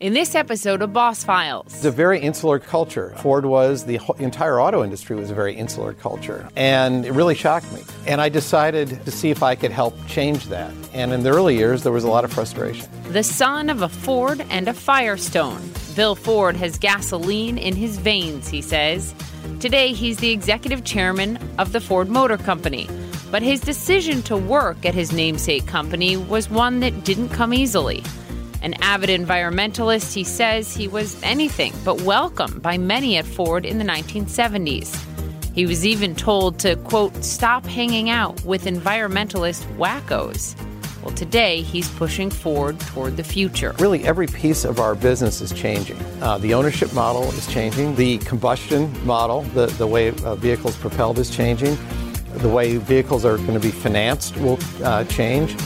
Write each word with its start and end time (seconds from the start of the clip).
In 0.00 0.14
this 0.14 0.34
episode 0.34 0.80
of 0.80 0.94
Boss 0.94 1.24
Files, 1.24 1.74
It's 1.74 1.84
a 1.84 1.90
very 1.90 2.18
insular 2.20 2.58
culture. 2.58 3.12
Ford 3.18 3.44
was, 3.44 3.84
the 3.84 4.00
entire 4.18 4.58
auto 4.58 4.82
industry 4.82 5.14
was 5.14 5.30
a 5.30 5.34
very 5.34 5.54
insular 5.54 5.92
culture. 5.92 6.48
And 6.56 7.04
it 7.04 7.12
really 7.12 7.34
shocked 7.34 7.70
me. 7.74 7.82
And 8.06 8.18
I 8.18 8.30
decided 8.30 9.04
to 9.04 9.10
see 9.10 9.28
if 9.28 9.42
I 9.42 9.54
could 9.56 9.72
help 9.72 9.94
change 10.06 10.46
that. 10.46 10.72
And 10.94 11.12
in 11.12 11.22
the 11.22 11.28
early 11.28 11.54
years, 11.58 11.82
there 11.82 11.92
was 11.92 12.04
a 12.04 12.08
lot 12.08 12.24
of 12.24 12.32
frustration. 12.32 12.88
the 13.10 13.22
son 13.22 13.68
of 13.68 13.82
a 13.82 13.90
Ford 13.90 14.42
and 14.48 14.68
a 14.68 14.72
Firestone, 14.72 15.60
Bill 15.94 16.14
Ford 16.14 16.56
has 16.56 16.78
gasoline 16.78 17.58
in 17.58 17.76
his 17.76 17.98
veins, 17.98 18.48
he 18.48 18.62
says. 18.62 19.14
Today, 19.60 19.92
he's 19.92 20.16
the 20.16 20.30
executive 20.30 20.82
chairman 20.82 21.38
of 21.58 21.72
the 21.72 21.80
Ford 21.80 22.08
Motor 22.08 22.38
Company. 22.38 22.88
But 23.30 23.42
his 23.42 23.60
decision 23.60 24.22
to 24.22 24.36
work 24.38 24.86
at 24.86 24.94
his 24.94 25.12
namesake 25.12 25.66
company 25.66 26.16
was 26.16 26.48
one 26.48 26.80
that 26.80 27.04
didn't 27.04 27.28
come 27.28 27.52
easily. 27.52 28.02
An 28.62 28.74
avid 28.82 29.08
environmentalist, 29.08 30.12
he 30.12 30.24
says 30.24 30.74
he 30.74 30.86
was 30.86 31.20
anything 31.22 31.72
but 31.84 32.02
welcome 32.02 32.58
by 32.60 32.76
many 32.76 33.16
at 33.16 33.24
Ford 33.24 33.64
in 33.64 33.78
the 33.78 33.84
1970s. 33.84 34.94
He 35.54 35.66
was 35.66 35.86
even 35.86 36.14
told 36.14 36.58
to, 36.60 36.76
quote, 36.76 37.24
stop 37.24 37.64
hanging 37.64 38.10
out 38.10 38.44
with 38.44 38.66
environmentalist 38.66 39.64
wackos. 39.76 40.54
Well, 41.02 41.14
today 41.14 41.62
he's 41.62 41.88
pushing 41.92 42.30
Ford 42.30 42.78
toward 42.80 43.16
the 43.16 43.24
future. 43.24 43.74
Really, 43.78 44.04
every 44.04 44.26
piece 44.26 44.66
of 44.66 44.78
our 44.78 44.94
business 44.94 45.40
is 45.40 45.52
changing. 45.52 45.96
Uh, 46.20 46.36
the 46.36 46.52
ownership 46.52 46.92
model 46.92 47.24
is 47.30 47.46
changing. 47.46 47.96
The 47.96 48.18
combustion 48.18 48.92
model, 49.06 49.42
the, 49.54 49.66
the 49.66 49.86
way 49.86 50.10
uh, 50.10 50.34
vehicles 50.34 50.76
propelled, 50.76 51.18
is 51.18 51.30
changing. 51.30 51.78
The 52.36 52.48
way 52.48 52.76
vehicles 52.76 53.24
are 53.24 53.38
going 53.38 53.54
to 53.54 53.60
be 53.60 53.70
financed 53.70 54.36
will 54.36 54.58
uh, 54.84 55.04
change. 55.04 55.56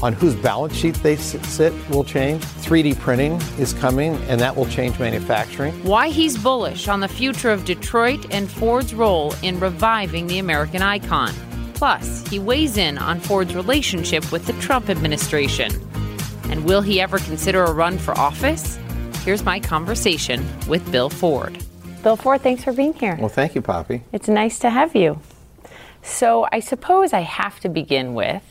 On 0.00 0.12
whose 0.12 0.36
balance 0.36 0.74
sheet 0.74 0.94
they 0.96 1.16
sit 1.16 1.44
sit 1.44 1.72
will 1.90 2.04
change. 2.04 2.42
3D 2.42 2.98
printing 3.00 3.32
is 3.58 3.72
coming, 3.72 4.14
and 4.28 4.40
that 4.40 4.54
will 4.54 4.66
change 4.66 4.98
manufacturing. 4.98 5.72
Why 5.82 6.08
he's 6.08 6.38
bullish 6.38 6.86
on 6.86 7.00
the 7.00 7.08
future 7.08 7.50
of 7.50 7.64
Detroit 7.64 8.32
and 8.32 8.48
Ford's 8.48 8.94
role 8.94 9.34
in 9.42 9.58
reviving 9.58 10.28
the 10.28 10.38
American 10.38 10.82
icon. 10.82 11.32
Plus, 11.74 12.26
he 12.28 12.38
weighs 12.38 12.76
in 12.76 12.98
on 12.98 13.20
Ford's 13.20 13.54
relationship 13.54 14.30
with 14.30 14.46
the 14.46 14.52
Trump 14.54 14.88
administration. 14.88 15.72
And 16.44 16.64
will 16.64 16.80
he 16.80 17.00
ever 17.00 17.18
consider 17.18 17.64
a 17.64 17.72
run 17.72 17.98
for 17.98 18.16
office? 18.18 18.78
Here's 19.24 19.44
my 19.44 19.60
conversation 19.60 20.46
with 20.68 20.90
Bill 20.90 21.10
Ford. 21.10 21.62
Bill 22.02 22.16
Ford, 22.16 22.40
thanks 22.40 22.64
for 22.64 22.72
being 22.72 22.94
here. 22.94 23.16
Well, 23.18 23.28
thank 23.28 23.54
you, 23.54 23.62
Poppy. 23.62 24.02
It's 24.12 24.28
nice 24.28 24.58
to 24.60 24.70
have 24.70 24.94
you. 24.94 25.20
So, 26.02 26.46
I 26.52 26.60
suppose 26.60 27.12
I 27.12 27.20
have 27.20 27.60
to 27.60 27.68
begin 27.68 28.14
with 28.14 28.42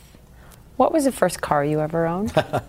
what 0.78 0.92
was 0.92 1.04
the 1.04 1.12
first 1.12 1.42
car 1.42 1.64
you 1.64 1.80
ever 1.80 2.06
owned? 2.06 2.32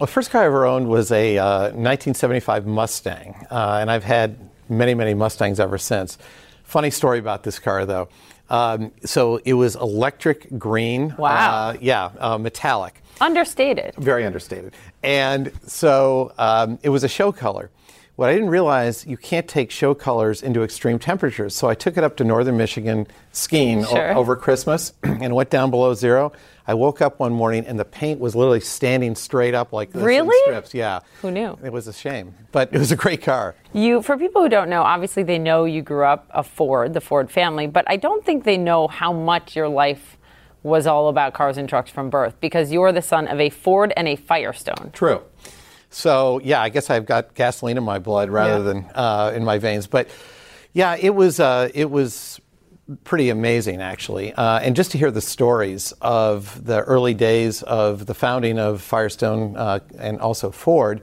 Well, 0.00 0.06
the 0.08 0.12
first 0.12 0.32
car 0.32 0.42
I 0.42 0.46
ever 0.46 0.66
owned 0.66 0.88
was 0.88 1.12
a 1.12 1.38
uh, 1.38 1.60
1975 1.66 2.66
Mustang, 2.66 3.46
uh, 3.48 3.78
and 3.80 3.88
I've 3.88 4.02
had 4.02 4.36
many, 4.68 4.92
many 4.92 5.14
Mustangs 5.14 5.60
ever 5.60 5.78
since. 5.78 6.18
Funny 6.64 6.90
story 6.90 7.20
about 7.20 7.44
this 7.44 7.60
car, 7.60 7.86
though. 7.86 8.08
Um, 8.50 8.90
so 9.04 9.36
it 9.44 9.54
was 9.54 9.76
electric 9.76 10.58
green. 10.58 11.14
Wow. 11.16 11.68
Uh, 11.68 11.76
yeah, 11.80 12.10
uh, 12.18 12.38
metallic. 12.38 13.00
Understated. 13.20 13.94
Very 13.94 14.26
understated. 14.26 14.74
And 15.04 15.52
so 15.64 16.32
um, 16.38 16.80
it 16.82 16.88
was 16.88 17.04
a 17.04 17.08
show 17.08 17.30
color. 17.30 17.70
What 18.16 18.28
I 18.30 18.34
didn't 18.34 18.50
realize, 18.50 19.04
you 19.04 19.16
can't 19.16 19.48
take 19.48 19.72
show 19.72 19.92
colors 19.92 20.40
into 20.40 20.62
extreme 20.62 21.00
temperatures. 21.00 21.52
So 21.52 21.68
I 21.68 21.74
took 21.74 21.96
it 21.96 22.04
up 22.04 22.16
to 22.18 22.24
northern 22.24 22.56
Michigan 22.56 23.08
skiing 23.32 23.84
o- 23.84 23.96
over 24.14 24.36
Christmas 24.36 24.92
and 25.02 25.34
went 25.34 25.50
down 25.50 25.70
below 25.70 25.94
zero. 25.94 26.30
I 26.66 26.74
woke 26.74 27.02
up 27.02 27.18
one 27.18 27.32
morning 27.32 27.66
and 27.66 27.76
the 27.78 27.84
paint 27.84 28.20
was 28.20 28.36
literally 28.36 28.60
standing 28.60 29.16
straight 29.16 29.52
up 29.52 29.72
like 29.72 29.90
this 29.90 30.00
Really? 30.00 30.38
strips. 30.44 30.72
Yeah. 30.74 31.00
Who 31.22 31.32
knew? 31.32 31.58
It 31.64 31.72
was 31.72 31.88
a 31.88 31.92
shame, 31.92 32.34
but 32.52 32.72
it 32.72 32.78
was 32.78 32.92
a 32.92 32.96
great 32.96 33.20
car. 33.22 33.56
You, 33.72 34.00
for 34.00 34.16
people 34.16 34.42
who 34.42 34.48
don't 34.48 34.70
know, 34.70 34.82
obviously 34.82 35.24
they 35.24 35.38
know 35.38 35.64
you 35.64 35.82
grew 35.82 36.04
up 36.04 36.26
a 36.30 36.44
Ford, 36.44 36.94
the 36.94 37.00
Ford 37.00 37.32
family, 37.32 37.66
but 37.66 37.84
I 37.88 37.96
don't 37.96 38.24
think 38.24 38.44
they 38.44 38.56
know 38.56 38.86
how 38.86 39.12
much 39.12 39.56
your 39.56 39.68
life 39.68 40.16
was 40.62 40.86
all 40.86 41.08
about 41.08 41.34
cars 41.34 41.58
and 41.58 41.68
trucks 41.68 41.90
from 41.90 42.10
birth 42.10 42.34
because 42.40 42.70
you're 42.72 42.92
the 42.92 43.02
son 43.02 43.26
of 43.26 43.40
a 43.40 43.50
Ford 43.50 43.92
and 43.96 44.06
a 44.08 44.16
Firestone. 44.16 44.90
True. 44.94 45.20
So 45.94 46.40
yeah, 46.42 46.60
I 46.60 46.68
guess 46.70 46.90
I've 46.90 47.06
got 47.06 47.34
gasoline 47.34 47.76
in 47.78 47.84
my 47.84 47.98
blood 47.98 48.28
rather 48.30 48.56
Yeah. 48.58 48.58
than 48.72 48.90
uh, 48.94 49.32
in 49.34 49.44
my 49.44 49.58
veins. 49.58 49.86
But 49.86 50.08
yeah, 50.72 50.96
it 50.98 51.14
was 51.14 51.38
uh, 51.40 51.68
it 51.72 51.90
was 51.90 52.40
pretty 53.04 53.30
amazing 53.30 53.80
actually, 53.80 54.32
uh, 54.34 54.58
and 54.58 54.76
just 54.76 54.90
to 54.90 54.98
hear 54.98 55.10
the 55.10 55.20
stories 55.22 55.92
of 56.02 56.64
the 56.66 56.80
early 56.82 57.14
days 57.14 57.62
of 57.62 58.06
the 58.06 58.14
founding 58.14 58.58
of 58.58 58.82
Firestone 58.82 59.56
uh, 59.56 59.78
and 59.98 60.20
also 60.20 60.50
Ford, 60.50 61.00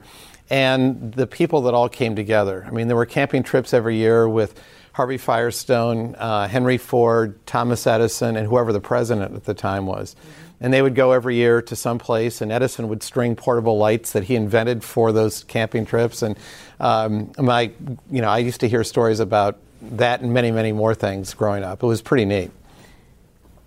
and 0.50 1.14
the 1.14 1.26
people 1.26 1.62
that 1.62 1.74
all 1.74 1.90
came 1.90 2.16
together. 2.16 2.66
I 2.68 2.72
mean, 2.72 2.88
there 2.88 2.98
were 2.98 3.06
camping 3.08 3.44
trips 3.44 3.74
every 3.74 3.96
year 3.98 4.28
with. 4.28 4.60
Harvey 4.94 5.18
Firestone, 5.18 6.16
uh, 6.16 6.50
Henry 6.50 6.78
Ford, 6.78 7.40
Thomas 7.46 7.88
Edison, 7.88 8.36
and 8.36 8.46
whoever 8.46 8.74
the 8.74 8.82
president 8.82 9.34
at 9.34 9.46
the 9.46 9.54
time 9.54 9.86
was. 9.86 10.18
And 10.62 10.72
they 10.72 10.84
would 10.84 10.94
go 10.94 11.12
every 11.12 11.36
year 11.36 11.62
to 11.64 11.76
some 11.76 11.98
place, 11.98 12.40
and 12.40 12.52
Edison 12.52 12.88
would 12.88 13.02
string 13.02 13.36
portable 13.36 13.80
lights 13.80 14.12
that 14.12 14.26
he 14.26 14.36
invented 14.36 14.84
for 14.84 15.12
those 15.12 15.44
camping 15.46 15.88
trips. 15.88 16.22
And 16.22 16.38
um, 16.80 17.32
my, 17.40 17.72
you 18.12 18.22
know, 18.22 18.30
I 18.30 18.38
used 18.38 18.60
to 18.60 18.70
hear 18.70 18.84
stories 18.84 19.20
about 19.20 19.58
that 19.82 20.22
and 20.22 20.32
many, 20.32 20.52
many 20.52 20.72
more 20.72 20.94
things 20.94 21.34
growing 21.34 21.64
up. 21.64 21.82
It 21.82 21.88
was 21.88 22.04
pretty 22.04 22.26
neat. 22.26 22.52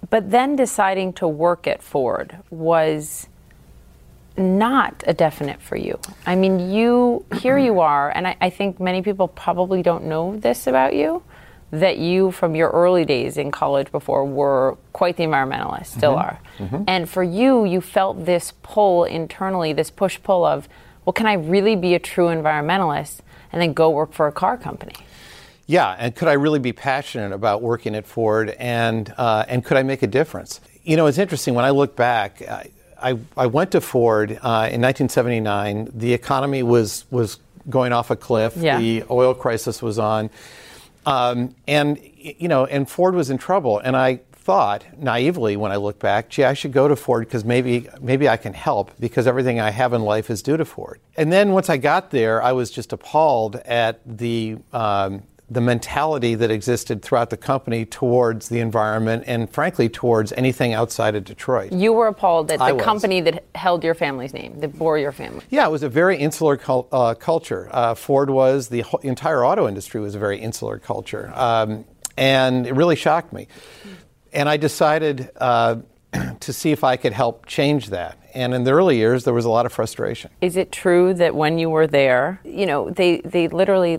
But 0.08 0.30
then 0.30 0.54
deciding 0.54 1.14
to 1.14 1.26
work 1.26 1.66
at 1.66 1.82
Ford 1.82 2.36
was 2.50 3.26
not 4.36 5.02
a 5.06 5.14
definite 5.14 5.60
for 5.60 5.76
you. 5.76 5.98
I 6.26 6.36
mean, 6.36 6.72
you, 6.72 7.24
here 7.40 7.58
you 7.58 7.80
are, 7.80 8.10
and 8.10 8.28
I, 8.28 8.36
I 8.40 8.50
think 8.50 8.78
many 8.78 9.02
people 9.02 9.28
probably 9.28 9.82
don't 9.82 10.04
know 10.04 10.36
this 10.36 10.66
about 10.66 10.94
you. 10.94 11.22
That 11.80 11.98
you, 11.98 12.30
from 12.30 12.54
your 12.54 12.70
early 12.70 13.04
days 13.04 13.36
in 13.36 13.50
college 13.50 13.90
before, 13.90 14.24
were 14.24 14.76
quite 14.92 15.16
the 15.16 15.24
environmentalist, 15.24 15.86
still 15.86 16.14
are. 16.14 16.40
And 16.86 17.08
for 17.08 17.22
you, 17.22 17.64
you 17.64 17.80
felt 17.80 18.24
this 18.24 18.52
pull 18.62 19.04
internally, 19.04 19.72
this 19.72 19.90
push 19.90 20.18
pull 20.22 20.44
of, 20.44 20.68
well, 21.04 21.12
can 21.12 21.26
I 21.26 21.34
really 21.34 21.76
be 21.76 21.94
a 21.94 21.98
true 21.98 22.26
environmentalist 22.26 23.20
and 23.52 23.60
then 23.60 23.72
go 23.72 23.90
work 23.90 24.12
for 24.12 24.26
a 24.26 24.32
car 24.32 24.56
company? 24.56 24.94
Yeah, 25.66 25.96
and 25.98 26.14
could 26.14 26.28
I 26.28 26.34
really 26.34 26.58
be 26.58 26.72
passionate 26.72 27.32
about 27.32 27.62
working 27.62 27.94
at 27.94 28.06
Ford, 28.06 28.50
and 28.58 29.12
uh, 29.16 29.44
and 29.48 29.64
could 29.64 29.76
I 29.78 29.82
make 29.82 30.02
a 30.02 30.06
difference? 30.06 30.60
You 30.82 30.96
know, 30.96 31.06
it's 31.06 31.18
interesting 31.18 31.54
when 31.54 31.64
I 31.64 31.70
look 31.70 31.96
back. 31.96 32.42
I, 32.42 32.70
I, 33.02 33.18
I 33.36 33.46
went 33.46 33.70
to 33.72 33.80
Ford 33.80 34.32
uh, 34.32 34.68
in 34.70 34.82
1979. 34.82 35.90
The 35.94 36.12
economy 36.12 36.62
was 36.62 37.06
was 37.10 37.38
going 37.70 37.92
off 37.92 38.10
a 38.10 38.16
cliff. 38.16 38.56
Yeah. 38.56 38.78
The 38.78 39.04
oil 39.10 39.34
crisis 39.34 39.80
was 39.80 39.98
on, 39.98 40.30
um, 41.06 41.54
and 41.66 41.98
you 42.16 42.48
know, 42.48 42.66
and 42.66 42.88
Ford 42.88 43.14
was 43.14 43.30
in 43.30 43.38
trouble. 43.38 43.78
And 43.78 43.96
I 43.96 44.20
thought 44.32 44.84
naively 44.98 45.56
when 45.56 45.72
I 45.72 45.76
look 45.76 45.98
back, 45.98 46.28
gee, 46.28 46.44
I 46.44 46.52
should 46.52 46.72
go 46.72 46.86
to 46.86 46.96
Ford 46.96 47.26
because 47.26 47.44
maybe 47.44 47.88
maybe 48.00 48.28
I 48.28 48.36
can 48.36 48.52
help 48.52 48.92
because 49.00 49.26
everything 49.26 49.58
I 49.60 49.70
have 49.70 49.92
in 49.92 50.02
life 50.02 50.30
is 50.30 50.42
due 50.42 50.56
to 50.56 50.64
Ford. 50.64 51.00
And 51.16 51.32
then 51.32 51.52
once 51.52 51.70
I 51.70 51.76
got 51.76 52.10
there, 52.10 52.42
I 52.42 52.52
was 52.52 52.70
just 52.70 52.92
appalled 52.92 53.56
at 53.56 54.00
the 54.04 54.58
um, 54.72 55.22
the 55.50 55.60
mentality 55.60 56.34
that 56.34 56.50
existed 56.50 57.02
throughout 57.02 57.30
the 57.30 57.36
company 57.36 57.84
towards 57.84 58.48
the 58.48 58.60
environment 58.60 59.24
and 59.26 59.50
frankly 59.50 59.88
towards 59.88 60.32
anything 60.32 60.72
outside 60.72 61.14
of 61.14 61.24
Detroit. 61.24 61.72
You 61.72 61.92
were 61.92 62.06
appalled 62.06 62.50
at 62.50 62.58
the 62.58 62.82
company 62.82 63.20
that 63.20 63.44
held 63.54 63.84
your 63.84 63.94
family's 63.94 64.32
name, 64.32 64.58
that 64.60 64.78
bore 64.78 64.98
your 64.98 65.12
family. 65.12 65.44
Yeah, 65.50 65.66
it 65.66 65.70
was 65.70 65.82
a 65.82 65.88
very 65.88 66.16
insular 66.16 66.56
cul- 66.56 66.88
uh, 66.90 67.14
culture. 67.14 67.68
Uh, 67.70 67.94
Ford 67.94 68.30
was, 68.30 68.68
the 68.68 68.80
whole, 68.80 69.00
entire 69.00 69.44
auto 69.44 69.68
industry 69.68 70.00
was 70.00 70.14
a 70.14 70.18
very 70.18 70.38
insular 70.38 70.78
culture. 70.78 71.30
Um, 71.34 71.84
and 72.16 72.66
it 72.66 72.74
really 72.74 72.96
shocked 72.96 73.32
me. 73.32 73.48
And 74.32 74.48
I 74.48 74.56
decided 74.56 75.30
uh, 75.36 75.76
to 76.40 76.52
see 76.52 76.72
if 76.72 76.84
I 76.84 76.96
could 76.96 77.12
help 77.12 77.44
change 77.46 77.90
that. 77.90 78.18
And 78.34 78.54
in 78.54 78.64
the 78.64 78.72
early 78.72 78.96
years, 78.96 79.24
there 79.24 79.34
was 79.34 79.44
a 79.44 79.50
lot 79.50 79.66
of 79.66 79.72
frustration. 79.72 80.30
Is 80.40 80.56
it 80.56 80.72
true 80.72 81.14
that 81.14 81.34
when 81.34 81.58
you 81.58 81.70
were 81.70 81.86
there, 81.86 82.40
you 82.44 82.66
know, 82.66 82.90
they, 82.90 83.20
they 83.20 83.46
literally 83.48 83.98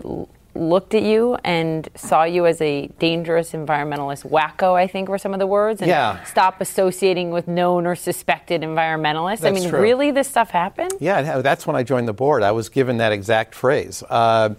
looked 0.58 0.94
at 0.94 1.02
you 1.02 1.36
and 1.44 1.88
saw 1.94 2.24
you 2.24 2.46
as 2.46 2.60
a 2.60 2.88
dangerous 2.98 3.52
environmentalist 3.52 4.28
wacko, 4.28 4.74
I 4.74 4.86
think 4.86 5.08
were 5.08 5.18
some 5.18 5.32
of 5.32 5.38
the 5.40 5.46
words, 5.46 5.80
and 5.80 5.88
Yeah. 5.88 6.22
stop 6.24 6.60
associating 6.60 7.30
with 7.30 7.46
known 7.48 7.86
or 7.86 7.94
suspected 7.94 8.62
environmentalists? 8.62 9.40
That's 9.40 9.56
I 9.58 9.60
mean, 9.60 9.68
true. 9.70 9.80
really, 9.80 10.10
this 10.10 10.28
stuff 10.28 10.50
happened? 10.50 10.92
Yeah, 11.00 11.40
that's 11.40 11.66
when 11.66 11.76
I 11.76 11.82
joined 11.82 12.08
the 12.08 12.12
board. 12.14 12.42
I 12.42 12.52
was 12.52 12.68
given 12.68 12.96
that 12.98 13.12
exact 13.12 13.54
phrase. 13.54 14.02
Uh, 14.08 14.50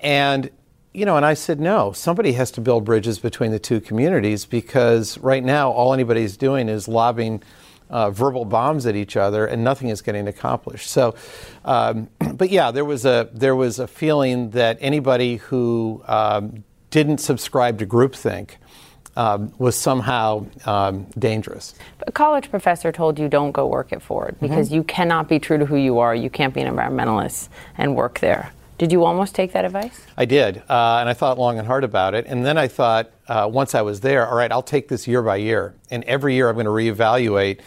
and, 0.00 0.50
you 0.92 1.04
know, 1.06 1.16
and 1.16 1.24
I 1.24 1.34
said, 1.34 1.60
no, 1.60 1.92
somebody 1.92 2.32
has 2.32 2.50
to 2.52 2.60
build 2.60 2.84
bridges 2.84 3.18
between 3.18 3.50
the 3.50 3.58
two 3.58 3.80
communities 3.80 4.44
because 4.44 5.18
right 5.18 5.42
now 5.44 5.70
all 5.70 5.92
anybody's 5.94 6.36
doing 6.36 6.68
is 6.68 6.88
lobbing 6.88 7.42
uh, 7.92 8.10
verbal 8.10 8.44
bombs 8.44 8.86
at 8.86 8.96
each 8.96 9.16
other 9.16 9.46
and 9.46 9.62
nothing 9.62 9.88
is 9.88 10.02
getting 10.02 10.26
accomplished. 10.26 10.90
So, 10.90 11.14
um, 11.64 12.08
but 12.34 12.50
yeah, 12.50 12.70
there 12.70 12.84
was 12.84 13.04
a 13.04 13.28
there 13.32 13.54
was 13.54 13.78
a 13.78 13.86
feeling 13.86 14.50
that 14.50 14.78
anybody 14.80 15.36
who 15.36 16.02
um, 16.06 16.64
didn't 16.90 17.18
subscribe 17.18 17.78
to 17.78 17.86
groupthink 17.86 18.52
um, 19.14 19.52
was 19.58 19.76
somehow 19.76 20.46
um, 20.64 21.06
dangerous. 21.18 21.74
A 22.06 22.12
college 22.12 22.50
professor 22.50 22.90
told 22.92 23.18
you 23.18 23.28
don't 23.28 23.52
go 23.52 23.66
work 23.66 23.92
at 23.92 24.02
Ford 24.02 24.36
because 24.40 24.68
mm-hmm. 24.68 24.76
you 24.76 24.84
cannot 24.84 25.28
be 25.28 25.38
true 25.38 25.58
to 25.58 25.66
who 25.66 25.76
you 25.76 25.98
are. 25.98 26.14
You 26.14 26.30
can't 26.30 26.54
be 26.54 26.62
an 26.62 26.74
environmentalist 26.74 27.48
and 27.76 27.94
work 27.94 28.20
there. 28.20 28.52
Did 28.78 28.90
you 28.90 29.04
almost 29.04 29.36
take 29.36 29.52
that 29.52 29.64
advice? 29.64 30.04
I 30.16 30.24
did, 30.24 30.56
uh, 30.68 30.98
and 30.98 31.08
I 31.08 31.14
thought 31.14 31.38
long 31.38 31.56
and 31.56 31.68
hard 31.68 31.84
about 31.84 32.14
it. 32.14 32.26
And 32.26 32.44
then 32.44 32.58
I 32.58 32.66
thought, 32.66 33.12
uh, 33.28 33.48
once 33.48 33.76
I 33.76 33.82
was 33.82 34.00
there, 34.00 34.26
all 34.26 34.36
right, 34.36 34.50
I'll 34.50 34.60
take 34.60 34.88
this 34.88 35.06
year 35.06 35.22
by 35.22 35.36
year, 35.36 35.74
and 35.90 36.02
every 36.04 36.34
year 36.34 36.48
I'm 36.48 36.56
going 36.56 36.66
to 36.66 36.70
reevaluate. 36.70 37.60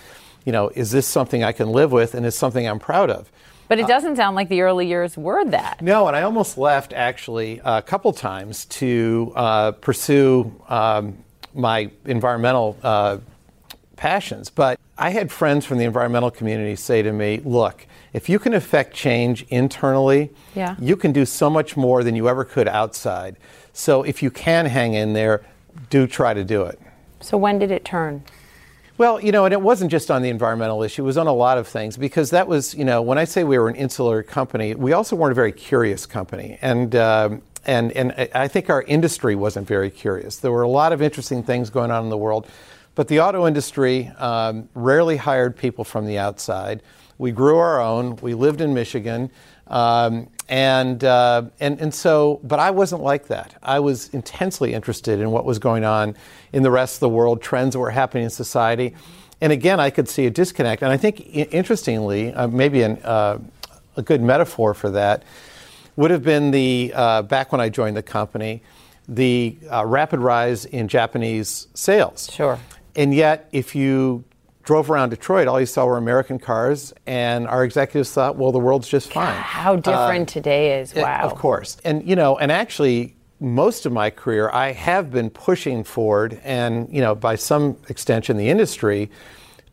You 0.45 0.51
know, 0.51 0.69
is 0.69 0.91
this 0.91 1.07
something 1.07 1.43
I 1.43 1.51
can 1.51 1.69
live 1.69 1.91
with, 1.91 2.13
and 2.15 2.25
is 2.25 2.35
something 2.35 2.67
I'm 2.67 2.79
proud 2.79 3.09
of? 3.09 3.31
But 3.67 3.79
it 3.79 3.87
doesn't 3.87 4.15
sound 4.15 4.35
like 4.35 4.49
the 4.49 4.61
early 4.61 4.87
years 4.87 5.17
were 5.17 5.43
that. 5.45 5.81
No, 5.81 6.07
and 6.07 6.15
I 6.15 6.21
almost 6.21 6.57
left 6.57 6.93
actually 6.93 7.59
a 7.65 7.81
couple 7.81 8.13
times 8.13 8.65
to 8.65 9.33
uh, 9.35 9.71
pursue 9.71 10.53
um, 10.69 11.17
my 11.55 11.89
environmental 12.05 12.77
uh, 12.83 13.17
passions. 13.95 14.51
But 14.51 14.79
I 14.97 15.09
had 15.09 15.31
friends 15.31 15.65
from 15.65 15.79
the 15.79 15.85
environmental 15.85 16.29
community 16.29 16.75
say 16.75 17.01
to 17.01 17.11
me, 17.11 17.41
look, 17.43 17.87
if 18.13 18.29
you 18.29 18.39
can 18.39 18.53
affect 18.53 18.93
change 18.93 19.43
internally, 19.49 20.31
yeah. 20.53 20.75
you 20.79 20.95
can 20.95 21.11
do 21.11 21.25
so 21.25 21.49
much 21.49 21.75
more 21.75 22.03
than 22.03 22.15
you 22.15 22.29
ever 22.29 22.45
could 22.45 22.67
outside. 22.67 23.35
So 23.73 24.03
if 24.03 24.21
you 24.21 24.29
can 24.31 24.67
hang 24.67 24.93
in 24.93 25.13
there, 25.13 25.43
do 25.89 26.07
try 26.07 26.33
to 26.33 26.43
do 26.43 26.63
it. 26.63 26.79
So 27.19 27.37
when 27.37 27.57
did 27.59 27.71
it 27.71 27.83
turn? 27.83 28.23
Well, 28.97 29.19
you 29.19 29.33
know, 29.33 29.43
and 29.43 29.51
it 29.51 29.59
wasn't 29.59 29.91
just 29.91 30.09
on 30.09 30.21
the 30.21 30.29
environmental 30.29 30.81
issue, 30.81 31.03
it 31.03 31.05
was 31.05 31.17
on 31.17 31.27
a 31.27 31.33
lot 31.33 31.57
of 31.57 31.67
things 31.67 31.97
because 31.97 32.29
that 32.29 32.47
was, 32.47 32.73
you 32.73 32.85
know, 32.85 33.01
when 33.01 33.17
I 33.17 33.25
say 33.25 33.43
we 33.43 33.59
were 33.59 33.67
an 33.67 33.75
insular 33.75 34.23
company, 34.23 34.73
we 34.73 34.93
also 34.93 35.17
weren't 35.17 35.33
a 35.33 35.35
very 35.35 35.51
curious 35.51 36.05
company. 36.05 36.57
And, 36.61 36.95
um, 36.95 37.41
and, 37.65 37.91
and 37.91 38.29
I 38.33 38.47
think 38.47 38.69
our 38.69 38.83
industry 38.83 39.35
wasn't 39.35 39.67
very 39.67 39.89
curious. 39.89 40.37
There 40.37 40.51
were 40.51 40.61
a 40.61 40.69
lot 40.69 40.93
of 40.93 41.01
interesting 41.01 41.43
things 41.43 41.69
going 41.69 41.91
on 41.91 42.05
in 42.05 42.09
the 42.09 42.17
world, 42.17 42.47
but 42.93 43.09
the 43.09 43.19
auto 43.19 43.45
industry 43.45 44.07
um, 44.17 44.69
rarely 44.75 45.17
hired 45.17 45.57
people 45.57 45.83
from 45.83 46.05
the 46.05 46.17
outside. 46.17 46.81
We 47.17 47.31
grew 47.31 47.57
our 47.57 47.81
own, 47.81 48.15
we 48.17 48.33
lived 48.33 48.61
in 48.61 48.73
Michigan. 48.73 49.29
Um, 49.67 50.29
and, 50.47 51.03
uh, 51.03 51.43
and, 51.59 51.79
and 51.81 51.93
so, 51.93 52.39
but 52.43 52.59
I 52.59 52.71
wasn't 52.71 53.01
like 53.01 53.27
that. 53.27 53.55
I 53.63 53.79
was 53.79 54.09
intensely 54.09 54.73
interested 54.73 55.19
in 55.19 55.31
what 55.31 55.45
was 55.45 55.59
going 55.59 55.83
on 55.83 56.15
in 56.53 56.63
the 56.63 56.71
rest 56.71 56.97
of 56.97 56.99
the 56.99 57.09
world, 57.09 57.41
trends 57.41 57.73
that 57.73 57.79
were 57.79 57.89
happening 57.89 58.25
in 58.25 58.29
society. 58.29 58.95
And 59.41 59.51
again, 59.51 59.79
I 59.79 59.89
could 59.89 60.07
see 60.07 60.25
a 60.25 60.29
disconnect. 60.29 60.81
And 60.81 60.91
I 60.91 60.97
think, 60.97 61.21
interestingly, 61.35 62.33
uh, 62.33 62.47
maybe 62.47 62.83
an, 62.83 62.97
uh, 63.03 63.39
a 63.97 64.01
good 64.01 64.21
metaphor 64.21 64.73
for 64.73 64.91
that 64.91 65.23
would 65.95 66.11
have 66.11 66.23
been 66.23 66.51
the, 66.51 66.91
uh, 66.95 67.21
back 67.23 67.51
when 67.51 67.61
I 67.61 67.69
joined 67.69 67.97
the 67.97 68.03
company, 68.03 68.61
the 69.07 69.57
uh, 69.71 69.85
rapid 69.85 70.19
rise 70.19 70.65
in 70.65 70.87
Japanese 70.87 71.67
sales. 71.73 72.29
Sure. 72.31 72.59
And 72.95 73.13
yet, 73.13 73.49
if 73.51 73.75
you 73.75 74.23
drove 74.65 74.89
around 74.89 75.09
Detroit, 75.09 75.47
all 75.47 75.59
you 75.59 75.65
saw 75.65 75.85
were 75.85 75.97
American 75.97 76.39
cars, 76.39 76.93
and 77.05 77.47
our 77.47 77.63
executives 77.63 78.11
thought, 78.11 78.35
well, 78.35 78.51
the 78.51 78.59
world's 78.59 78.87
just 78.87 79.13
fine. 79.13 79.35
how 79.35 79.75
different 79.75 80.29
uh, 80.29 80.33
today 80.33 80.79
is. 80.79 80.93
Wow. 80.93 81.21
Of 81.23 81.35
course. 81.35 81.77
And, 81.85 82.07
you 82.07 82.15
know, 82.15 82.37
and 82.37 82.51
actually, 82.51 83.15
most 83.39 83.85
of 83.85 83.93
my 83.93 84.09
career, 84.09 84.49
I 84.49 84.71
have 84.71 85.11
been 85.11 85.29
pushing 85.29 85.83
Ford 85.83 86.41
and, 86.43 86.91
you 86.91 87.01
know, 87.01 87.13
by 87.15 87.35
some 87.35 87.77
extension, 87.89 88.37
the 88.37 88.49
industry 88.49 89.11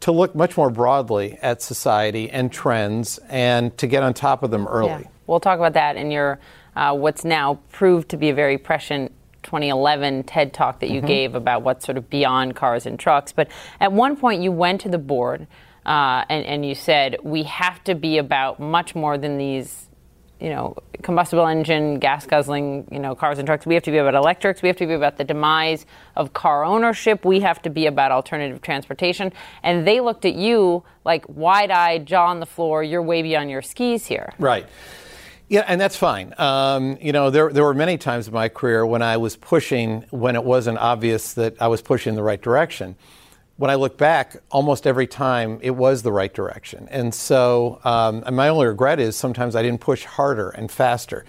to 0.01 0.13
look 0.13 0.35
much 0.35 0.57
more 0.57 0.69
broadly 0.69 1.39
at 1.43 1.63
society 1.63 2.29
and 2.29 2.53
trends 2.53 3.19
and 3.29 3.77
to 3.79 3.87
get 3.87 4.03
on 4.03 4.13
top 4.13 4.43
of 4.43 4.51
them 4.51 4.67
early. 4.67 4.89
Yeah. 4.89 5.09
We'll 5.27 5.41
talk 5.41 5.59
about 5.59 5.75
that 5.75 5.97
in 5.97 6.11
your 6.11 6.39
uh, 6.75 6.95
what's 6.95 7.25
now 7.25 7.61
proved 7.71 8.09
to 8.11 8.17
be 8.17 8.29
a 8.31 8.35
very 8.35 8.59
prescient 8.59 9.13
2011 9.43 10.25
TED 10.25 10.53
talk 10.53 10.81
that 10.81 10.91
you 10.91 10.99
mm-hmm. 10.99 11.07
gave 11.07 11.35
about 11.35 11.63
what's 11.63 11.85
sort 11.85 11.99
of 11.99 12.09
beyond 12.11 12.57
cars 12.57 12.87
and 12.87 12.99
trucks. 12.99 13.33
But 13.33 13.49
at 13.81 13.93
one 13.93 14.17
point, 14.17 14.43
you 14.43 14.53
went 14.53 14.81
to 14.83 14.89
the 14.89 14.99
board 14.99 15.47
uh, 15.85 16.25
and, 16.29 16.45
and 16.47 16.67
you 16.67 16.75
said, 16.75 17.17
we 17.23 17.43
have 17.45 17.83
to 17.85 17.95
be 17.95 18.19
about 18.19 18.61
much 18.61 18.95
more 18.95 19.19
than 19.19 19.39
these 19.39 19.89
you 20.43 20.49
know, 20.49 20.75
combustible 21.03 21.47
engine, 21.47 22.01
gas 22.01 22.27
guzzling, 22.27 22.89
you 22.91 22.99
know, 22.99 23.15
cars 23.15 23.39
and 23.39 23.47
trucks. 23.47 23.65
We 23.65 23.75
have 23.75 23.85
to 23.85 23.93
be 23.93 23.99
about 23.99 24.17
electrics. 24.17 24.61
We 24.61 24.67
have 24.67 24.77
to 24.79 24.87
be 24.89 24.95
about 24.95 25.17
the 25.17 25.23
demise 25.23 25.87
of 26.17 26.33
car 26.33 26.65
ownership. 26.65 27.25
We 27.25 27.39
have 27.41 27.63
to 27.63 27.71
be 27.71 27.87
about 27.87 28.11
alternative 28.11 28.61
transportation. 28.61 29.33
And 29.63 29.87
they 29.87 30.01
looked 30.01 30.25
at 30.25 30.35
you 30.35 30.83
like 31.05 31.25
wide-eyed, 31.29 32.07
jaw 32.07 32.27
on 32.27 32.41
the 32.41 32.47
floor. 32.47 32.83
You're 32.83 33.03
way 33.03 33.23
beyond 33.23 33.51
your 33.51 33.63
skis 33.63 34.07
here. 34.07 34.33
Right. 34.41 34.67
Yeah, 35.53 35.65
and 35.69 35.79
that's 35.79 35.99
fine. 35.99 36.33
Um, 36.39 36.97
you 37.03 37.13
know, 37.13 37.29
there, 37.29 37.53
there 37.53 37.63
were 37.63 37.75
many 37.75 37.99
times 37.99 38.27
in 38.27 38.33
my 38.33 38.49
career 38.49 38.87
when 38.87 39.03
I 39.03 39.19
was 39.19 39.37
pushing 39.37 40.07
when 40.09 40.35
it 40.35 40.45
wasn't 40.45 40.79
obvious 40.79 41.35
that 41.35 41.61
I 41.61 41.69
was 41.69 41.83
pushing 41.83 42.13
in 42.13 42.15
the 42.17 42.23
right 42.23 42.41
direction. 42.41 42.97
When 43.59 43.71
I 43.71 43.75
look 43.75 43.99
back, 43.99 44.39
almost 44.51 44.87
every 44.87 45.07
time 45.07 45.59
it 45.61 45.73
was 45.73 46.05
the 46.05 46.11
right 46.11 46.33
direction. 46.33 46.89
And 46.91 47.15
so, 47.15 47.81
um, 47.85 48.23
and 48.25 48.35
my 48.35 48.49
only 48.49 48.67
regret 48.67 48.99
is 48.99 49.15
sometimes 49.15 49.55
I 49.55 49.61
didn't 49.61 49.83
push 49.83 50.05
harder 50.05 50.49
and 50.49 50.73
faster. 50.73 51.27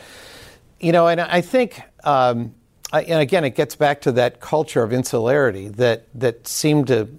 You 0.79 0.93
know, 0.93 1.09
and 1.09 1.19
I 1.19 1.41
think, 1.41 1.81
um, 2.05 2.55
I, 2.93 3.01
and 3.01 3.19
again, 3.19 3.43
it 3.43 3.55
gets 3.55 3.75
back 3.75 3.99
to 4.03 4.13
that 4.13 4.39
culture 4.39 4.83
of 4.83 4.93
insularity 4.93 5.67
that, 5.67 6.07
that 6.15 6.47
seemed 6.47 6.87
to 6.87 7.09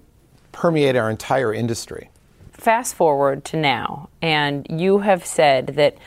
permeate 0.51 0.95
our 0.95 1.11
entire 1.11 1.53
industry. 1.53 2.09
Fast 2.51 2.95
forward 2.95 3.45
to 3.45 3.57
now, 3.57 4.09
and 4.23 4.65
you 4.69 4.99
have 4.99 5.23
said 5.23 5.67
that 5.75 5.97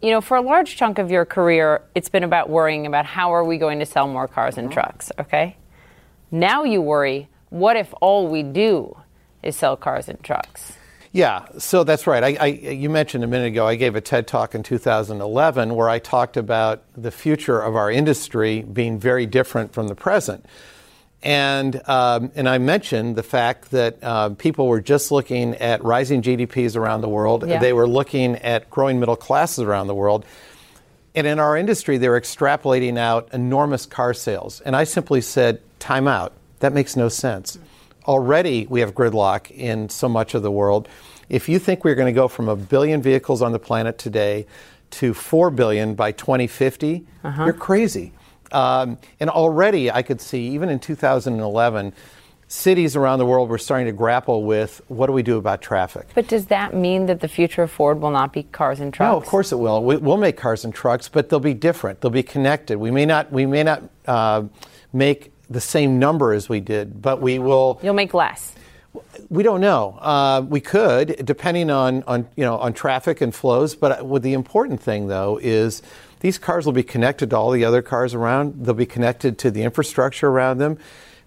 you 0.00 0.10
know, 0.10 0.20
for 0.20 0.36
a 0.36 0.40
large 0.40 0.76
chunk 0.76 0.98
of 0.98 1.10
your 1.10 1.24
career, 1.24 1.82
it's 1.94 2.08
been 2.08 2.24
about 2.24 2.48
worrying 2.48 2.86
about 2.86 3.04
how 3.04 3.32
are 3.34 3.44
we 3.44 3.58
going 3.58 3.78
to 3.80 3.86
sell 3.86 4.06
more 4.06 4.28
cars 4.28 4.56
and 4.56 4.68
uh-huh. 4.68 4.74
trucks, 4.74 5.12
okay? 5.18 5.56
Now 6.30 6.64
you 6.64 6.80
worry, 6.80 7.28
what 7.50 7.76
if 7.76 7.92
all 8.00 8.28
we 8.28 8.42
do 8.42 8.96
is 9.42 9.56
sell 9.56 9.76
cars 9.76 10.08
and 10.08 10.22
trucks? 10.22 10.74
Yeah, 11.10 11.46
so 11.58 11.84
that's 11.84 12.06
right. 12.06 12.22
I, 12.22 12.36
I, 12.38 12.46
you 12.46 12.90
mentioned 12.90 13.24
a 13.24 13.26
minute 13.26 13.48
ago, 13.48 13.66
I 13.66 13.76
gave 13.76 13.96
a 13.96 14.00
TED 14.00 14.26
talk 14.26 14.54
in 14.54 14.62
2011 14.62 15.74
where 15.74 15.88
I 15.88 15.98
talked 15.98 16.36
about 16.36 16.84
the 16.96 17.10
future 17.10 17.60
of 17.60 17.74
our 17.74 17.90
industry 17.90 18.62
being 18.62 18.98
very 18.98 19.24
different 19.24 19.72
from 19.72 19.88
the 19.88 19.94
present. 19.94 20.44
And, 21.22 21.80
um, 21.88 22.30
and 22.36 22.48
I 22.48 22.58
mentioned 22.58 23.16
the 23.16 23.22
fact 23.22 23.72
that 23.72 23.98
uh, 24.02 24.30
people 24.30 24.68
were 24.68 24.80
just 24.80 25.10
looking 25.10 25.56
at 25.56 25.82
rising 25.82 26.22
GDPs 26.22 26.76
around 26.76 27.00
the 27.00 27.08
world. 27.08 27.46
Yeah. 27.46 27.58
They 27.58 27.72
were 27.72 27.88
looking 27.88 28.36
at 28.36 28.70
growing 28.70 29.00
middle 29.00 29.16
classes 29.16 29.64
around 29.64 29.88
the 29.88 29.94
world. 29.94 30.24
And 31.14 31.26
in 31.26 31.40
our 31.40 31.56
industry, 31.56 31.98
they're 31.98 32.20
extrapolating 32.20 32.96
out 32.98 33.30
enormous 33.32 33.86
car 33.86 34.14
sales. 34.14 34.60
And 34.60 34.76
I 34.76 34.84
simply 34.84 35.20
said, 35.20 35.60
time 35.80 36.06
out. 36.06 36.32
That 36.60 36.72
makes 36.72 36.94
no 36.94 37.08
sense. 37.08 37.58
Already, 38.06 38.66
we 38.66 38.80
have 38.80 38.94
gridlock 38.94 39.50
in 39.50 39.88
so 39.88 40.08
much 40.08 40.34
of 40.34 40.42
the 40.42 40.50
world. 40.50 40.88
If 41.28 41.48
you 41.48 41.58
think 41.58 41.84
we're 41.84 41.96
going 41.96 42.06
to 42.06 42.18
go 42.18 42.28
from 42.28 42.48
a 42.48 42.56
billion 42.56 43.02
vehicles 43.02 43.42
on 43.42 43.52
the 43.52 43.58
planet 43.58 43.98
today 43.98 44.46
to 44.90 45.12
4 45.12 45.50
billion 45.50 45.94
by 45.94 46.12
2050, 46.12 47.04
uh-huh. 47.24 47.44
you're 47.44 47.52
crazy. 47.52 48.12
Um, 48.52 48.98
and 49.20 49.30
already 49.30 49.90
I 49.90 50.02
could 50.02 50.20
see, 50.20 50.48
even 50.48 50.68
in 50.68 50.78
2011, 50.78 51.92
cities 52.48 52.96
around 52.96 53.18
the 53.18 53.26
world 53.26 53.50
were 53.50 53.58
starting 53.58 53.86
to 53.86 53.92
grapple 53.92 54.42
with 54.42 54.80
what 54.88 55.06
do 55.06 55.12
we 55.12 55.22
do 55.22 55.36
about 55.36 55.60
traffic. 55.60 56.08
But 56.14 56.28
does 56.28 56.46
that 56.46 56.74
mean 56.74 57.06
that 57.06 57.20
the 57.20 57.28
future 57.28 57.62
of 57.62 57.70
Ford 57.70 58.00
will 58.00 58.10
not 58.10 58.32
be 58.32 58.42
cars 58.44 58.80
and 58.80 58.92
trucks? 58.92 59.12
No, 59.12 59.16
of 59.16 59.26
course 59.26 59.52
it 59.52 59.56
will. 59.56 59.84
We, 59.84 59.98
will 59.98 60.16
make 60.16 60.36
cars 60.36 60.64
and 60.64 60.74
trucks, 60.74 61.08
but 61.08 61.28
they'll 61.28 61.40
be 61.40 61.54
different. 61.54 62.00
They'll 62.00 62.10
be 62.10 62.22
connected. 62.22 62.78
We 62.78 62.90
may 62.90 63.06
not. 63.06 63.30
We 63.30 63.46
may 63.46 63.62
not 63.62 63.82
uh, 64.06 64.44
make 64.92 65.32
the 65.50 65.60
same 65.60 65.98
number 65.98 66.32
as 66.32 66.48
we 66.48 66.60
did, 66.60 67.00
but 67.00 67.20
we 67.20 67.38
will. 67.38 67.78
You'll 67.82 67.94
make 67.94 68.14
less. 68.14 68.54
We 69.28 69.42
don't 69.42 69.60
know. 69.60 69.98
Uh, 70.00 70.44
we 70.48 70.60
could, 70.60 71.24
depending 71.24 71.70
on, 71.70 72.02
on 72.04 72.26
you 72.34 72.44
know 72.44 72.56
on 72.56 72.72
traffic 72.72 73.20
and 73.20 73.34
flows. 73.34 73.74
But 73.74 74.22
the 74.22 74.32
important 74.32 74.80
thing 74.80 75.08
though 75.08 75.38
is 75.40 75.82
these 76.20 76.38
cars 76.38 76.66
will 76.66 76.72
be 76.72 76.82
connected 76.82 77.30
to 77.30 77.36
all 77.36 77.50
the 77.50 77.64
other 77.64 77.82
cars 77.82 78.14
around. 78.14 78.64
They'll 78.64 78.74
be 78.74 78.86
connected 78.86 79.38
to 79.38 79.50
the 79.50 79.62
infrastructure 79.62 80.28
around 80.28 80.58
them. 80.58 80.78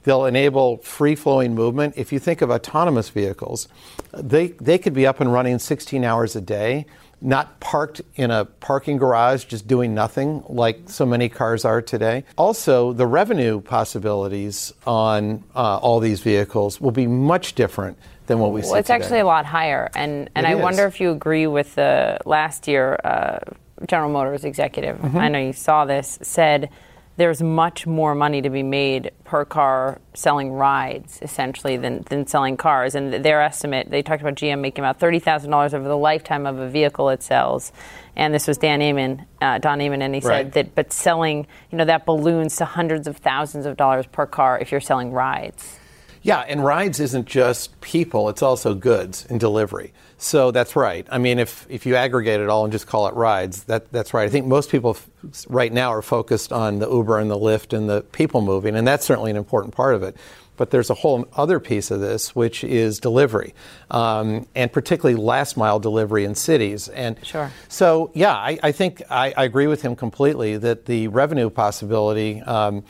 They'll 0.03 0.25
enable 0.25 0.77
free 0.77 1.15
flowing 1.15 1.53
movement. 1.53 1.93
If 1.95 2.11
you 2.11 2.19
think 2.19 2.41
of 2.41 2.49
autonomous 2.49 3.09
vehicles, 3.09 3.67
they, 4.13 4.47
they 4.47 4.77
could 4.77 4.93
be 4.93 5.05
up 5.05 5.21
and 5.21 5.31
running 5.31 5.59
16 5.59 6.03
hours 6.03 6.35
a 6.35 6.41
day, 6.41 6.87
not 7.21 7.59
parked 7.59 8.01
in 8.15 8.31
a 8.31 8.45
parking 8.45 8.97
garage 8.97 9.45
just 9.45 9.67
doing 9.67 9.93
nothing 9.93 10.43
like 10.49 10.89
so 10.89 11.05
many 11.05 11.29
cars 11.29 11.65
are 11.65 11.81
today. 11.81 12.23
Also, 12.35 12.93
the 12.93 13.05
revenue 13.05 13.61
possibilities 13.61 14.73
on 14.87 15.43
uh, 15.55 15.77
all 15.77 15.99
these 15.99 16.21
vehicles 16.21 16.81
will 16.81 16.91
be 16.91 17.05
much 17.05 17.53
different 17.53 17.95
than 18.25 18.39
what 18.39 18.51
we 18.51 18.63
see. 18.63 18.69
Well, 18.69 18.79
it's 18.79 18.87
today. 18.87 19.03
actually 19.03 19.19
a 19.19 19.25
lot 19.25 19.45
higher, 19.45 19.89
and 19.93 20.29
and 20.33 20.45
it 20.45 20.49
I 20.49 20.55
is. 20.55 20.61
wonder 20.61 20.87
if 20.87 20.99
you 20.99 21.11
agree 21.11 21.45
with 21.45 21.75
the 21.75 22.17
last 22.25 22.67
year 22.67 22.99
uh, 23.03 23.39
General 23.87 24.09
Motors 24.09 24.43
executive, 24.43 24.97
mm-hmm. 24.97 25.17
I 25.17 25.27
know 25.29 25.39
you 25.39 25.53
saw 25.53 25.85
this, 25.85 26.19
said 26.21 26.69
there's 27.17 27.41
much 27.41 27.85
more 27.85 28.15
money 28.15 28.41
to 28.41 28.49
be 28.49 28.63
made 28.63 29.11
per 29.25 29.43
car 29.45 29.99
selling 30.13 30.51
rides, 30.53 31.19
essentially, 31.21 31.77
than, 31.77 32.03
than 32.03 32.25
selling 32.25 32.57
cars. 32.57 32.95
And 32.95 33.13
their 33.13 33.41
estimate, 33.41 33.89
they 33.91 34.01
talked 34.01 34.21
about 34.21 34.35
GM 34.35 34.59
making 34.59 34.83
about 34.83 34.99
$30,000 34.99 35.73
over 35.73 35.87
the 35.87 35.97
lifetime 35.97 36.45
of 36.45 36.57
a 36.57 36.69
vehicle 36.69 37.09
it 37.09 37.21
sells. 37.21 37.73
And 38.15 38.33
this 38.33 38.47
was 38.47 38.57
Dan 38.57 38.81
Ammann, 38.81 39.25
uh, 39.41 39.57
Don 39.57 39.79
Ammann, 39.79 40.01
and 40.01 40.15
he 40.15 40.21
Right. 40.21 40.45
said 40.45 40.53
that, 40.53 40.73
but 40.73 40.93
selling, 40.93 41.45
you 41.69 41.77
know, 41.77 41.85
that 41.85 42.05
balloons 42.05 42.55
to 42.57 42.65
hundreds 42.65 43.07
of 43.07 43.17
thousands 43.17 43.65
of 43.65 43.77
dollars 43.77 44.05
per 44.07 44.25
car 44.25 44.57
if 44.59 44.71
you're 44.71 44.81
selling 44.81 45.11
rides. 45.11 45.79
Yeah, 46.23 46.39
and 46.39 46.63
rides 46.63 46.99
isn't 46.99 47.25
just 47.25 47.79
people, 47.81 48.29
it's 48.29 48.43
also 48.43 48.75
goods 48.75 49.25
and 49.29 49.39
delivery. 49.39 49.91
So 50.19 50.51
that's 50.51 50.75
right. 50.75 51.07
I 51.09 51.17
mean, 51.17 51.39
if, 51.39 51.65
if 51.67 51.87
you 51.87 51.95
aggregate 51.95 52.39
it 52.41 52.47
all 52.47 52.63
and 52.63 52.71
just 52.71 52.85
call 52.85 53.07
it 53.07 53.15
rides, 53.15 53.63
that, 53.63 53.91
that's 53.91 54.13
right. 54.13 54.25
I 54.25 54.29
think 54.29 54.45
most 54.45 54.69
people 54.69 54.91
f- 54.91 55.45
right 55.49 55.73
now 55.73 55.91
are 55.91 56.03
focused 56.03 56.53
on 56.53 56.77
the 56.77 56.87
Uber 56.87 57.17
and 57.17 57.31
the 57.31 57.39
Lyft 57.39 57.75
and 57.75 57.89
the 57.89 58.01
people 58.01 58.41
moving, 58.41 58.75
and 58.75 58.87
that's 58.87 59.03
certainly 59.03 59.31
an 59.31 59.37
important 59.37 59.73
part 59.73 59.95
of 59.95 60.03
it. 60.03 60.15
But 60.57 60.69
there's 60.69 60.91
a 60.91 60.93
whole 60.93 61.27
other 61.33 61.59
piece 61.59 61.89
of 61.89 62.01
this, 62.01 62.35
which 62.35 62.63
is 62.63 62.99
delivery, 62.99 63.55
um, 63.89 64.45
and 64.53 64.71
particularly 64.71 65.19
last 65.19 65.57
mile 65.57 65.79
delivery 65.79 66.23
in 66.23 66.35
cities. 66.35 66.87
And 66.89 67.17
Sure. 67.25 67.51
so, 67.67 68.11
yeah, 68.13 68.35
I, 68.35 68.59
I 68.61 68.71
think 68.71 69.01
I, 69.09 69.33
I 69.35 69.45
agree 69.45 69.65
with 69.65 69.81
him 69.81 69.95
completely 69.95 70.57
that 70.57 70.85
the 70.85 71.07
revenue 71.07 71.49
possibility, 71.49 72.41
um, 72.41 72.83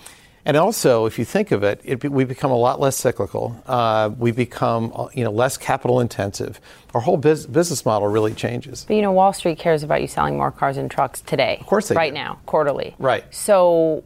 and 0.46 0.58
also 0.58 1.06
if 1.06 1.20
you 1.20 1.26
think 1.26 1.52
of 1.52 1.64
it, 1.64 1.82
it 1.84 2.10
we 2.12 2.24
become 2.26 2.52
a 2.52 2.58
lot 2.58 2.80
less 2.80 2.96
cyclical. 2.98 3.62
Uh, 3.68 4.10
we 4.18 4.32
become, 4.32 4.92
uh, 4.96 5.08
you 5.14 5.24
know, 5.24 5.32
less 5.32 5.58
capital 5.58 6.00
intensive. 6.00 6.60
Our 6.94 7.02
whole 7.02 7.18
bus- 7.18 7.46
business 7.46 7.86
model 7.86 8.08
really 8.08 8.34
changes. 8.34 8.86
But 8.88 8.96
you 8.96 9.02
know, 9.02 9.12
Wall 9.12 9.34
Street 9.34 9.58
cares 9.60 9.84
about 9.84 10.02
you 10.02 10.08
selling 10.08 10.38
more 10.38 10.52
cars 10.52 10.78
and 10.78 10.90
trucks 10.90 11.22
today. 11.22 11.58
Of 11.62 11.68
course 11.68 11.88
they 11.90 11.96
Right 11.96 12.12
do. 12.14 12.20
now, 12.20 12.40
quarterly. 12.46 12.96
Right. 13.00 13.24
So, 13.34 14.04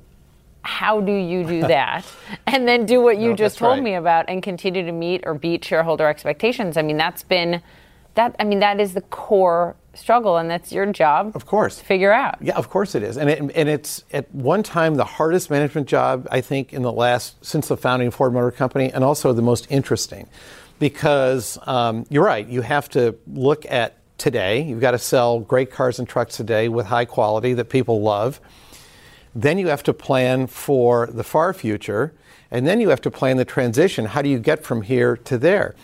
how 0.62 1.00
do 1.02 1.12
you 1.14 1.44
do 1.46 1.62
that 1.68 2.06
and 2.48 2.68
then 2.68 2.86
do 2.86 3.00
what 3.02 3.18
you 3.18 3.30
No, 3.32 3.36
just 3.36 3.58
told 3.60 3.74
right. 3.76 3.84
me 3.84 3.94
about 3.96 4.26
and 4.28 4.42
continue 4.44 4.84
to 4.86 4.92
meet 4.92 5.22
or 5.26 5.34
beat 5.36 5.64
shareholder 5.64 6.08
expectations? 6.08 6.76
I 6.78 6.82
mean, 6.82 6.98
that's 6.98 7.24
been 7.24 7.62
that. 8.16 8.36
I 8.40 8.44
mean, 8.46 8.60
that 8.60 8.80
is 8.80 8.94
the 8.94 9.02
core 9.02 9.76
struggle, 9.98 10.38
and 10.38 10.50
that's 10.50 10.72
your 10.72 10.86
job. 10.92 11.32
Of 11.36 11.46
course. 11.46 11.78
to 11.78 11.86
figure 11.86 12.14
out. 12.14 12.38
Yeah, 12.42 12.56
of 12.56 12.70
course 12.70 12.96
it 12.96 13.04
is, 13.04 13.18
and 13.18 13.30
it, 13.30 13.40
and 13.40 13.70
it's 13.70 14.04
at 14.12 14.34
one 14.34 14.64
time 14.64 14.96
the 14.96 15.06
hardest 15.06 15.50
management 15.50 15.88
job 15.88 16.28
I 16.32 16.42
think 16.42 16.74
in 16.74 16.82
the 16.82 16.92
last 16.92 17.44
since 17.44 17.68
the 17.68 17.78
founding 17.78 18.08
of 18.08 18.16
Ford 18.16 18.34
Motor 18.34 18.52
Company, 18.52 18.92
and 18.92 19.04
also 19.04 19.34
the 19.34 19.42
most 19.42 19.68
interesting, 19.70 20.28
because 20.80 21.58
um, 21.66 22.06
you're 22.10 22.26
right. 22.26 22.48
You 22.48 22.62
have 22.62 22.90
to 22.90 23.16
look 23.28 23.66
at 23.66 23.96
today. 24.18 24.62
You've 24.64 24.82
got 24.82 24.92
to 24.92 25.00
sell 25.00 25.40
great 25.40 25.72
cars 25.72 26.00
and 26.00 26.08
trucks 26.08 26.38
today 26.38 26.70
with 26.70 26.86
high 26.86 27.06
quality 27.06 27.54
that 27.54 27.70
people 27.70 28.02
love. 28.02 28.40
Then 29.34 29.58
you 29.58 29.68
have 29.68 29.84
to 29.84 29.94
plan 29.94 30.48
for 30.48 31.08
the 31.08 31.24
far 31.24 31.54
future, 31.54 32.14
and 32.52 32.66
then 32.66 32.80
you 32.80 32.90
have 32.90 33.02
to 33.02 33.12
plan 33.12 33.38
the 33.38 33.46
transition. 33.46 34.06
How 34.06 34.22
do 34.22 34.30
you 34.30 34.40
get 34.40 34.64
from 34.64 34.82
here 34.82 35.18
to 35.18 35.38
there? 35.38 35.76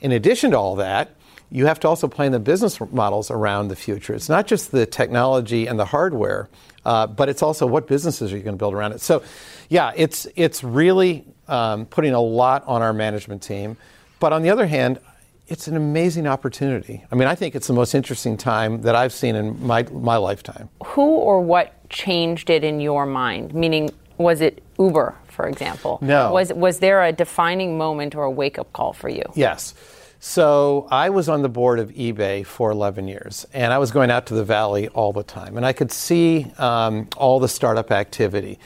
In 0.00 0.12
addition 0.12 0.52
to 0.52 0.58
all 0.58 0.76
that, 0.76 1.14
you 1.50 1.66
have 1.66 1.80
to 1.80 1.88
also 1.88 2.08
plan 2.08 2.32
the 2.32 2.38
business 2.38 2.78
models 2.92 3.30
around 3.30 3.68
the 3.68 3.76
future. 3.76 4.14
It's 4.14 4.28
not 4.28 4.46
just 4.46 4.70
the 4.70 4.86
technology 4.86 5.66
and 5.66 5.78
the 5.78 5.86
hardware, 5.86 6.48
uh, 6.84 7.06
but 7.06 7.28
it's 7.28 7.42
also 7.42 7.66
what 7.66 7.86
businesses 7.86 8.32
are 8.32 8.36
you 8.36 8.42
going 8.42 8.56
to 8.56 8.58
build 8.58 8.74
around 8.74 8.92
it. 8.92 9.00
So, 9.00 9.22
yeah, 9.68 9.92
it's 9.96 10.26
it's 10.36 10.62
really 10.62 11.24
um, 11.46 11.86
putting 11.86 12.12
a 12.12 12.20
lot 12.20 12.64
on 12.66 12.82
our 12.82 12.92
management 12.92 13.42
team. 13.42 13.76
But 14.20 14.32
on 14.32 14.42
the 14.42 14.50
other 14.50 14.66
hand, 14.66 14.98
it's 15.46 15.68
an 15.68 15.76
amazing 15.76 16.26
opportunity. 16.26 17.04
I 17.10 17.14
mean, 17.14 17.28
I 17.28 17.34
think 17.34 17.54
it's 17.54 17.66
the 17.66 17.72
most 17.72 17.94
interesting 17.94 18.36
time 18.36 18.82
that 18.82 18.94
I've 18.94 19.12
seen 19.12 19.34
in 19.34 19.66
my 19.66 19.84
my 19.84 20.16
lifetime. 20.16 20.68
Who 20.84 21.02
or 21.02 21.40
what 21.40 21.88
changed 21.88 22.50
it 22.50 22.64
in 22.64 22.80
your 22.80 23.06
mind? 23.06 23.54
Meaning, 23.54 23.90
was 24.18 24.42
it 24.42 24.62
Uber, 24.78 25.14
for 25.28 25.48
example? 25.48 25.98
No. 26.02 26.32
Was 26.32 26.52
was 26.52 26.80
there 26.80 27.02
a 27.02 27.12
defining 27.12 27.78
moment 27.78 28.14
or 28.14 28.24
a 28.24 28.30
wake 28.30 28.58
up 28.58 28.70
call 28.74 28.92
for 28.92 29.08
you? 29.08 29.24
Yes. 29.34 29.74
So 30.20 30.88
I 30.90 31.10
was 31.10 31.28
on 31.28 31.42
the 31.42 31.48
board 31.48 31.78
of 31.78 31.90
eBay 31.90 32.44
for 32.44 32.72
11 32.72 33.06
years, 33.06 33.46
and 33.52 33.72
I 33.72 33.78
was 33.78 33.92
going 33.92 34.10
out 34.10 34.26
to 34.26 34.34
the 34.34 34.42
valley 34.42 34.88
all 34.88 35.12
the 35.12 35.22
time, 35.22 35.56
and 35.56 35.64
I 35.64 35.72
could 35.72 35.92
see 35.92 36.50
um, 36.58 37.08
all 37.16 37.38
the 37.38 37.48
startup 37.48 37.92
activity. 37.92 38.58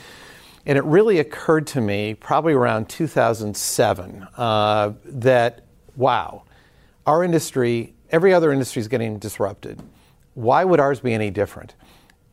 And 0.64 0.78
it 0.78 0.84
really 0.84 1.18
occurred 1.18 1.66
to 1.68 1.80
me, 1.80 2.14
probably 2.14 2.54
around 2.54 2.88
2007, 2.88 4.28
uh, 4.36 4.92
that 5.04 5.64
wow, 5.94 6.44
our 7.06 7.22
industry, 7.22 7.92
every 8.10 8.32
other 8.32 8.50
industry 8.50 8.80
is 8.80 8.88
getting 8.88 9.18
disrupted. 9.18 9.82
Why 10.32 10.64
would 10.64 10.80
ours 10.80 11.00
be 11.00 11.12
any 11.12 11.30
different? 11.30 11.74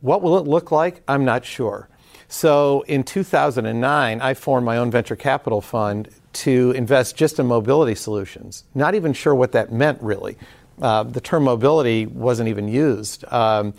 What 0.00 0.22
will 0.22 0.38
it 0.38 0.46
look 0.46 0.72
like? 0.72 1.02
I'm 1.06 1.26
not 1.26 1.44
sure. 1.44 1.90
So 2.28 2.84
in 2.86 3.02
2009, 3.02 4.20
I 4.20 4.34
formed 4.34 4.64
my 4.64 4.78
own 4.78 4.90
venture 4.90 5.16
capital 5.16 5.60
fund 5.60 6.08
to 6.32 6.72
invest 6.72 7.16
just 7.16 7.38
in 7.38 7.46
mobility 7.46 7.94
solutions. 7.94 8.64
Not 8.74 8.94
even 8.94 9.12
sure 9.12 9.34
what 9.34 9.52
that 9.52 9.72
meant 9.72 10.00
really. 10.02 10.36
Uh, 10.80 11.02
the 11.02 11.20
term 11.20 11.44
mobility 11.44 12.06
wasn't 12.06 12.48
even 12.48 12.68
used. 12.68 13.24
Um, 13.30 13.74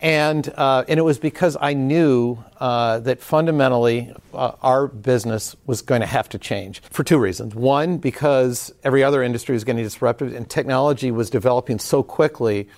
and, 0.00 0.52
uh, 0.56 0.84
and 0.88 0.98
it 0.98 1.02
was 1.02 1.18
because 1.20 1.56
I 1.60 1.74
knew 1.74 2.42
uh, 2.58 2.98
that 3.00 3.20
fundamentally 3.20 4.12
uh, 4.34 4.52
our 4.60 4.88
business 4.88 5.54
was 5.64 5.82
going 5.82 6.00
to 6.00 6.08
have 6.08 6.28
to 6.30 6.38
change 6.38 6.82
for 6.90 7.04
two 7.04 7.18
reasons. 7.18 7.54
One, 7.54 7.98
because 7.98 8.72
every 8.82 9.04
other 9.04 9.22
industry 9.22 9.52
was 9.52 9.62
getting 9.62 9.84
disrupted 9.84 10.32
and 10.34 10.50
technology 10.50 11.12
was 11.12 11.30
developing 11.30 11.78
so 11.78 12.02
quickly 12.02 12.68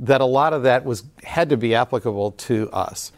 that 0.00 0.20
a 0.20 0.26
lot 0.26 0.52
of 0.52 0.64
that 0.64 0.84
was, 0.84 1.04
had 1.22 1.48
to 1.50 1.56
be 1.56 1.74
applicable 1.74 2.32
to 2.32 2.68
us. 2.70 3.12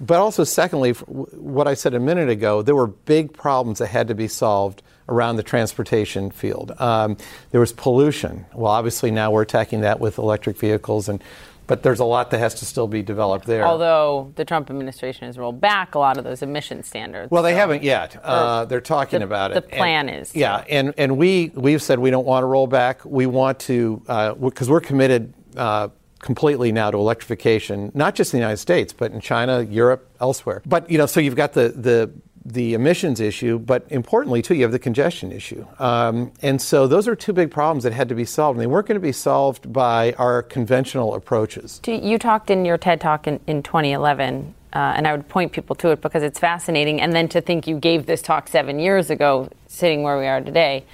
But 0.00 0.18
also, 0.20 0.44
secondly, 0.44 0.92
what 0.92 1.66
I 1.66 1.74
said 1.74 1.94
a 1.94 2.00
minute 2.00 2.28
ago, 2.28 2.62
there 2.62 2.74
were 2.76 2.86
big 2.86 3.32
problems 3.32 3.78
that 3.80 3.88
had 3.88 4.08
to 4.08 4.14
be 4.14 4.28
solved 4.28 4.82
around 5.08 5.36
the 5.36 5.42
transportation 5.42 6.30
field. 6.30 6.72
Um, 6.78 7.16
there 7.50 7.60
was 7.60 7.72
pollution. 7.72 8.44
Well, 8.54 8.70
obviously 8.70 9.10
now 9.10 9.30
we're 9.30 9.42
attacking 9.42 9.80
that 9.80 9.98
with 10.00 10.18
electric 10.18 10.56
vehicles, 10.56 11.08
and 11.08 11.22
but 11.66 11.82
there's 11.82 12.00
a 12.00 12.04
lot 12.04 12.30
that 12.30 12.38
has 12.38 12.54
to 12.54 12.64
still 12.64 12.86
be 12.88 13.02
developed 13.02 13.44
there. 13.46 13.62
Although 13.66 14.32
the 14.36 14.44
Trump 14.46 14.70
administration 14.70 15.26
has 15.26 15.36
rolled 15.36 15.60
back 15.60 15.94
a 15.94 15.98
lot 15.98 16.16
of 16.16 16.24
those 16.24 16.40
emission 16.42 16.82
standards. 16.82 17.30
Well, 17.30 17.42
they 17.42 17.52
so- 17.52 17.56
haven't 17.58 17.82
yet. 17.82 18.18
Uh, 18.22 18.64
they're 18.64 18.80
talking 18.80 19.18
the- 19.18 19.26
about 19.26 19.50
it. 19.50 19.54
the 19.54 19.62
plan 19.76 20.08
And- 20.08 20.22
is. 20.22 20.34
Yeah, 20.34 20.64
and 20.68 20.94
and 20.96 21.16
we 21.18 21.50
we've 21.54 21.82
said 21.82 21.98
we 21.98 22.10
don't 22.10 22.24
want 22.26 22.42
to 22.42 22.46
roll 22.46 22.66
back. 22.68 23.04
We 23.04 23.26
want 23.26 23.58
to 23.60 24.02
because 24.40 24.70
we're 24.70 24.80
committed 24.80 25.34
uh, 25.56 25.88
completely 26.18 26.72
now 26.72 26.90
to 26.90 26.98
electrification, 26.98 27.92
not 27.94 28.14
just 28.14 28.32
in 28.32 28.38
the 28.38 28.42
United 28.42 28.58
States, 28.58 28.92
but 28.92 29.12
in 29.12 29.20
China, 29.20 29.62
Europe, 29.62 30.08
elsewhere. 30.20 30.62
But 30.66 30.90
you 30.90 30.98
know, 30.98 31.06
so 31.06 31.20
you've 31.20 31.36
got 31.36 31.52
the 31.52 31.68
the 31.70 32.10
the 32.52 32.74
emissions 32.74 33.20
issue, 33.20 33.58
but 33.58 33.84
importantly 33.90 34.42
too, 34.42 34.54
you 34.54 34.62
have 34.62 34.72
the 34.72 34.78
congestion 34.78 35.32
issue. 35.32 35.66
Um, 35.78 36.32
and 36.42 36.60
so 36.60 36.86
those 36.86 37.06
are 37.06 37.14
two 37.14 37.32
big 37.32 37.50
problems 37.50 37.84
that 37.84 37.92
had 37.92 38.08
to 38.08 38.14
be 38.14 38.24
solved, 38.24 38.56
and 38.56 38.62
they 38.62 38.66
weren't 38.66 38.86
going 38.86 38.96
to 38.96 39.00
be 39.00 39.12
solved 39.12 39.72
by 39.72 40.12
our 40.14 40.42
conventional 40.42 41.14
approaches. 41.14 41.80
You 41.86 42.18
talked 42.18 42.50
in 42.50 42.64
your 42.64 42.78
TED 42.78 43.00
talk 43.00 43.26
in, 43.26 43.40
in 43.46 43.62
2011, 43.62 44.54
uh, 44.72 44.76
and 44.78 45.06
I 45.06 45.12
would 45.12 45.28
point 45.28 45.52
people 45.52 45.76
to 45.76 45.90
it 45.90 46.00
because 46.00 46.22
it's 46.22 46.38
fascinating. 46.38 47.00
And 47.00 47.12
then 47.12 47.28
to 47.28 47.40
think 47.40 47.66
you 47.66 47.78
gave 47.78 48.06
this 48.06 48.22
talk 48.22 48.48
seven 48.48 48.78
years 48.78 49.10
ago, 49.10 49.50
sitting 49.66 50.02
where 50.02 50.18
we 50.18 50.26
are 50.26 50.40
today, 50.40 50.84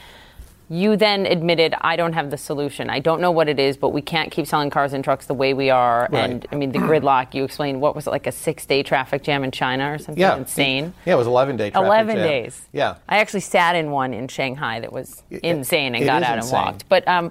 you 0.75 0.97
then 0.97 1.25
admitted, 1.25 1.73
I 1.81 1.95
don't 1.95 2.15
have 2.15 2.31
the 2.31 2.37
solution. 2.37 2.91
I 2.91 2.99
don't 2.99 3.21
know 3.21 3.31
what 3.31 3.49
it 3.49 3.61
is, 3.61 3.77
but 3.77 3.91
we 3.91 4.03
can't 4.03 4.33
keep 4.33 4.47
selling 4.47 4.71
cars 4.71 4.93
and 4.93 5.05
trucks 5.05 5.27
the 5.27 5.35
way 5.35 5.55
we 5.55 5.71
are. 5.71 6.09
Right. 6.11 6.31
And 6.31 6.47
I 6.51 6.57
mean, 6.57 6.73
the 6.73 6.81
gridlock, 6.81 7.33
you 7.33 7.45
explained, 7.45 7.81
what 7.81 7.95
was 7.95 8.09
it, 8.09 8.11
like 8.11 8.27
a 8.27 8.33
six 8.33 8.67
day 8.67 8.83
traffic 8.83 9.23
jam 9.23 9.45
in 9.45 9.53
China 9.53 9.93
or 9.93 9.99
something 9.99 10.21
Yeah, 10.21 10.37
insane? 10.37 10.93
Yeah, 11.07 11.15
it 11.15 11.17
was 11.17 11.29
11 11.29 11.57
day. 11.57 11.71
traffic 11.71 11.87
11 11.87 12.17
jam. 12.17 12.27
days. 12.27 12.69
Yeah. 12.73 12.97
I 13.09 13.19
actually 13.19 13.41
sat 13.41 13.77
in 13.77 13.93
one 13.93 14.13
in 14.13 14.27
Shanghai 14.27 14.81
that 14.81 14.93
was 14.93 15.23
insane 15.31 15.95
and 15.95 16.05
got 16.05 16.25
out 16.25 16.39
insane. 16.39 16.57
and 16.59 16.67
walked. 16.67 16.89
But 16.89 17.07
um, 17.07 17.31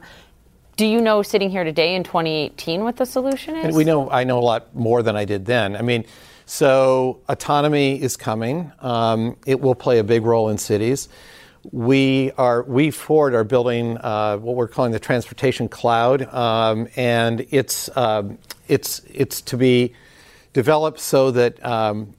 do 0.78 0.86
you 0.86 1.02
know 1.02 1.22
sitting 1.22 1.50
here 1.50 1.66
today 1.66 1.96
in 1.96 2.04
2018 2.04 2.84
what 2.84 2.96
the 2.96 3.06
solution 3.06 3.58
is? 3.58 3.66
And 3.66 3.76
we 3.76 3.84
know 3.84 4.10
I 4.10 4.24
know 4.24 4.40
a 4.40 4.42
lot 4.42 4.74
more 4.74 5.04
than 5.04 5.18
I 5.18 5.26
did 5.26 5.46
then. 5.46 5.76
I 5.76 5.82
mean, 5.82 6.06
so 6.46 7.20
autonomy 7.28 8.02
is 8.02 8.16
coming. 8.16 8.72
Um, 8.80 9.36
it 9.46 9.60
will 9.60 9.76
play 9.76 10.00
a 10.00 10.04
big 10.04 10.24
role 10.24 10.50
in 10.50 10.58
cities. 10.58 11.10
We 11.72 12.32
are 12.38 12.64
we 12.64 12.92
Ford 12.92 13.34
are 13.34 13.44
building 13.44 13.98
uh, 13.98 14.38
what 14.38 14.56
we're 14.56 14.68
calling 14.68 14.92
the 14.92 15.00
transportation 15.00 15.70
cloud, 15.70 16.24
um, 16.34 16.88
and 16.96 17.46
it's 17.52 17.96
um, 17.96 18.38
it's 18.68 19.02
it's 19.10 19.42
to 19.42 19.58
be 19.58 19.94
developed 20.54 21.00
so 21.00 21.32
that. 21.32 21.64
Um, 21.66 22.16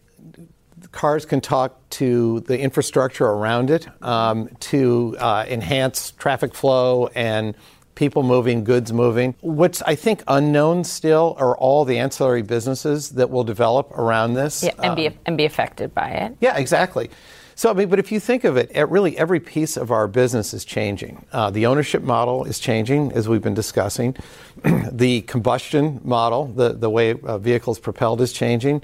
cars 0.93 1.27
can 1.27 1.41
talk 1.41 1.77
to 1.91 2.39
the 2.41 2.57
infrastructure 2.57 3.27
around 3.27 3.69
it 3.69 3.89
um, 4.01 4.49
to 4.61 5.17
uh, 5.19 5.45
enhance 5.49 6.13
traffic 6.13 6.55
flow 6.55 7.09
and 7.17 7.57
people 7.97 8.23
moving, 8.23 8.63
goods 8.63 8.93
moving. 8.93 9.35
What's 9.41 9.83
I 9.83 9.97
think 9.97 10.23
unknown 10.29 10.85
still 10.85 11.35
are 11.39 11.57
all 11.57 11.85
the 11.85 11.99
ancillary 11.99 12.43
businesses 12.43 13.11
that 13.11 13.31
will 13.31 13.43
develop 13.43 13.91
around 13.93 14.35
this. 14.35 14.63
yeah, 14.63 14.71
and 14.83 14.95
be, 14.95 15.09
Um, 15.09 15.15
and 15.27 15.37
be 15.37 15.45
affected 15.45 15.93
by 15.95 16.11
it. 16.11 16.37
yeah, 16.41 16.57
exactly. 16.57 17.11
So, 17.57 17.71
I 17.71 17.73
mean, 17.73 17.89
but 17.89 17.99
if 17.99 18.11
you 18.11 18.19
think 18.19 18.45
of 18.45 18.57
it, 18.57 18.71
really 18.89 19.17
every 19.17 19.41
piece 19.41 19.77
of 19.77 19.91
our 19.91 20.09
business 20.09 20.53
is 20.53 20.65
changing. 20.65 21.25
Uh, 21.33 21.51
the 21.51 21.67
ownership 21.67 22.03
model 22.03 22.45
is 22.45 22.59
changing, 22.59 23.13
as 23.13 23.29
we've 23.29 23.43
been 23.43 23.55
discussing. 23.55 24.17
the 24.91 25.23
combustion 25.23 26.01
model, 26.03 26.47
the, 26.47 26.73
the 26.73 26.91
way 26.91 27.15
uh, 27.15 27.39
vehicles 27.39 27.79
propelled, 27.79 28.21
is 28.21 28.33
changing. 28.33 28.83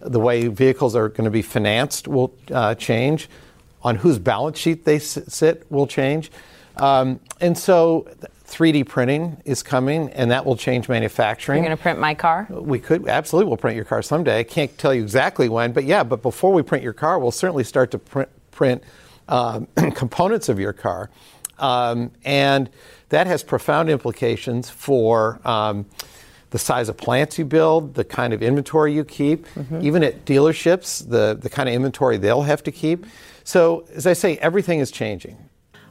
The 0.00 0.20
way 0.20 0.48
vehicles 0.48 0.94
are 0.94 1.08
going 1.08 1.24
to 1.24 1.30
be 1.30 1.42
financed 1.42 2.06
will 2.06 2.34
uh, 2.50 2.74
change. 2.76 3.28
On 3.82 3.96
whose 3.96 4.20
balance 4.20 4.58
sheet 4.58 4.84
they 4.84 5.00
sit 5.00 5.66
will 5.70 5.88
change. 5.88 6.30
Um, 6.76 7.18
and 7.40 7.58
so 7.58 8.08
3D 8.52 8.86
printing 8.86 9.40
is 9.46 9.62
coming, 9.62 10.10
and 10.10 10.30
that 10.30 10.44
will 10.44 10.56
change 10.56 10.88
manufacturing. 10.88 11.58
You're 11.58 11.68
going 11.68 11.76
to 11.76 11.82
print 11.82 11.98
my 11.98 12.14
car? 12.14 12.46
We 12.50 12.78
could 12.78 13.08
absolutely. 13.08 13.48
We'll 13.48 13.56
print 13.56 13.76
your 13.76 13.86
car 13.86 14.02
someday. 14.02 14.40
I 14.40 14.44
can't 14.44 14.76
tell 14.76 14.92
you 14.92 15.02
exactly 15.02 15.48
when, 15.48 15.72
but 15.72 15.84
yeah. 15.84 16.04
But 16.04 16.20
before 16.20 16.52
we 16.52 16.62
print 16.62 16.84
your 16.84 16.92
car, 16.92 17.18
we'll 17.18 17.30
certainly 17.30 17.64
start 17.64 17.90
to 17.92 17.98
print, 17.98 18.28
print 18.50 18.84
um, 19.28 19.66
components 19.94 20.50
of 20.50 20.60
your 20.60 20.74
car, 20.74 21.08
um, 21.58 22.10
and 22.24 22.68
that 23.08 23.26
has 23.26 23.42
profound 23.42 23.88
implications 23.88 24.68
for. 24.68 25.40
Um, 25.48 25.86
the 26.50 26.58
size 26.58 26.90
of 26.90 26.98
plants 26.98 27.38
you 27.38 27.46
build, 27.46 27.94
the 27.94 28.04
kind 28.04 28.34
of 28.34 28.42
inventory 28.42 28.92
you 28.92 29.06
keep, 29.06 29.46
mm-hmm. 29.54 29.80
even 29.80 30.04
at 30.04 30.26
dealerships, 30.26 31.08
the, 31.08 31.34
the 31.40 31.48
kind 31.48 31.66
of 31.66 31.74
inventory 31.74 32.18
they'll 32.18 32.42
have 32.42 32.62
to 32.62 32.70
keep. 32.70 33.06
So, 33.42 33.86
as 33.94 34.06
I 34.06 34.12
say, 34.12 34.36
everything 34.36 34.78
is 34.78 34.90
changing. 34.90 35.38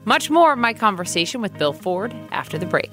Much 0.06 0.30
more 0.32 0.54
of 0.54 0.60
my 0.60 0.74
conversation 0.74 1.42
with 1.42 1.56
Bill 1.58 1.74
Ford 1.74 2.14
after 2.32 2.58
the 2.58 2.66
break. 2.66 2.92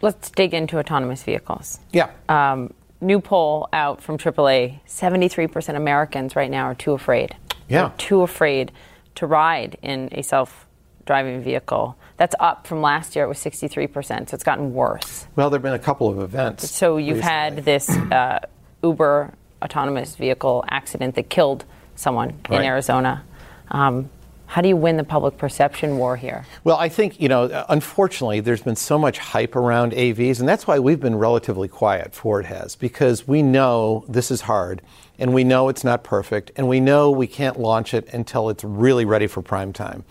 Let's 0.00 0.30
dig 0.30 0.54
into 0.54 0.78
autonomous 0.78 1.22
vehicles. 1.22 1.78
Yeah. 1.92 2.10
Um, 2.28 2.72
new 3.00 3.20
poll 3.20 3.68
out 3.72 4.02
from 4.02 4.16
AAA 4.16 4.80
73% 4.86 5.76
Americans 5.76 6.34
right 6.34 6.50
now 6.50 6.64
are 6.64 6.74
too 6.74 6.92
afraid. 6.92 7.36
Yeah. 7.68 7.88
They're 7.88 7.98
too 7.98 8.22
afraid 8.22 8.72
to 9.16 9.26
ride 9.26 9.76
in 9.82 10.08
a 10.12 10.22
self 10.22 10.66
driving 11.04 11.42
vehicle. 11.42 11.96
That's 12.16 12.34
up 12.40 12.66
from 12.66 12.80
last 12.80 13.14
year. 13.14 13.26
It 13.26 13.28
was 13.28 13.38
63%, 13.38 14.30
so 14.30 14.34
it's 14.34 14.44
gotten 14.44 14.72
worse. 14.72 15.26
Well, 15.36 15.50
there 15.50 15.58
have 15.58 15.62
been 15.62 15.74
a 15.74 15.78
couple 15.78 16.08
of 16.08 16.18
events. 16.18 16.70
So 16.70 16.96
you've 16.96 17.16
recently. 17.16 17.30
had 17.30 17.56
this 17.64 17.90
uh, 17.90 18.40
Uber 18.82 19.34
autonomous 19.64 20.14
vehicle 20.16 20.64
accident 20.68 21.14
that 21.16 21.30
killed 21.30 21.64
someone 21.96 22.38
right. 22.48 22.60
in 22.60 22.66
Arizona. 22.66 23.24
Um, 23.70 24.10
how 24.46 24.60
do 24.60 24.68
you 24.68 24.76
win 24.76 24.96
the 24.96 25.04
public 25.04 25.36
perception 25.36 25.96
war 25.98 26.16
here? 26.16 26.44
Well, 26.62 26.76
I 26.76 26.88
think, 26.88 27.20
you 27.20 27.28
know, 27.28 27.64
unfortunately, 27.68 28.40
there's 28.40 28.62
been 28.62 28.76
so 28.76 28.98
much 28.98 29.18
hype 29.18 29.56
around 29.56 29.92
AVs, 29.92 30.38
and 30.38 30.48
that's 30.48 30.66
why 30.66 30.78
we've 30.78 31.00
been 31.00 31.16
relatively 31.16 31.66
quiet, 31.66 32.14
Ford 32.14 32.44
has, 32.46 32.76
because 32.76 33.26
we 33.26 33.42
know 33.42 34.04
this 34.08 34.30
is 34.30 34.42
hard, 34.42 34.82
and 35.18 35.34
we 35.34 35.44
know 35.44 35.68
it's 35.68 35.82
not 35.82 36.04
perfect, 36.04 36.52
and 36.56 36.68
we 36.68 36.78
know 36.78 37.10
we 37.10 37.26
can't 37.26 37.58
launch 37.58 37.94
it 37.94 38.06
until 38.12 38.48
it's 38.50 38.62
really 38.62 39.04
ready 39.04 39.26
for 39.26 39.42
prime 39.42 39.72
time. 39.72 40.04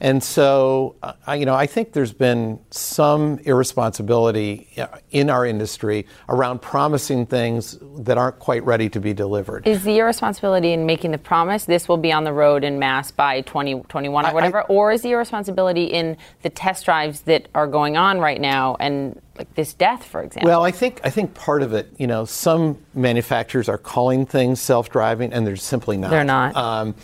And 0.00 0.22
so, 0.22 0.96
uh, 1.02 1.32
you 1.32 1.44
know, 1.44 1.54
I 1.54 1.66
think 1.66 1.92
there's 1.92 2.12
been 2.12 2.58
some 2.70 3.38
irresponsibility 3.40 4.68
uh, 4.78 4.86
in 5.10 5.28
our 5.28 5.44
industry 5.44 6.06
around 6.28 6.62
promising 6.62 7.26
things 7.26 7.78
that 7.98 8.16
aren't 8.16 8.38
quite 8.38 8.64
ready 8.64 8.88
to 8.88 9.00
be 9.00 9.12
delivered. 9.12 9.66
Is 9.66 9.84
the 9.84 9.98
irresponsibility 9.98 10.72
in 10.72 10.86
making 10.86 11.10
the 11.10 11.18
promise 11.18 11.66
this 11.66 11.86
will 11.86 11.98
be 11.98 12.12
on 12.12 12.24
the 12.24 12.32
road 12.32 12.64
in 12.64 12.78
mass 12.78 13.10
by 13.10 13.42
2021 13.42 14.26
or 14.26 14.32
whatever, 14.32 14.60
I, 14.60 14.62
I, 14.62 14.66
or 14.66 14.92
is 14.92 15.02
the 15.02 15.10
irresponsibility 15.10 15.84
in 15.84 16.16
the 16.42 16.50
test 16.50 16.86
drives 16.86 17.20
that 17.22 17.48
are 17.54 17.66
going 17.66 17.98
on 17.98 18.20
right 18.20 18.40
now 18.40 18.76
and 18.80 19.20
like 19.36 19.54
this 19.54 19.74
death, 19.74 20.04
for 20.04 20.22
example? 20.22 20.48
Well, 20.48 20.64
I 20.64 20.70
think 20.70 21.00
I 21.04 21.10
think 21.10 21.34
part 21.34 21.62
of 21.62 21.72
it, 21.72 21.92
you 21.98 22.06
know, 22.06 22.24
some 22.24 22.78
manufacturers 22.94 23.68
are 23.68 23.78
calling 23.78 24.26
things 24.26 24.60
self-driving, 24.60 25.32
and 25.32 25.46
they're 25.46 25.56
simply 25.56 25.96
not. 25.96 26.10
They're 26.10 26.24
not. 26.24 26.56
Um, 26.56 26.94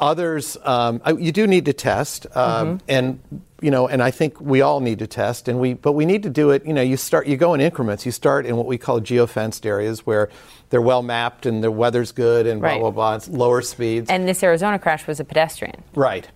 Others, 0.00 0.56
um, 0.64 1.00
you 1.18 1.30
do 1.30 1.46
need 1.46 1.66
to 1.66 1.72
test, 1.72 2.26
um, 2.34 2.78
mm-hmm. 2.78 2.84
and 2.88 3.42
you 3.60 3.70
know, 3.70 3.86
and 3.86 4.02
I 4.02 4.10
think 4.10 4.40
we 4.40 4.62
all 4.62 4.80
need 4.80 5.00
to 5.00 5.06
test, 5.06 5.46
and 5.46 5.60
we, 5.60 5.74
but 5.74 5.92
we 5.92 6.06
need 6.06 6.22
to 6.22 6.30
do 6.30 6.50
it. 6.50 6.64
You 6.64 6.72
know, 6.72 6.80
you 6.80 6.96
start, 6.96 7.26
you 7.26 7.36
go 7.36 7.52
in 7.52 7.60
increments. 7.60 8.06
You 8.06 8.12
start 8.12 8.46
in 8.46 8.56
what 8.56 8.66
we 8.66 8.78
call 8.78 9.00
geofenced 9.00 9.66
areas 9.66 10.06
where 10.06 10.30
they're 10.70 10.80
well 10.80 11.02
mapped 11.02 11.44
and 11.44 11.62
the 11.62 11.70
weather's 11.70 12.12
good 12.12 12.46
and 12.46 12.60
blah 12.60 12.78
blah 12.78 12.90
blah. 12.90 13.16
It's 13.16 13.28
lower 13.28 13.60
speeds. 13.60 14.08
And 14.08 14.26
this 14.26 14.42
Arizona 14.42 14.78
crash 14.78 15.06
was 15.06 15.20
a 15.20 15.24
pedestrian. 15.24 15.82
Right, 15.94 16.26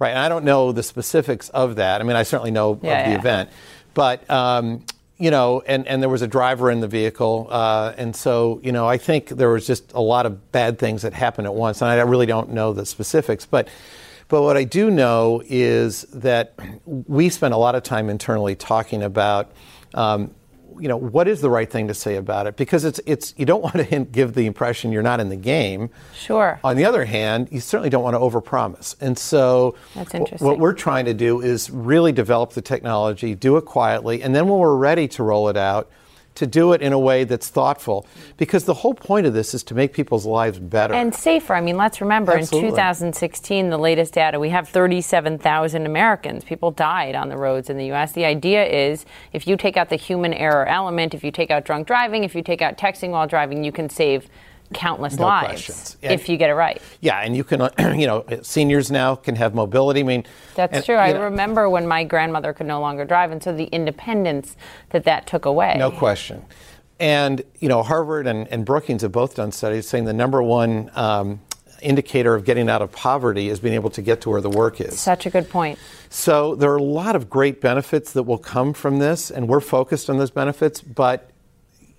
right. 0.00 0.10
And 0.10 0.18
I 0.18 0.28
don't 0.28 0.44
know 0.44 0.72
the 0.72 0.82
specifics 0.82 1.48
of 1.50 1.76
that. 1.76 2.00
I 2.00 2.04
mean, 2.04 2.16
I 2.16 2.24
certainly 2.24 2.50
know 2.50 2.80
yeah, 2.82 2.98
of 2.98 3.04
the 3.06 3.12
yeah. 3.12 3.18
event, 3.18 3.50
but 3.94 4.28
um, 4.28 4.84
you 5.22 5.30
know, 5.30 5.62
and, 5.66 5.86
and 5.86 6.02
there 6.02 6.08
was 6.08 6.22
a 6.22 6.26
driver 6.26 6.68
in 6.68 6.80
the 6.80 6.88
vehicle. 6.88 7.46
Uh, 7.48 7.92
and 7.96 8.16
so, 8.16 8.60
you 8.64 8.72
know, 8.72 8.88
I 8.88 8.98
think 8.98 9.28
there 9.28 9.50
was 9.50 9.64
just 9.64 9.92
a 9.92 10.00
lot 10.00 10.26
of 10.26 10.50
bad 10.50 10.80
things 10.80 11.02
that 11.02 11.12
happened 11.12 11.46
at 11.46 11.54
once. 11.54 11.80
And 11.80 11.88
I 11.88 11.94
really 12.00 12.26
don't 12.26 12.50
know 12.50 12.72
the 12.72 12.84
specifics. 12.84 13.46
But, 13.46 13.68
but 14.26 14.42
what 14.42 14.56
I 14.56 14.64
do 14.64 14.90
know 14.90 15.40
is 15.46 16.02
that 16.12 16.58
we 16.84 17.28
spent 17.28 17.54
a 17.54 17.56
lot 17.56 17.76
of 17.76 17.84
time 17.84 18.10
internally 18.10 18.56
talking 18.56 19.04
about 19.04 19.52
um, 19.94 20.34
you 20.80 20.88
know, 20.88 20.96
what 20.96 21.28
is 21.28 21.40
the 21.40 21.50
right 21.50 21.70
thing 21.70 21.88
to 21.88 21.94
say 21.94 22.16
about 22.16 22.46
it? 22.46 22.56
Because 22.56 22.84
it's 22.84 23.00
it's 23.06 23.34
you 23.36 23.46
don't 23.46 23.62
want 23.74 23.76
to 23.76 24.04
give 24.04 24.34
the 24.34 24.46
impression 24.46 24.92
you're 24.92 25.02
not 25.02 25.20
in 25.20 25.28
the 25.28 25.36
game. 25.36 25.90
Sure. 26.14 26.60
On 26.64 26.76
the 26.76 26.84
other 26.84 27.04
hand, 27.04 27.48
you 27.50 27.60
certainly 27.60 27.90
don't 27.90 28.02
want 28.02 28.14
to 28.14 28.20
overpromise. 28.20 28.96
And 29.00 29.16
so 29.18 29.76
That's 29.94 30.14
interesting. 30.14 30.46
what 30.46 30.58
we're 30.58 30.74
trying 30.74 31.04
to 31.06 31.14
do 31.14 31.40
is 31.40 31.70
really 31.70 32.12
develop 32.12 32.52
the 32.52 32.62
technology, 32.62 33.34
do 33.34 33.56
it 33.56 33.64
quietly, 33.64 34.22
and 34.22 34.34
then 34.34 34.48
when 34.48 34.58
we're 34.58 34.76
ready 34.76 35.08
to 35.08 35.22
roll 35.22 35.48
it 35.48 35.56
out, 35.56 35.90
to 36.34 36.46
do 36.46 36.72
it 36.72 36.82
in 36.82 36.92
a 36.92 36.98
way 36.98 37.24
that's 37.24 37.48
thoughtful 37.48 38.06
because 38.36 38.64
the 38.64 38.74
whole 38.74 38.94
point 38.94 39.26
of 39.26 39.34
this 39.34 39.54
is 39.54 39.62
to 39.64 39.74
make 39.74 39.92
people's 39.92 40.26
lives 40.26 40.58
better 40.58 40.94
and 40.94 41.14
safer. 41.14 41.54
I 41.54 41.60
mean, 41.60 41.76
let's 41.76 42.00
remember 42.00 42.32
Absolutely. 42.32 42.68
in 42.68 42.74
2016, 42.74 43.70
the 43.70 43.78
latest 43.78 44.14
data, 44.14 44.38
we 44.38 44.48
have 44.50 44.68
37,000 44.68 45.86
Americans. 45.86 46.44
People 46.44 46.70
died 46.70 47.14
on 47.14 47.28
the 47.28 47.36
roads 47.36 47.68
in 47.70 47.76
the 47.76 47.86
U.S. 47.86 48.12
The 48.12 48.24
idea 48.24 48.64
is 48.64 49.04
if 49.32 49.46
you 49.46 49.56
take 49.56 49.76
out 49.76 49.88
the 49.88 49.96
human 49.96 50.32
error 50.32 50.66
element, 50.66 51.14
if 51.14 51.22
you 51.22 51.30
take 51.30 51.50
out 51.50 51.64
drunk 51.64 51.86
driving, 51.86 52.24
if 52.24 52.34
you 52.34 52.42
take 52.42 52.62
out 52.62 52.78
texting 52.78 53.10
while 53.10 53.26
driving, 53.26 53.64
you 53.64 53.72
can 53.72 53.88
save 53.88 54.28
countless 54.72 55.16
no 55.16 55.24
lives 55.24 55.96
if 56.02 56.28
you 56.28 56.36
get 56.36 56.50
it 56.50 56.54
right. 56.54 56.80
Yeah, 57.00 57.20
and 57.20 57.36
you 57.36 57.44
can, 57.44 57.68
you 57.98 58.06
know, 58.06 58.24
seniors 58.42 58.90
now 58.90 59.14
can 59.14 59.36
have 59.36 59.54
mobility. 59.54 60.00
I 60.00 60.04
mean, 60.04 60.24
that's 60.54 60.74
and, 60.74 60.84
true. 60.84 60.96
I 60.96 61.12
know, 61.12 61.22
remember 61.22 61.68
when 61.68 61.86
my 61.86 62.04
grandmother 62.04 62.52
could 62.52 62.66
no 62.66 62.80
longer 62.80 63.04
drive, 63.04 63.30
and 63.30 63.42
so 63.42 63.54
the 63.54 63.64
independence 63.64 64.56
that 64.90 65.04
that 65.04 65.26
took 65.26 65.44
away. 65.44 65.76
No 65.78 65.90
question. 65.90 66.44
And 66.98 67.42
you 67.58 67.68
know, 67.68 67.82
Harvard 67.82 68.26
and, 68.26 68.46
and 68.48 68.64
Brookings 68.64 69.02
have 69.02 69.12
both 69.12 69.34
done 69.34 69.52
studies 69.52 69.88
saying 69.88 70.04
the 70.04 70.12
number 70.12 70.42
one 70.42 70.90
um, 70.94 71.40
indicator 71.82 72.34
of 72.34 72.44
getting 72.44 72.68
out 72.68 72.80
of 72.80 72.92
poverty 72.92 73.48
is 73.48 73.60
being 73.60 73.74
able 73.74 73.90
to 73.90 74.02
get 74.02 74.20
to 74.22 74.30
where 74.30 74.40
the 74.40 74.50
work 74.50 74.80
is. 74.80 74.98
Such 75.00 75.26
a 75.26 75.30
good 75.30 75.50
point. 75.50 75.78
So 76.08 76.54
there 76.54 76.70
are 76.70 76.76
a 76.76 76.82
lot 76.82 77.16
of 77.16 77.28
great 77.28 77.60
benefits 77.60 78.12
that 78.12 78.22
will 78.22 78.38
come 78.38 78.72
from 78.72 78.98
this, 78.98 79.30
and 79.30 79.48
we're 79.48 79.60
focused 79.60 80.08
on 80.08 80.18
those 80.18 80.30
benefits. 80.30 80.80
But 80.80 81.30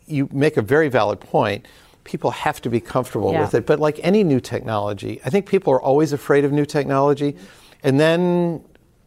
you 0.08 0.30
make 0.32 0.58
a 0.58 0.62
very 0.62 0.90
valid 0.90 1.20
point 1.20 1.68
people 2.04 2.32
have 2.32 2.62
to 2.62 2.70
be 2.70 2.80
comfortable 2.80 3.32
yeah. 3.32 3.42
with 3.42 3.54
it. 3.54 3.66
But 3.66 3.80
like 3.80 4.00
any 4.04 4.24
new 4.24 4.40
technology, 4.40 5.22
I 5.26 5.30
think 5.30 5.46
people 5.46 5.74
are 5.74 5.82
always 5.82 6.14
afraid 6.14 6.46
of 6.46 6.52
new 6.52 6.66
technology, 6.66 7.36
and 7.82 8.00
then 8.00 8.64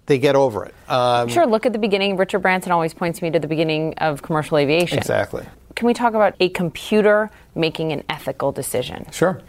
they 0.07 0.19
get 0.19 0.37
over 0.37 0.65
it. 0.65 0.75
Um, 0.89 1.29
sure. 1.29 1.47
Look 1.47 1.67
at 1.67 1.73
the 1.73 1.79
beginning. 1.79 2.17
Richard 2.17 2.41
Branson 2.41 2.73
always 2.73 2.95
points 2.95 3.21
me 3.21 3.31
to 3.31 3.39
the 3.39 3.49
beginning 3.49 3.95
of 3.99 4.23
commercial 4.23 4.57
aviation. 4.57 4.99
Exactly. 4.99 5.45
Can 5.75 5.87
we 5.87 5.95
talk 5.95 6.15
about 6.15 6.35
a 6.41 6.49
computer 6.51 7.31
making 7.55 7.93
an 7.93 8.03
ethical 8.09 8.51
decision? 8.53 9.07
Sure. 9.13 9.43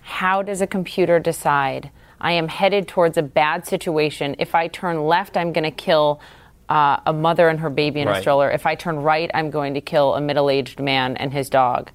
How 0.00 0.42
does 0.42 0.62
a 0.62 0.66
computer 0.66 1.18
decide? 1.18 1.90
I 2.20 2.32
am 2.32 2.48
headed 2.48 2.88
towards 2.88 3.18
a 3.18 3.22
bad 3.22 3.66
situation. 3.66 4.34
If 4.38 4.54
I 4.54 4.68
turn 4.68 5.04
left, 5.04 5.36
I'm 5.36 5.52
going 5.52 5.64
to 5.64 5.70
kill 5.70 6.20
uh, 6.68 7.00
a 7.04 7.12
mother 7.12 7.48
and 7.48 7.60
her 7.60 7.70
baby 7.70 8.00
in 8.00 8.08
right. 8.08 8.18
a 8.18 8.20
stroller. 8.20 8.50
If 8.50 8.66
I 8.66 8.74
turn 8.74 8.96
right, 8.98 9.30
I'm 9.34 9.50
going 9.50 9.74
to 9.74 9.80
kill 9.80 10.14
a 10.14 10.20
middle 10.20 10.48
aged 10.48 10.80
man 10.80 11.16
and 11.16 11.32
his 11.32 11.50
dog 11.50 11.90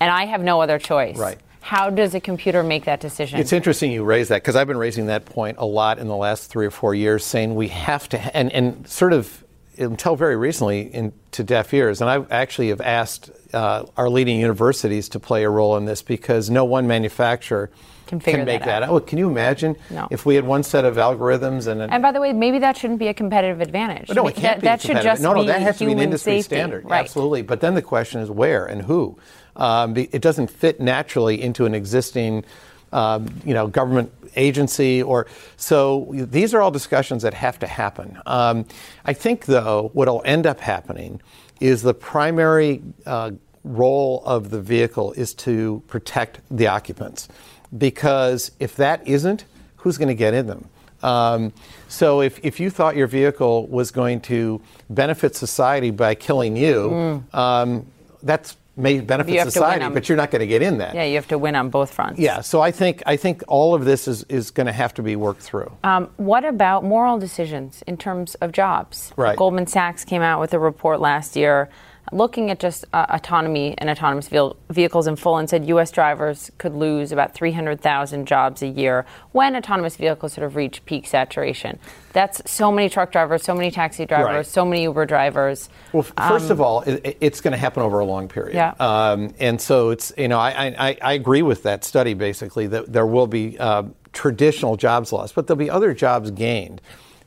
and 0.00 0.10
I 0.10 0.26
have 0.26 0.42
no 0.42 0.60
other 0.60 0.78
choice. 0.78 1.16
Right. 1.16 1.38
How 1.60 1.90
does 1.90 2.14
a 2.14 2.20
computer 2.20 2.62
make 2.62 2.86
that 2.86 3.00
decision? 3.00 3.38
It's 3.38 3.52
interesting 3.52 3.92
you 3.92 4.02
raise 4.02 4.28
that 4.28 4.42
because 4.42 4.56
I've 4.56 4.66
been 4.66 4.78
raising 4.78 5.06
that 5.06 5.26
point 5.26 5.58
a 5.58 5.66
lot 5.66 5.98
in 5.98 6.08
the 6.08 6.16
last 6.16 6.50
three 6.50 6.66
or 6.66 6.70
four 6.70 6.94
years, 6.94 7.22
saying 7.22 7.54
we 7.54 7.68
have 7.68 8.08
to, 8.08 8.36
and, 8.36 8.50
and 8.52 8.88
sort 8.88 9.12
of 9.12 9.44
until 9.76 10.16
very 10.16 10.36
recently 10.36 10.92
into 10.92 11.42
deaf 11.42 11.72
ears. 11.72 12.00
And 12.00 12.10
I 12.10 12.24
actually 12.30 12.68
have 12.68 12.80
asked 12.80 13.30
uh, 13.54 13.84
our 13.96 14.08
leading 14.08 14.40
universities 14.40 15.08
to 15.10 15.20
play 15.20 15.44
a 15.44 15.50
role 15.50 15.76
in 15.76 15.84
this 15.84 16.02
because 16.02 16.50
no 16.50 16.64
one 16.64 16.86
manufacturer 16.86 17.70
can, 18.06 18.20
can 18.20 18.44
make 18.44 18.60
that, 18.60 18.66
that 18.66 18.82
out. 18.82 18.88
Oh, 18.90 19.00
can 19.00 19.18
you 19.18 19.28
imagine 19.28 19.76
no. 19.88 20.08
if 20.10 20.26
we 20.26 20.34
had 20.34 20.44
one 20.44 20.62
set 20.62 20.84
of 20.84 20.96
algorithms 20.96 21.66
and 21.66 21.80
and 21.80 22.02
by 22.02 22.12
the 22.12 22.20
way, 22.20 22.32
maybe 22.32 22.58
that 22.58 22.76
shouldn't 22.76 22.98
be 22.98 23.08
a 23.08 23.14
competitive 23.14 23.60
advantage. 23.60 24.10
no, 24.10 24.26
it 24.26 24.34
can't 24.34 24.60
that, 24.60 24.60
be 24.60 24.64
that 24.66 24.80
should 24.82 25.02
just 25.02 25.22
no, 25.22 25.32
no, 25.32 25.42
be 25.42 25.46
that 25.46 25.62
has 25.62 25.78
to 25.78 25.86
be 25.86 25.92
an 25.92 26.00
industry 26.00 26.42
safety. 26.42 26.56
standard. 26.56 26.84
Right. 26.84 27.00
Absolutely. 27.00 27.42
But 27.42 27.60
then 27.60 27.74
the 27.74 27.82
question 27.82 28.20
is 28.20 28.30
where 28.30 28.66
and 28.66 28.82
who. 28.82 29.16
Um, 29.56 29.96
it 29.96 30.22
doesn't 30.22 30.48
fit 30.50 30.80
naturally 30.80 31.40
into 31.40 31.66
an 31.66 31.74
existing, 31.74 32.44
um, 32.92 33.28
you 33.44 33.54
know, 33.54 33.66
government 33.66 34.12
agency 34.36 35.02
or 35.02 35.26
so. 35.56 36.08
These 36.12 36.54
are 36.54 36.60
all 36.60 36.70
discussions 36.70 37.22
that 37.22 37.34
have 37.34 37.58
to 37.58 37.66
happen. 37.66 38.18
Um, 38.26 38.64
I 39.04 39.12
think, 39.12 39.46
though, 39.46 39.90
what'll 39.92 40.22
end 40.24 40.46
up 40.46 40.60
happening 40.60 41.20
is 41.60 41.82
the 41.82 41.94
primary 41.94 42.82
uh, 43.06 43.32
role 43.64 44.22
of 44.24 44.50
the 44.50 44.60
vehicle 44.60 45.12
is 45.12 45.34
to 45.34 45.82
protect 45.88 46.40
the 46.50 46.68
occupants. 46.68 47.28
Because 47.76 48.50
if 48.58 48.76
that 48.76 49.06
isn't, 49.06 49.44
who's 49.76 49.98
going 49.98 50.08
to 50.08 50.14
get 50.14 50.34
in 50.34 50.46
them? 50.46 50.68
Um, 51.02 51.52
so 51.88 52.20
if, 52.20 52.38
if 52.44 52.60
you 52.60 52.70
thought 52.70 52.96
your 52.96 53.06
vehicle 53.06 53.66
was 53.68 53.90
going 53.90 54.20
to 54.22 54.60
benefit 54.88 55.34
society 55.34 55.90
by 55.90 56.14
killing 56.14 56.56
you, 56.56 56.90
mm. 56.90 57.34
um, 57.34 57.86
that's 58.22 58.56
may 58.76 59.00
benefit 59.00 59.52
society, 59.52 59.88
but 59.92 60.08
you're 60.08 60.16
not 60.16 60.30
going 60.30 60.40
to 60.40 60.46
get 60.46 60.62
in 60.62 60.78
that. 60.78 60.94
Yeah, 60.94 61.04
you 61.04 61.16
have 61.16 61.28
to 61.28 61.38
win 61.38 61.56
on 61.56 61.70
both 61.70 61.92
fronts. 61.92 62.18
Yeah, 62.18 62.40
so 62.40 62.60
I 62.60 62.70
think 62.70 63.02
I 63.06 63.16
think 63.16 63.42
all 63.48 63.74
of 63.74 63.84
this 63.84 64.08
is, 64.08 64.24
is 64.24 64.50
going 64.50 64.66
to 64.66 64.72
have 64.72 64.94
to 64.94 65.02
be 65.02 65.16
worked 65.16 65.42
through. 65.42 65.70
Um, 65.84 66.10
what 66.16 66.44
about 66.44 66.84
moral 66.84 67.18
decisions 67.18 67.82
in 67.86 67.96
terms 67.96 68.34
of 68.36 68.52
jobs? 68.52 69.12
Right. 69.16 69.36
Goldman 69.36 69.66
Sachs 69.66 70.04
came 70.04 70.22
out 70.22 70.40
with 70.40 70.54
a 70.54 70.58
report 70.58 71.00
last 71.00 71.36
year 71.36 71.68
looking 72.12 72.50
at 72.50 72.58
just 72.58 72.84
uh, 72.92 73.06
autonomy 73.08 73.74
and 73.78 73.88
autonomous 73.88 74.28
ve- 74.28 74.52
vehicles 74.70 75.06
in 75.06 75.16
full 75.16 75.36
and 75.36 75.48
said 75.48 75.66
U.S. 75.68 75.90
drivers 75.90 76.50
could 76.58 76.74
lose 76.74 77.12
about 77.12 77.34
300,000 77.34 78.26
jobs 78.26 78.62
a 78.62 78.66
year 78.66 79.06
when 79.32 79.56
autonomous 79.56 79.96
vehicles 79.96 80.32
sort 80.32 80.46
of 80.46 80.56
reach 80.56 80.84
peak 80.84 81.06
saturation. 81.06 81.78
That's 82.12 82.42
so 82.50 82.72
many 82.72 82.88
truck 82.88 83.12
drivers, 83.12 83.42
so 83.42 83.54
many 83.54 83.70
taxi 83.70 84.06
drivers, 84.06 84.34
right. 84.34 84.46
so 84.46 84.64
many 84.64 84.82
Uber 84.82 85.06
drivers. 85.06 85.68
Well, 85.92 86.02
first 86.02 86.46
um, 86.46 86.52
of 86.52 86.60
all, 86.60 86.80
it, 86.82 87.16
it's 87.20 87.40
going 87.40 87.52
to 87.52 87.58
happen 87.58 87.82
over 87.82 88.00
a 88.00 88.04
long 88.04 88.28
period. 88.28 88.54
Yeah. 88.54 88.74
Um, 88.80 89.34
and 89.38 89.60
so 89.60 89.90
it's, 89.90 90.12
you 90.16 90.28
know, 90.28 90.38
I, 90.38 90.74
I, 90.78 90.98
I, 91.00 91.12
agree 91.12 91.42
with 91.42 91.62
that 91.64 91.84
study 91.84 92.14
basically 92.14 92.66
that 92.68 92.92
there 92.92 93.06
will 93.06 93.26
be 93.26 93.58
uh, 93.58 93.84
traditional 94.12 94.76
jobs 94.76 95.12
lost, 95.12 95.34
but 95.34 95.46
there'll 95.46 95.58
be 95.58 95.70
other 95.70 95.94
jobs 95.94 96.30
gained. 96.30 96.80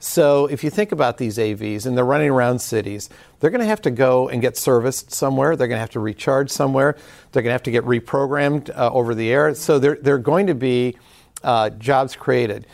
So 0.04 0.48
if 0.48 0.66
you 0.66 0.70
think 0.70 0.92
about 0.92 1.18
these 1.18 1.38
AVs 1.38 1.86
and 1.86 1.96
they're 1.98 2.04
running 2.04 2.30
around 2.30 2.60
cities, 2.60 3.10
they're 3.40 3.50
going 3.50 3.62
to 3.62 3.68
have 3.68 3.82
to 3.84 3.90
go 3.90 4.28
and 4.28 4.42
get 4.42 4.58
serviced 4.58 5.14
somewhere. 5.14 5.56
They're 5.56 5.70
going 5.70 5.78
to 5.78 5.82
have 5.82 5.92
to 5.92 6.02
recharge 6.02 6.50
somewhere. 6.50 6.98
They're 7.32 7.42
going 7.42 7.52
to 7.52 7.54
have 7.54 7.64
to 7.64 7.72
get 7.72 7.86
reprogrammed 7.86 8.70
uh, 8.70 8.92
over 8.92 9.16
the 9.16 9.32
air. 9.32 9.56
So 9.56 9.80
they're, 9.80 9.96
they're 9.96 10.18
going 10.18 10.48
to 10.48 10.56
be 10.56 10.98
uh, 11.42 11.70
jobs 11.70 12.18
created. 12.18 12.68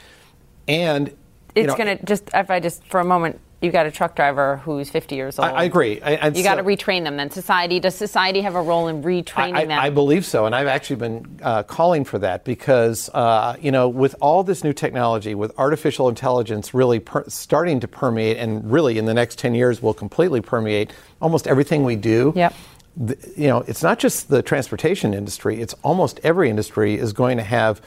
And 0.67 1.15
it's 1.53 1.75
going 1.75 1.99
to 1.99 2.03
just, 2.03 2.31
if 2.33 2.49
I 2.49 2.59
just 2.59 2.83
for 2.87 2.99
a 2.99 3.05
moment 3.05 3.39
you 3.61 3.71
got 3.71 3.85
a 3.85 3.91
truck 3.91 4.15
driver 4.15 4.57
who's 4.57 4.89
50 4.89 5.15
years 5.15 5.37
old. 5.37 5.49
I, 5.49 5.51
I 5.51 5.63
agree. 5.63 6.01
I, 6.01 6.29
you 6.29 6.43
got 6.43 6.55
to 6.55 6.63
retrain 6.63 7.03
them. 7.03 7.17
Then 7.17 7.29
society 7.29 7.79
does 7.79 7.93
society 7.93 8.41
have 8.41 8.55
a 8.55 8.61
role 8.61 8.87
in 8.87 9.03
retraining 9.03 9.55
I, 9.55 9.65
them? 9.65 9.79
I 9.79 9.89
believe 9.89 10.25
so, 10.25 10.45
and 10.45 10.55
I've 10.55 10.67
actually 10.67 10.95
been 10.95 11.39
uh, 11.41 11.63
calling 11.63 12.05
for 12.05 12.19
that 12.19 12.45
because 12.45 13.09
uh, 13.13 13.57
you 13.59 13.71
know 13.71 13.89
with 13.89 14.15
all 14.21 14.43
this 14.43 14.63
new 14.63 14.73
technology, 14.73 15.35
with 15.35 15.51
artificial 15.57 16.07
intelligence 16.07 16.73
really 16.73 16.99
per- 16.99 17.25
starting 17.27 17.79
to 17.81 17.87
permeate, 17.87 18.37
and 18.37 18.71
really 18.71 18.97
in 18.97 19.05
the 19.05 19.13
next 19.13 19.37
10 19.39 19.55
years 19.55 19.81
will 19.81 19.93
completely 19.93 20.41
permeate 20.41 20.93
almost 21.21 21.47
everything 21.47 21.83
we 21.83 21.97
do. 21.97 22.31
Yep. 22.35 22.53
The, 22.95 23.33
you 23.35 23.47
know, 23.47 23.63
it's 23.67 23.83
not 23.83 23.99
just 23.99 24.29
the 24.29 24.41
transportation 24.41 25.13
industry; 25.13 25.61
it's 25.61 25.73
almost 25.83 26.21
every 26.23 26.49
industry 26.49 26.95
is 26.95 27.11
going 27.11 27.37
to 27.37 27.43
have 27.43 27.81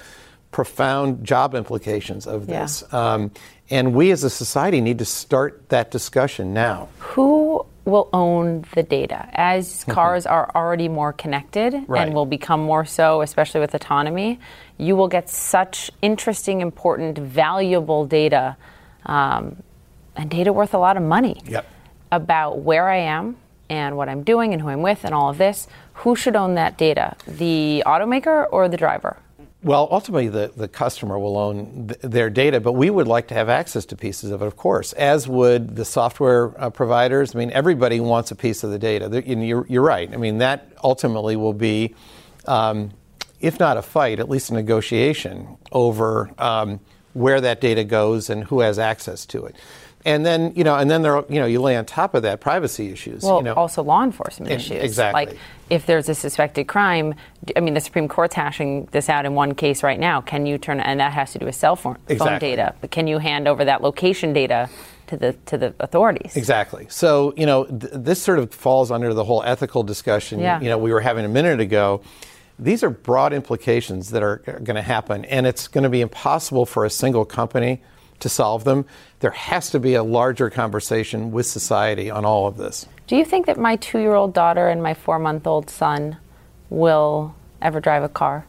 profound 0.52 1.24
job 1.24 1.54
implications 1.54 2.26
of 2.26 2.46
this. 2.46 2.84
Yeah. 2.92 3.14
Um, 3.14 3.30
and 3.72 3.94
we 3.94 4.10
as 4.10 4.22
a 4.22 4.28
society 4.28 4.82
need 4.82 4.98
to 4.98 5.04
start 5.06 5.70
that 5.70 5.90
discussion 5.90 6.52
now. 6.52 6.90
Who 6.98 7.64
will 7.86 8.10
own 8.12 8.66
the 8.74 8.82
data? 8.82 9.28
As 9.32 9.66
mm-hmm. 9.66 9.92
cars 9.98 10.26
are 10.26 10.50
already 10.54 10.88
more 10.88 11.14
connected 11.14 11.82
right. 11.88 12.02
and 12.02 12.14
will 12.14 12.26
become 12.26 12.60
more 12.60 12.84
so, 12.84 13.22
especially 13.22 13.60
with 13.60 13.74
autonomy, 13.74 14.38
you 14.76 14.94
will 14.94 15.08
get 15.08 15.30
such 15.30 15.90
interesting, 16.02 16.60
important, 16.60 17.16
valuable 17.16 18.04
data, 18.04 18.58
um, 19.06 19.62
and 20.16 20.30
data 20.30 20.52
worth 20.52 20.74
a 20.74 20.78
lot 20.78 20.98
of 20.98 21.02
money 21.02 21.40
yep. 21.46 21.66
about 22.12 22.58
where 22.58 22.90
I 22.90 22.98
am 22.98 23.38
and 23.70 23.96
what 23.96 24.10
I'm 24.10 24.22
doing 24.22 24.52
and 24.52 24.60
who 24.60 24.68
I'm 24.68 24.82
with 24.82 25.02
and 25.02 25.14
all 25.14 25.30
of 25.30 25.38
this. 25.38 25.66
Who 25.94 26.14
should 26.14 26.36
own 26.36 26.56
that 26.56 26.76
data? 26.76 27.16
The 27.26 27.82
automaker 27.86 28.46
or 28.52 28.68
the 28.68 28.76
driver? 28.76 29.16
Well, 29.64 29.86
ultimately, 29.92 30.28
the, 30.28 30.52
the 30.56 30.66
customer 30.66 31.18
will 31.18 31.38
own 31.38 31.88
th- 31.88 32.00
their 32.00 32.30
data, 32.30 32.60
but 32.60 32.72
we 32.72 32.90
would 32.90 33.06
like 33.06 33.28
to 33.28 33.34
have 33.34 33.48
access 33.48 33.84
to 33.86 33.96
pieces 33.96 34.32
of 34.32 34.42
it, 34.42 34.46
of 34.46 34.56
course, 34.56 34.92
as 34.94 35.28
would 35.28 35.76
the 35.76 35.84
software 35.84 36.52
uh, 36.60 36.70
providers. 36.70 37.34
I 37.34 37.38
mean, 37.38 37.52
everybody 37.52 38.00
wants 38.00 38.32
a 38.32 38.34
piece 38.34 38.64
of 38.64 38.70
the 38.70 38.78
data. 38.78 39.22
You're, 39.24 39.64
you're, 39.68 39.82
right. 39.82 40.12
I 40.12 40.16
mean, 40.16 40.38
that 40.38 40.72
ultimately 40.82 41.36
will 41.36 41.52
be, 41.52 41.94
um, 42.48 42.90
if 43.40 43.60
not 43.60 43.76
a 43.76 43.82
fight, 43.82 44.18
at 44.18 44.28
least 44.28 44.50
a 44.50 44.54
negotiation 44.54 45.56
over 45.70 46.32
um, 46.38 46.80
where 47.12 47.40
that 47.40 47.60
data 47.60 47.84
goes 47.84 48.30
and 48.30 48.42
who 48.44 48.60
has 48.60 48.80
access 48.80 49.26
to 49.26 49.44
it 49.44 49.54
and 50.04 50.24
then 50.24 50.52
you 50.54 50.64
know, 50.64 50.76
and 50.76 50.90
then 50.90 51.02
there, 51.02 51.24
you 51.28 51.40
know, 51.40 51.46
you 51.46 51.60
lay 51.60 51.76
on 51.76 51.84
top 51.84 52.14
of 52.14 52.22
that 52.22 52.40
privacy 52.40 52.90
issues. 52.90 53.22
Well, 53.22 53.38
you 53.38 53.44
know. 53.44 53.54
also 53.54 53.82
law 53.82 54.02
enforcement 54.02 54.52
issues. 54.52 54.82
Exactly. 54.82 55.26
Like 55.26 55.38
if 55.70 55.86
there's 55.86 56.08
a 56.08 56.14
suspected 56.14 56.68
crime, 56.68 57.14
I 57.56 57.60
mean, 57.60 57.74
the 57.74 57.80
Supreme 57.80 58.08
Court's 58.08 58.34
hashing 58.34 58.86
this 58.92 59.08
out 59.08 59.24
in 59.24 59.34
one 59.34 59.54
case 59.54 59.82
right 59.82 59.98
now. 59.98 60.20
Can 60.20 60.46
you 60.46 60.58
turn, 60.58 60.80
and 60.80 61.00
that 61.00 61.12
has 61.12 61.32
to 61.32 61.38
do 61.38 61.46
with 61.46 61.54
cell 61.54 61.76
phone, 61.76 61.96
exactly. 62.08 62.26
phone 62.26 62.38
data, 62.38 62.74
but 62.80 62.90
can 62.90 63.06
you 63.06 63.18
hand 63.18 63.48
over 63.48 63.64
that 63.64 63.82
location 63.82 64.32
data? 64.32 64.68
To 65.08 65.18
the, 65.18 65.34
to 65.44 65.58
the 65.58 65.74
authorities. 65.78 66.36
Exactly. 66.36 66.86
So, 66.88 67.34
you 67.36 67.44
know, 67.44 67.64
th- 67.64 67.92
this 67.92 68.22
sort 68.22 68.38
of 68.38 68.50
falls 68.54 68.90
under 68.90 69.12
the 69.12 69.24
whole 69.24 69.42
ethical 69.42 69.82
discussion, 69.82 70.40
yeah. 70.40 70.58
you 70.58 70.70
know, 70.70 70.78
we 70.78 70.90
were 70.90 71.02
having 71.02 71.26
a 71.26 71.28
minute 71.28 71.60
ago 71.60 72.00
these 72.58 72.82
are 72.82 72.90
broad 72.90 73.32
implications 73.32 74.10
that 74.10 74.22
are 74.22 74.36
going 74.62 74.76
to 74.76 74.82
happen, 74.82 75.24
and 75.26 75.46
it's 75.46 75.68
going 75.68 75.84
to 75.84 75.90
be 75.90 76.00
impossible 76.00 76.66
for 76.66 76.84
a 76.84 76.90
single 76.90 77.24
company 77.24 77.82
to 78.20 78.28
solve 78.28 78.64
them. 78.64 78.86
There 79.22 79.30
has 79.30 79.70
to 79.70 79.78
be 79.78 79.94
a 79.94 80.02
larger 80.02 80.50
conversation 80.50 81.30
with 81.30 81.46
society 81.46 82.10
on 82.10 82.24
all 82.24 82.48
of 82.48 82.56
this. 82.56 82.86
Do 83.06 83.14
you 83.14 83.24
think 83.24 83.46
that 83.46 83.56
my 83.56 83.76
two 83.76 84.00
year 84.00 84.14
old 84.14 84.34
daughter 84.34 84.68
and 84.68 84.82
my 84.82 84.94
four 84.94 85.20
month 85.20 85.46
old 85.46 85.70
son 85.70 86.16
will 86.70 87.32
ever 87.62 87.80
drive 87.80 88.02
a 88.02 88.08
car? 88.08 88.44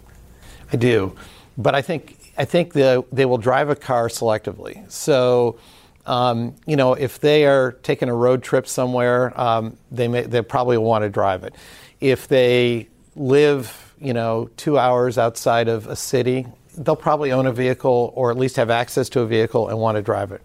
I 0.72 0.78
do. 0.78 1.16
But 1.60 1.76
I 1.76 1.84
think, 1.84 2.18
I 2.40 2.46
think 2.46 2.74
the, 2.74 3.06
they 3.12 3.26
will 3.26 3.38
drive 3.38 3.70
a 3.70 3.76
car 3.76 4.08
selectively. 4.08 4.90
So, 4.92 5.60
um, 6.08 6.56
you 6.66 6.76
know, 6.76 6.96
if 6.96 7.20
they 7.20 7.46
are 7.46 7.74
taking 7.84 8.10
a 8.10 8.16
road 8.16 8.42
trip 8.42 8.66
somewhere, 8.66 9.40
um, 9.40 9.78
they, 9.92 10.08
may, 10.08 10.24
they 10.24 10.42
probably 10.42 10.80
want 10.80 11.04
to 11.04 11.10
drive 11.10 11.44
it. 11.44 11.54
If 12.02 12.28
they 12.28 12.88
live, 13.16 13.94
you 14.02 14.14
know, 14.14 14.50
two 14.58 14.80
hours 14.80 15.20
outside 15.20 15.68
of 15.68 15.86
a 15.86 15.96
city, 15.96 16.48
they'll 16.78 16.96
probably 16.96 17.32
own 17.32 17.46
a 17.46 17.52
vehicle 17.52 18.14
or 18.16 18.32
at 18.32 18.38
least 18.38 18.56
have 18.56 18.70
access 18.70 19.10
to 19.10 19.22
a 19.22 19.26
vehicle 19.26 19.68
and 19.68 19.78
want 19.78 19.96
to 19.96 20.02
drive 20.02 20.32
it. 20.32 20.42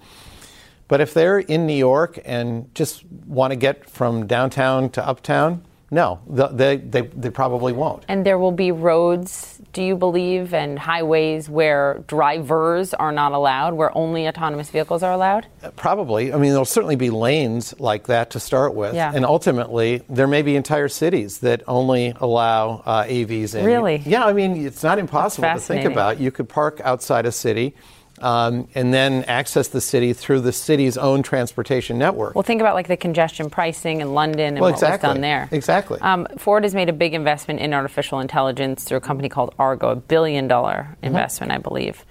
But 0.89 1.01
if 1.01 1.13
they're 1.13 1.39
in 1.39 1.67
New 1.67 1.75
York 1.75 2.19
and 2.25 2.75
just 2.75 3.05
want 3.27 3.51
to 3.51 3.57
get 3.57 3.89
from 3.89 4.27
downtown 4.27 4.89
to 4.91 5.07
uptown, 5.07 5.65
no, 5.91 6.21
they, 6.29 6.77
they, 6.77 7.03
they 7.03 7.31
probably 7.31 7.73
won't. 7.73 8.05
And 8.09 8.25
there 8.27 8.39
will 8.39 8.53
be 8.53 8.73
roads, 8.73 9.59
do 9.73 9.83
you 9.83 9.97
believe, 9.97 10.53
and 10.53 10.79
highways 10.79 11.49
where 11.49 12.05
drivers 12.07 12.93
are 12.93 13.11
not 13.11 13.33
allowed, 13.33 13.73
where 13.73 13.97
only 13.97 14.29
autonomous 14.29 14.69
vehicles 14.69 15.03
are 15.03 15.13
allowed? 15.13 15.47
Uh, 15.63 15.71
probably. 15.71 16.33
I 16.33 16.37
mean, 16.37 16.51
there'll 16.51 16.67
certainly 16.67 16.97
be 16.97 17.09
lanes 17.09 17.75
like 17.81 18.07
that 18.09 18.31
to 18.31 18.41
start 18.41 18.75
with. 18.75 18.95
Yeah. 18.95 19.13
And 19.15 19.25
ultimately, 19.25 20.03
there 20.11 20.27
may 20.27 20.43
be 20.43 20.57
entire 20.57 20.89
cities 20.89 21.39
that 21.39 21.63
only 21.67 22.13
allow 22.21 22.83
uh, 22.85 23.05
AVs 23.05 23.55
in. 23.55 23.65
Really? 23.65 24.03
Yeah, 24.05 24.27
I 24.27 24.35
mean, 24.35 24.67
it's 24.67 24.83
not 24.83 24.99
impossible 24.99 25.49
to 25.49 25.61
think 25.61 25.87
about. 25.87 26.21
You 26.21 26.31
could 26.31 26.51
park 26.51 26.83
outside 26.85 27.25
a 27.25 27.33
city 27.33 27.75
um, 28.23 28.69
and 28.75 28.93
then 28.93 29.25
access 29.25 29.69
the 29.69 29.81
city 29.81 30.13
through 30.13 30.41
the 30.41 30.53
city's 30.53 30.97
own 30.97 31.23
transportation 31.23 31.99
network. 31.99 32.35
Well, 32.35 32.43
think 32.43 32.61
about 32.61 32.75
like 32.75 32.89
the 32.89 32.97
congestion 32.97 33.51
pricing 33.51 34.01
in 34.01 34.15
London 34.15 34.55
and 34.55 34.61
well, 34.61 34.71
what 34.71 34.77
exactly. 34.77 35.09
was 35.09 35.15
done 35.15 35.21
there. 35.21 35.49
Exactly. 35.53 36.01
Um, 36.01 36.27
Ford 36.39 36.65
has 36.65 36.75
made 36.75 36.89
a 36.89 36.93
big 36.93 37.15
investment 37.15 37.61
in 37.61 37.73
artificial 37.75 38.21
intelligence 38.21 38.85
through 38.85 38.99
a 38.99 39.03
company 39.03 39.29
called 39.29 39.55
Argo, 39.59 39.91
a 39.91 39.97
billion 39.97 40.49
dollar 40.49 40.89
mm-hmm. 40.91 41.07
investment, 41.07 41.51
mm-hmm. 41.53 41.61
I 41.61 41.63
believe. 41.63 42.05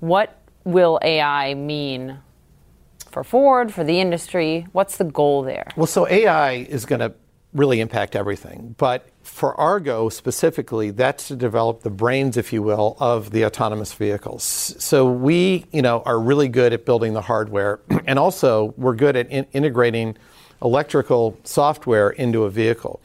What 0.00 0.40
will 0.64 0.98
AI 1.02 1.54
mean 1.54 2.18
for 3.10 3.24
Ford, 3.24 3.72
for 3.72 3.84
the 3.84 4.00
industry? 4.00 4.66
What's 4.72 4.98
the 4.98 5.04
goal 5.04 5.42
there? 5.42 5.68
Well, 5.76 5.86
so 5.86 6.06
AI 6.08 6.52
is 6.52 6.84
going 6.84 7.00
to 7.00 7.14
really 7.54 7.80
impact 7.80 8.14
everything. 8.14 8.74
But 8.78 9.08
for 9.26 9.58
Argo 9.60 10.08
specifically, 10.08 10.90
that's 10.90 11.28
to 11.28 11.36
develop 11.36 11.82
the 11.82 11.90
brains, 11.90 12.36
if 12.36 12.52
you 12.52 12.62
will, 12.62 12.96
of 13.00 13.30
the 13.32 13.44
autonomous 13.44 13.92
vehicles. 13.92 14.42
So 14.42 15.10
we, 15.10 15.66
you 15.72 15.82
know, 15.82 16.02
are 16.06 16.18
really 16.18 16.48
good 16.48 16.72
at 16.72 16.86
building 16.86 17.12
the 17.12 17.20
hardware, 17.20 17.80
and 18.06 18.18
also 18.18 18.72
we're 18.76 18.94
good 18.94 19.16
at 19.16 19.28
in- 19.28 19.46
integrating 19.52 20.16
electrical 20.62 21.38
software 21.44 22.10
into 22.10 22.44
a 22.44 22.50
vehicle. 22.50 23.00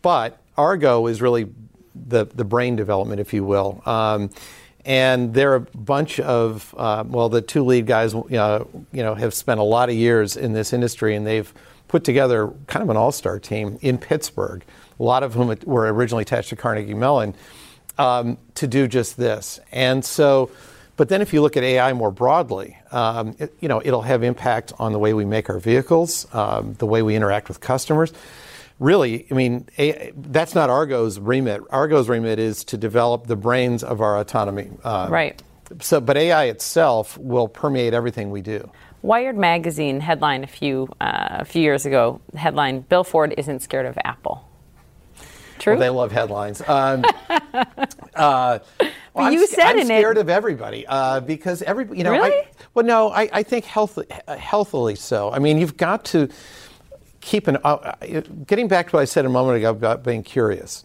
But 0.00 0.40
Argo 0.56 1.06
is 1.06 1.20
really 1.20 1.48
the 1.94 2.24
the 2.26 2.44
brain 2.44 2.76
development, 2.76 3.20
if 3.20 3.34
you 3.34 3.44
will. 3.44 3.82
Um, 3.84 4.30
and 4.84 5.34
there 5.34 5.52
are 5.52 5.56
a 5.56 5.60
bunch 5.60 6.20
of 6.20 6.74
uh, 6.78 7.04
well, 7.06 7.28
the 7.28 7.42
two 7.42 7.64
lead 7.64 7.86
guys, 7.86 8.14
uh, 8.14 8.64
you 8.92 9.02
know, 9.02 9.14
have 9.14 9.34
spent 9.34 9.60
a 9.60 9.64
lot 9.64 9.88
of 9.88 9.96
years 9.96 10.36
in 10.36 10.52
this 10.52 10.72
industry, 10.72 11.14
and 11.16 11.26
they've 11.26 11.52
put 11.88 12.04
together 12.04 12.52
kind 12.68 12.82
of 12.82 12.90
an 12.90 12.96
all 12.96 13.12
star 13.12 13.38
team 13.40 13.78
in 13.80 13.98
Pittsburgh, 13.98 14.62
a 14.98 15.02
lot 15.02 15.22
of 15.22 15.34
whom 15.34 15.56
were 15.64 15.92
originally 15.92 16.22
attached 16.22 16.50
to 16.50 16.56
Carnegie 16.56 16.94
Mellon, 16.94 17.34
um, 17.98 18.38
to 18.54 18.66
do 18.66 18.88
just 18.88 19.16
this. 19.16 19.60
And 19.72 20.04
so, 20.04 20.50
but 20.96 21.08
then 21.08 21.20
if 21.20 21.32
you 21.32 21.42
look 21.42 21.56
at 21.56 21.62
AI 21.62 21.92
more 21.92 22.10
broadly, 22.10 22.76
um, 22.90 23.36
it, 23.38 23.54
you 23.60 23.68
know, 23.68 23.82
it'll 23.84 24.02
have 24.02 24.22
impact 24.22 24.72
on 24.78 24.92
the 24.92 24.98
way 24.98 25.14
we 25.14 25.24
make 25.24 25.50
our 25.50 25.58
vehicles, 25.58 26.26
um, 26.34 26.74
the 26.74 26.86
way 26.86 27.02
we 27.02 27.14
interact 27.14 27.48
with 27.48 27.60
customers. 27.60 28.12
really, 28.78 29.26
I 29.30 29.34
mean, 29.34 29.66
a, 29.78 30.12
that's 30.16 30.54
not 30.54 30.70
Argo's 30.70 31.18
remit. 31.18 31.62
Argo's 31.70 32.08
remit 32.08 32.38
is 32.38 32.64
to 32.64 32.76
develop 32.76 33.26
the 33.26 33.36
brains 33.36 33.82
of 33.82 34.00
our 34.00 34.18
autonomy. 34.18 34.70
Uh, 34.84 35.08
right. 35.10 35.42
So, 35.80 36.00
but 36.00 36.16
AI 36.16 36.44
itself 36.44 37.18
will 37.18 37.46
permeate 37.46 37.94
everything 37.94 38.30
we 38.30 38.40
do. 38.40 38.70
Wired 39.02 39.36
magazine 39.36 40.00
headline 40.00 40.42
a 40.42 40.46
few 40.46 40.88
uh, 41.00 41.28
a 41.40 41.44
few 41.44 41.62
years 41.62 41.86
ago. 41.86 42.20
Headline: 42.34 42.80
Bill 42.80 43.04
Ford 43.04 43.34
isn't 43.36 43.60
scared 43.60 43.86
of 43.86 43.96
Apple. 44.04 44.47
True. 45.58 45.74
Well, 45.74 45.80
they 45.80 45.90
love 45.90 46.12
headlines. 46.12 46.62
Um, 46.66 47.04
uh, 48.14 48.58
well, 49.14 49.32
you 49.32 49.40
I'm, 49.40 49.46
said 49.46 49.76
I'm 49.76 49.84
scared 49.84 50.16
it. 50.16 50.20
of 50.20 50.28
everybody 50.28 50.86
uh, 50.86 51.20
because 51.20 51.62
every 51.62 51.86
you 51.96 52.04
know. 52.04 52.12
Really? 52.12 52.30
I, 52.30 52.46
well, 52.74 52.84
no, 52.84 53.10
I, 53.10 53.28
I 53.32 53.42
think 53.42 53.64
health, 53.64 53.98
healthily 54.28 54.94
so. 54.94 55.32
I 55.32 55.38
mean, 55.38 55.58
you've 55.58 55.76
got 55.76 56.04
to 56.06 56.28
keep 57.20 57.46
an. 57.48 57.58
Uh, 57.64 57.94
getting 58.46 58.68
back 58.68 58.90
to 58.90 58.96
what 58.96 59.02
I 59.02 59.06
said 59.06 59.24
a 59.24 59.28
moment 59.28 59.58
ago 59.58 59.70
about 59.70 60.04
being 60.04 60.22
curious. 60.22 60.84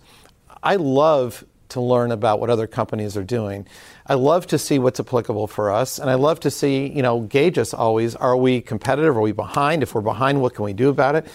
I 0.61 0.77
love 0.77 1.43
to 1.69 1.81
learn 1.81 2.11
about 2.11 2.39
what 2.39 2.49
other 2.49 2.67
companies 2.67 3.17
are 3.17 3.23
doing. 3.23 3.67
I 4.05 4.13
love 4.13 4.47
to 4.47 4.57
see 4.59 4.79
what's 4.79 4.99
applicable 4.99 5.47
for 5.47 5.71
us, 5.71 5.97
and 5.97 6.09
I 6.09 6.13
love 6.15 6.39
to 6.41 6.51
see, 6.51 6.87
you 6.87 7.01
know, 7.01 7.21
gauge 7.21 7.57
us 7.57 7.73
always. 7.73 8.15
Are 8.15 8.37
we 8.37 8.61
competitive? 8.61 9.17
Are 9.17 9.21
we 9.21 9.31
behind? 9.31 9.81
If 9.81 9.95
we're 9.95 10.01
behind, 10.01 10.41
what 10.41 10.53
can 10.53 10.65
we 10.65 10.73
do 10.73 10.89
about 10.89 11.15
it? 11.15 11.27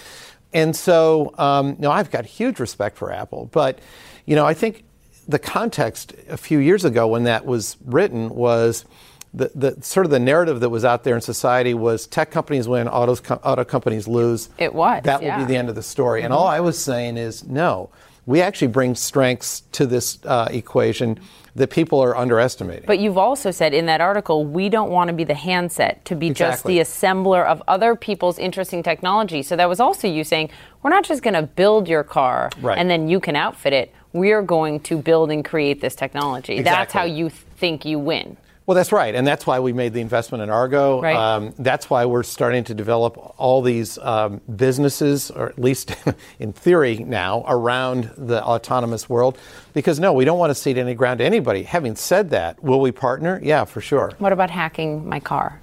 And 0.53 0.75
so, 0.75 1.35
um, 1.39 1.71
you 1.71 1.77
know, 1.81 1.91
I've 1.91 2.11
got 2.11 2.25
huge 2.25 2.59
respect 2.59 2.97
for 2.97 3.13
Apple, 3.13 3.51
but, 3.53 3.79
you 4.25 4.35
know, 4.35 4.47
I 4.47 4.55
think 4.55 4.85
the 5.27 5.39
context 5.39 6.15
a 6.29 6.39
few 6.39 6.59
years 6.59 6.85
ago 6.85 7.07
when 7.07 7.25
that 7.25 7.45
was 7.45 7.77
written 7.85 8.31
was 8.31 8.87
the, 9.35 9.51
the 9.55 9.83
sort 9.83 10.07
of 10.07 10.11
the 10.11 10.19
narrative 10.19 10.61
that 10.61 10.71
was 10.71 10.87
out 10.87 11.05
there 11.05 11.15
in 11.15 11.21
society 11.21 11.75
was 11.75 12.07
tech 12.07 12.31
companies 12.31 12.67
win, 12.67 12.89
autos, 12.89 13.21
auto 13.31 13.65
companies 13.65 14.09
lose. 14.09 14.49
It 14.57 14.75
was. 14.75 15.03
That 15.05 15.23
yeah. 15.23 15.37
will 15.37 15.45
be 15.45 15.53
the 15.53 15.59
end 15.59 15.69
of 15.69 15.75
the 15.75 15.83
story. 15.83 16.21
Mm-hmm. 16.21 16.27
And 16.27 16.35
all 16.35 16.47
I 16.47 16.61
was 16.61 16.79
saying 16.79 17.19
is 17.19 17.45
no. 17.45 17.91
We 18.29 18.43
actually 18.43 18.69
bring 18.69 18.95
strengths 18.95 19.63
to 19.73 19.87
this 19.87 20.19
uh, 20.27 20.49
equation 20.51 21.19
that 21.55 21.71
people 21.71 21.99
are 21.99 22.15
underestimating. 22.15 22.85
But 22.87 22.99
you've 22.99 23.17
also 23.17 23.51
said 23.51 23.73
in 23.73 23.87
that 23.87 24.03
article, 24.03 24.45
we 24.45 24.69
don't 24.69 24.91
want 24.91 25.09
to 25.09 25.15
be 25.15 25.25
the 25.25 25.33
handset, 25.33 26.05
to 26.05 26.15
be 26.15 26.27
exactly. 26.27 26.77
just 26.77 27.01
the 27.01 27.07
assembler 27.07 27.47
of 27.47 27.63
other 27.67 27.97
people's 27.97 28.39
interesting 28.39 28.83
technology. 28.83 29.43
So 29.43 29.57
that 29.57 29.67
was 29.67 29.81
also 29.81 30.07
you 30.07 30.25
saying, 30.25 30.51
we're 30.83 30.91
not 30.91 31.05
just 31.05 31.23
going 31.23 31.33
to 31.33 31.43
build 31.43 31.89
your 31.89 32.05
car 32.05 32.51
right. 32.61 32.77
and 32.77 32.91
then 32.91 33.09
you 33.09 33.19
can 33.19 33.35
outfit 33.35 33.73
it. 33.73 33.95
We're 34.13 34.43
going 34.43 34.81
to 34.81 34.99
build 34.99 35.31
and 35.31 35.43
create 35.43 35.81
this 35.81 35.97
technology. 35.97 36.59
Exactly. 36.59 36.83
That's 36.83 36.93
how 36.93 37.05
you 37.05 37.31
th- 37.31 37.41
think 37.57 37.87
you 37.87 37.99
win. 37.99 38.37
Well, 38.69 38.75
that's 38.75 38.93
right, 38.93 39.15
and 39.15 39.27
that's 39.27 39.47
why 39.47 39.61
we 39.61 39.73
made 39.73 39.95
the 39.95 40.03
investment 40.03 40.43
in 40.43 40.51
Argo. 40.51 41.01
Right. 41.01 41.17
Um, 41.17 41.55
that's 41.59 41.89
why 41.89 42.05
we're 42.05 42.23
starting 42.23 42.65
to 42.65 42.75
develop 42.75 43.17
all 43.39 43.63
these 43.63 43.97
um, 43.97 44.43
businesses, 44.55 45.31
or 45.31 45.49
at 45.49 45.59
least 45.59 45.97
in 46.39 46.53
theory 46.53 46.99
now, 46.99 47.47
around 47.49 48.11
the 48.19 48.45
autonomous 48.45 49.09
world. 49.09 49.39
Because 49.73 49.99
no, 49.99 50.13
we 50.13 50.27
don't 50.27 50.39
want 50.39 50.51
to 50.51 50.55
cede 50.55 50.77
any 50.77 50.93
ground 50.93 51.21
to 51.21 51.25
anybody. 51.25 51.63
Having 51.63 51.97
said 51.97 52.29
that, 52.29 52.63
will 52.63 52.79
we 52.79 52.93
partner? 52.93 53.41
Yeah, 53.43 53.65
for 53.65 53.81
sure. 53.81 54.13
What 54.19 54.35
about 54.35 54.51
hacking 54.51 55.09
my 55.09 55.19
car? 55.19 55.63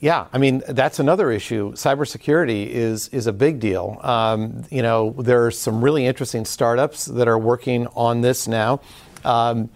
Yeah, 0.00 0.26
I 0.32 0.38
mean 0.38 0.62
that's 0.66 0.98
another 0.98 1.30
issue. 1.30 1.72
Cybersecurity 1.72 2.68
is 2.68 3.08
is 3.08 3.26
a 3.26 3.34
big 3.34 3.60
deal. 3.60 4.00
Um, 4.02 4.64
you 4.70 4.80
know, 4.80 5.14
there 5.18 5.44
are 5.44 5.50
some 5.50 5.84
really 5.84 6.06
interesting 6.06 6.46
startups 6.46 7.04
that 7.04 7.28
are 7.28 7.38
working 7.38 7.86
on 7.88 8.22
this 8.22 8.48
now. 8.48 8.80
Um, 9.26 9.68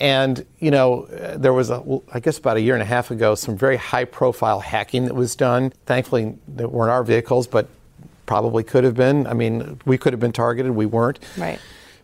and, 0.00 0.44
you 0.58 0.70
know, 0.70 1.06
there 1.36 1.52
was, 1.52 1.70
a, 1.70 2.00
I 2.12 2.20
guess 2.20 2.38
about 2.38 2.56
a 2.56 2.60
year 2.60 2.74
and 2.74 2.82
a 2.82 2.86
half 2.86 3.10
ago, 3.10 3.34
some 3.34 3.56
very 3.56 3.76
high 3.76 4.04
profile 4.04 4.60
hacking 4.60 5.04
that 5.04 5.14
was 5.14 5.36
done. 5.36 5.72
Thankfully, 5.84 6.36
they 6.48 6.64
weren't 6.64 6.90
our 6.90 7.04
vehicles, 7.04 7.46
but 7.46 7.68
probably 8.24 8.64
could 8.64 8.84
have 8.84 8.94
been. 8.94 9.26
I 9.26 9.34
mean, 9.34 9.80
we 9.84 9.98
could 9.98 10.12
have 10.12 10.20
been 10.20 10.32
targeted, 10.32 10.72
we 10.72 10.86
weren't. 10.86 11.18
Right. 11.36 11.58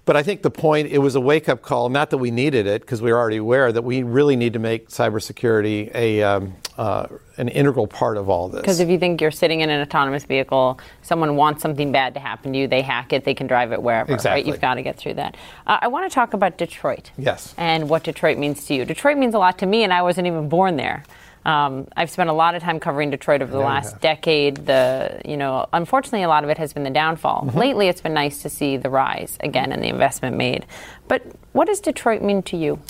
But 0.07 0.17
I 0.17 0.23
think 0.23 0.43
the 0.43 0.53
point, 0.53 0.89
it 0.93 0.99
was 0.99 1.17
a 1.17 1.21
wake 1.21 1.49
up 1.49 1.63
call, 1.63 1.89
not 1.89 2.11
that 2.11 2.19
we 2.19 2.31
needed 2.31 2.69
it, 2.69 2.81
because 2.81 3.03
we 3.03 3.13
were 3.13 3.19
already 3.19 3.39
aware 3.39 3.73
that 3.73 3.83
we 3.83 4.05
really 4.05 4.37
need 4.37 4.53
to 4.53 4.61
make 4.61 4.89
cybersecurity 4.89 5.93
a, 5.97 6.23
um, 6.23 6.55
uh, 6.79 7.09
an 7.39 7.49
integral 7.49 7.89
part 7.89 8.17
of 8.17 8.29
all 8.29 8.49
this. 8.49 8.61
Because 8.61 8.79
if 8.79 8.89
you 8.89 9.01
think 9.01 9.21
you're 9.21 9.33
sitting 9.33 9.63
in 9.63 9.69
an 9.69 9.83
autonomous 9.83 10.25
vehicle, 10.25 10.79
someone 11.03 11.35
wants 11.35 11.61
something 11.61 11.91
bad 11.91 12.15
to 12.15 12.21
happen 12.21 12.53
to 12.53 12.59
you, 12.59 12.69
they 12.69 12.83
hack 12.83 13.13
it, 13.13 13.25
they 13.25 13.35
can 13.35 13.49
drive 13.49 13.73
it 13.73 13.83
wherever. 13.83 14.15
Exactly. 14.15 14.43
Right? 14.43 14.47
You've 14.47 14.61
got 14.61 14.75
to 14.75 14.83
get 14.83 14.97
through 14.97 15.15
that. 15.15 15.37
Uh, 15.67 15.79
I 15.83 15.89
want 15.89 16.09
to 16.09 16.15
talk 16.15 16.35
about 16.35 16.57
Detroit. 16.57 17.11
Yes. 17.19 17.53
And 17.59 17.89
what 17.91 18.05
Detroit 18.05 18.39
means 18.39 18.65
to 18.67 18.75
you. 18.75 18.85
Detroit 18.85 19.19
means 19.19 19.35
a 19.35 19.39
lot 19.39 19.59
to 19.59 19.67
me, 19.67 19.83
and 19.83 19.93
I 19.93 20.03
wasn't 20.03 20.29
even 20.29 20.49
born 20.49 20.77
there. 20.77 21.03
Um, 21.47 21.87
I've 21.97 22.11
spent 22.11 22.29
a 22.29 22.33
lot 22.33 22.57
of 22.57 22.63
time 22.63 22.81
covering 22.81 23.11
Detroit 23.11 23.41
over 23.41 23.53
the 23.53 23.61
Yeah, 23.61 23.67
last 23.67 24.01
decade. 24.01 24.67
The 24.67 25.23
you 25.25 25.37
know, 25.37 25.67
unfortunately, 25.73 26.25
a 26.25 26.29
lot 26.29 26.43
of 26.43 26.51
it 26.51 26.59
has 26.59 26.73
been 26.73 26.83
the 26.83 26.91
downfall. 26.91 27.45
Mm-hmm. 27.45 27.59
Lately, 27.59 27.89
it's 27.89 28.01
been 28.01 28.15
nice 28.15 28.43
to 28.43 28.51
see 28.51 28.77
the 28.77 28.91
rise 28.91 29.39
again 29.41 29.71
and 29.71 29.81
the 29.81 29.89
investment 29.89 30.37
made. 30.37 30.67
But 31.07 31.23
what 31.53 31.69
does 31.69 31.81
Detroit 31.81 32.21
mean 32.21 32.43
to 32.43 32.57
you? 32.57 32.81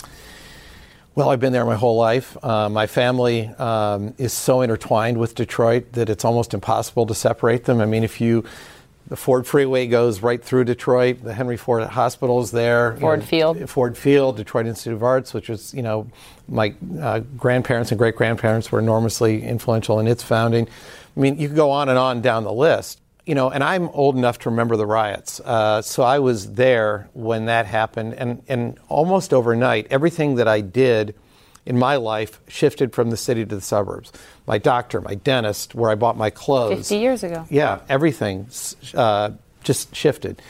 Well, 1.14 1.28
I've 1.30 1.40
been 1.40 1.52
there 1.52 1.66
my 1.66 1.76
whole 1.76 1.96
life. 1.96 2.36
Uh, 2.42 2.68
my 2.70 2.86
family 2.86 3.48
um, 3.58 4.14
is 4.16 4.32
so 4.32 4.62
intertwined 4.62 5.18
with 5.18 5.34
Detroit 5.34 5.92
that 5.92 6.08
it's 6.08 6.24
almost 6.24 6.54
impossible 6.54 7.06
to 7.06 7.14
separate 7.14 7.64
them. 7.64 7.80
I 7.80 7.86
mean, 7.86 8.04
if 8.04 8.20
you, 8.20 8.44
the 9.08 9.16
Ford 9.16 9.46
Freeway 9.46 9.86
goes 9.86 10.20
right 10.20 10.42
through 10.42 10.64
Detroit. 10.64 11.22
The 11.22 11.32
Henry 11.32 11.56
Ford 11.56 11.84
Hospital 11.84 12.40
is 12.40 12.50
there. 12.50 12.94
you 12.94 13.00
Ford 13.00 13.20
know, 13.20 13.26
Field. 13.26 13.70
Ford 13.70 13.96
Field, 13.96 14.36
Detroit 14.36 14.66
Institute 14.66 14.94
of 14.94 15.02
Arts, 15.02 15.32
which 15.32 15.48
is, 15.48 15.72
you 15.72 15.82
know, 15.82 16.08
my 16.48 16.74
uh, 17.00 17.20
grandparents 17.36 17.92
and 17.92 17.98
great 17.98 18.16
grandparents 18.16 18.72
were 18.72 18.80
enormously 18.80 19.42
influential 19.42 20.00
in 20.00 20.08
its 20.08 20.22
founding. 20.22 20.66
I 21.16 21.20
mean, 21.20 21.38
you 21.38 21.48
could 21.48 21.56
go 21.56 21.70
on 21.70 21.88
and 21.88 21.98
on 21.98 22.20
down 22.20 22.44
the 22.44 22.52
list. 22.52 23.00
You 23.24 23.34
know, 23.34 23.50
and 23.50 23.64
I'm 23.64 23.88
old 23.88 24.16
enough 24.16 24.38
to 24.40 24.50
remember 24.50 24.76
the 24.76 24.86
riots. 24.86 25.40
Uh, 25.40 25.82
so 25.82 26.04
I 26.04 26.20
was 26.20 26.52
there 26.52 27.08
when 27.12 27.46
that 27.46 27.66
happened, 27.66 28.14
and, 28.14 28.40
and 28.46 28.78
almost 28.88 29.34
overnight, 29.34 29.88
everything 29.90 30.36
that 30.36 30.46
I 30.46 30.60
did 30.60 31.16
in 31.66 31.78
my 31.78 31.96
life 31.96 32.40
shifted 32.48 32.94
from 32.94 33.10
the 33.10 33.16
city 33.16 33.44
to 33.44 33.54
the 33.54 33.60
suburbs. 33.60 34.12
My 34.46 34.56
doctor, 34.56 35.00
my 35.00 35.16
dentist, 35.16 35.74
where 35.74 35.90
I 35.90 35.96
bought 35.96 36.16
my 36.16 36.30
clothes. 36.30 36.88
50 36.88 36.96
years 36.96 37.24
ago. 37.24 37.44
Yeah, 37.50 37.80
everything 37.88 38.48
uh, 38.94 39.32
just 39.64 39.94
shifted. 39.94 40.40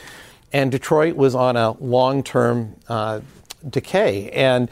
And 0.53 0.71
Detroit 0.71 1.15
was 1.15 1.35
on 1.35 1.57
a 1.57 1.71
long 1.71 2.23
term 2.23 2.75
uh, 2.87 3.21
decay. 3.67 4.29
And 4.29 4.69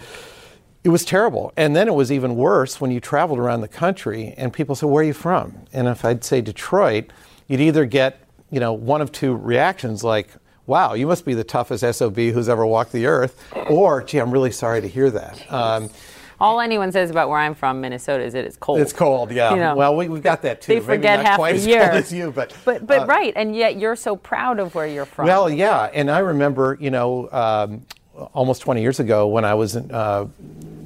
it 0.83 0.89
was 0.89 1.03
terrible. 1.03 1.51
And 1.57 1.75
then 1.75 1.87
it 1.87 1.95
was 1.95 2.11
even 2.11 2.35
worse 2.35 2.79
when 2.79 2.91
you 2.91 2.99
traveled 2.99 3.39
around 3.39 3.61
the 3.61 3.67
country 3.67 4.35
and 4.37 4.53
people 4.53 4.75
said, 4.75 4.87
Where 4.87 5.01
are 5.01 5.07
you 5.07 5.13
from? 5.13 5.65
And 5.73 5.87
if 5.87 6.05
I'd 6.05 6.23
say 6.23 6.41
Detroit, 6.41 7.11
you'd 7.47 7.59
either 7.59 7.85
get, 7.85 8.21
you 8.51 8.59
know, 8.59 8.71
one 8.71 9.01
of 9.01 9.11
two 9.11 9.35
reactions 9.35 10.03
like, 10.03 10.29
Wow, 10.67 10.93
you 10.93 11.07
must 11.07 11.25
be 11.25 11.33
the 11.33 11.43
toughest 11.43 11.83
SOB 11.97 12.17
who's 12.17 12.49
ever 12.49 12.65
walked 12.65 12.91
the 12.91 13.05
earth, 13.05 13.39
or, 13.69 14.01
gee, 14.01 14.17
I'm 14.17 14.31
really 14.31 14.51
sorry 14.51 14.81
to 14.81 14.87
hear 14.87 15.11
that. 15.11 15.51
Um, 15.51 15.91
All 16.39 16.59
anyone 16.59 16.91
says 16.91 17.09
about 17.09 17.29
where 17.29 17.39
I'm 17.39 17.55
from, 17.55 17.81
Minnesota, 17.81 18.23
is 18.23 18.33
that 18.33 18.45
it's 18.45 18.57
cold. 18.57 18.79
it's 18.79 18.93
cold, 18.93 19.31
yeah. 19.31 19.53
You 19.53 19.59
know, 19.59 19.75
well, 19.75 19.95
we, 19.95 20.09
we've 20.09 20.23
got 20.23 20.41
that 20.43 20.61
too. 20.61 20.73
they 20.73 20.75
Maybe 20.79 20.85
forget 20.85 21.19
not 21.19 21.25
half 21.25 21.35
quite 21.37 21.51
the 21.53 21.57
as 21.57 21.67
year. 21.67 21.81
cold 21.85 21.93
as 21.95 22.13
you, 22.13 22.31
but 22.31 22.53
But 22.65 22.85
but 22.85 22.99
uh, 23.01 23.05
right, 23.05 23.33
and 23.35 23.55
yet 23.55 23.77
you're 23.77 23.95
so 23.95 24.15
proud 24.15 24.59
of 24.59 24.75
where 24.75 24.87
you're 24.87 25.05
from. 25.05 25.27
Well, 25.27 25.49
yeah, 25.49 25.89
and 25.93 26.11
I 26.11 26.19
remember, 26.19 26.77
you 26.79 26.91
know, 26.91 27.29
um, 27.31 27.85
almost 28.33 28.61
20 28.61 28.81
years 28.81 28.99
ago 28.99 29.27
when 29.27 29.45
I 29.45 29.53
was 29.53 29.75
uh, 29.75 30.27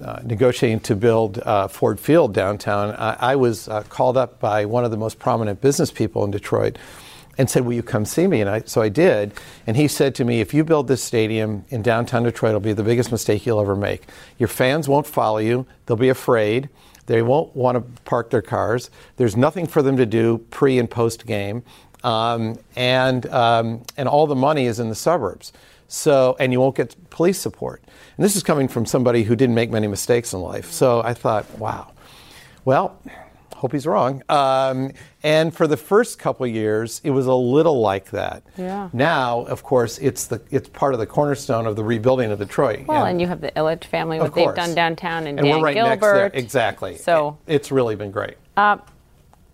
uh, 0.03 0.19
negotiating 0.23 0.79
to 0.81 0.95
build 0.95 1.39
uh, 1.39 1.67
Ford 1.67 1.99
Field 1.99 2.33
downtown, 2.33 2.95
I, 2.95 3.31
I 3.31 3.35
was 3.35 3.67
uh, 3.67 3.83
called 3.83 4.17
up 4.17 4.39
by 4.39 4.65
one 4.65 4.85
of 4.85 4.91
the 4.91 4.97
most 4.97 5.19
prominent 5.19 5.61
business 5.61 5.91
people 5.91 6.23
in 6.23 6.31
Detroit 6.31 6.77
and 7.39 7.49
said, 7.49 7.65
"Will 7.65 7.73
you 7.73 7.81
come 7.81 8.05
see 8.05 8.27
me?" 8.27 8.41
And 8.41 8.49
I, 8.49 8.61
so 8.65 8.81
I 8.81 8.89
did. 8.89 9.33
And 9.65 9.75
he 9.75 9.87
said 9.87 10.13
to 10.15 10.25
me, 10.25 10.41
"If 10.41 10.53
you 10.53 10.63
build 10.63 10.87
this 10.87 11.01
stadium 11.01 11.65
in 11.69 11.81
downtown 11.81 12.23
Detroit, 12.23 12.49
it'll 12.49 12.59
be 12.59 12.73
the 12.73 12.83
biggest 12.83 13.11
mistake 13.11 13.47
you'll 13.47 13.61
ever 13.61 13.75
make. 13.75 14.03
Your 14.37 14.49
fans 14.49 14.87
won't 14.87 15.07
follow 15.07 15.39
you; 15.39 15.65
they'll 15.87 15.97
be 15.97 16.09
afraid." 16.09 16.69
They 17.07 17.23
won't 17.23 17.55
want 17.55 17.75
to 17.75 18.01
park 18.03 18.29
their 18.29 18.43
cars. 18.43 18.91
There's 19.17 19.35
nothing 19.35 19.65
for 19.65 19.81
them 19.81 19.97
to 19.97 20.05
do 20.05 20.45
pre 20.51 20.77
and 20.77 20.87
post 20.87 21.25
game, 21.25 21.63
um, 22.03 22.59
and 22.75 23.25
um, 23.31 23.81
and 23.97 24.07
all 24.07 24.27
the 24.27 24.35
money 24.35 24.67
is 24.67 24.79
in 24.79 24.89
the 24.89 24.95
suburbs. 24.95 25.51
So 25.87 26.35
and 26.39 26.53
you 26.53 26.59
won't 26.59 26.75
get 26.75 26.95
police 27.09 27.39
support. 27.39 27.81
And 28.15 28.23
this 28.23 28.35
is 28.35 28.43
coming 28.43 28.67
from 28.67 28.85
somebody 28.85 29.23
who 29.23 29.35
didn't 29.35 29.55
make 29.55 29.71
many 29.71 29.87
mistakes 29.87 30.33
in 30.33 30.41
life. 30.41 30.71
So 30.71 31.01
I 31.01 31.15
thought, 31.15 31.49
wow. 31.57 31.93
Well, 32.63 33.01
hope 33.59 33.73
he's 33.73 33.85
wrong. 33.85 34.23
Um, 34.29 34.91
and 35.21 35.53
for 35.53 35.67
the 35.67 35.75
first 35.75 36.17
couple 36.17 36.47
years, 36.47 37.01
it 37.03 37.11
was 37.11 37.25
a 37.27 37.33
little 37.33 37.81
like 37.81 38.09
that. 38.11 38.41
Yeah. 38.57 38.89
Now, 38.93 39.41
of 39.41 39.63
course, 39.63 39.97
it's 39.97 40.27
the 40.27 40.41
it's 40.49 40.69
part 40.69 40.93
of 40.93 40.99
the 40.99 41.05
cornerstone 41.05 41.65
of 41.65 41.75
the 41.75 41.83
rebuilding 41.83 42.31
of 42.31 42.39
Detroit. 42.39 42.87
Well, 42.87 43.05
and 43.05 43.19
you 43.19 43.27
have 43.27 43.41
the 43.41 43.51
Ilitch 43.51 43.83
family, 43.83 44.17
what 44.17 44.33
they've 44.33 44.55
done 44.55 44.73
downtown, 44.73 45.27
and, 45.27 45.37
and 45.37 45.45
Dan 45.45 45.57
we're 45.57 45.65
right 45.65 45.75
next 45.75 46.01
Gilbert. 46.01 46.31
there. 46.31 46.31
Exactly. 46.33 46.95
So- 46.95 47.37
it's 47.47 47.71
really 47.71 47.95
been 47.95 48.11
great. 48.11 48.37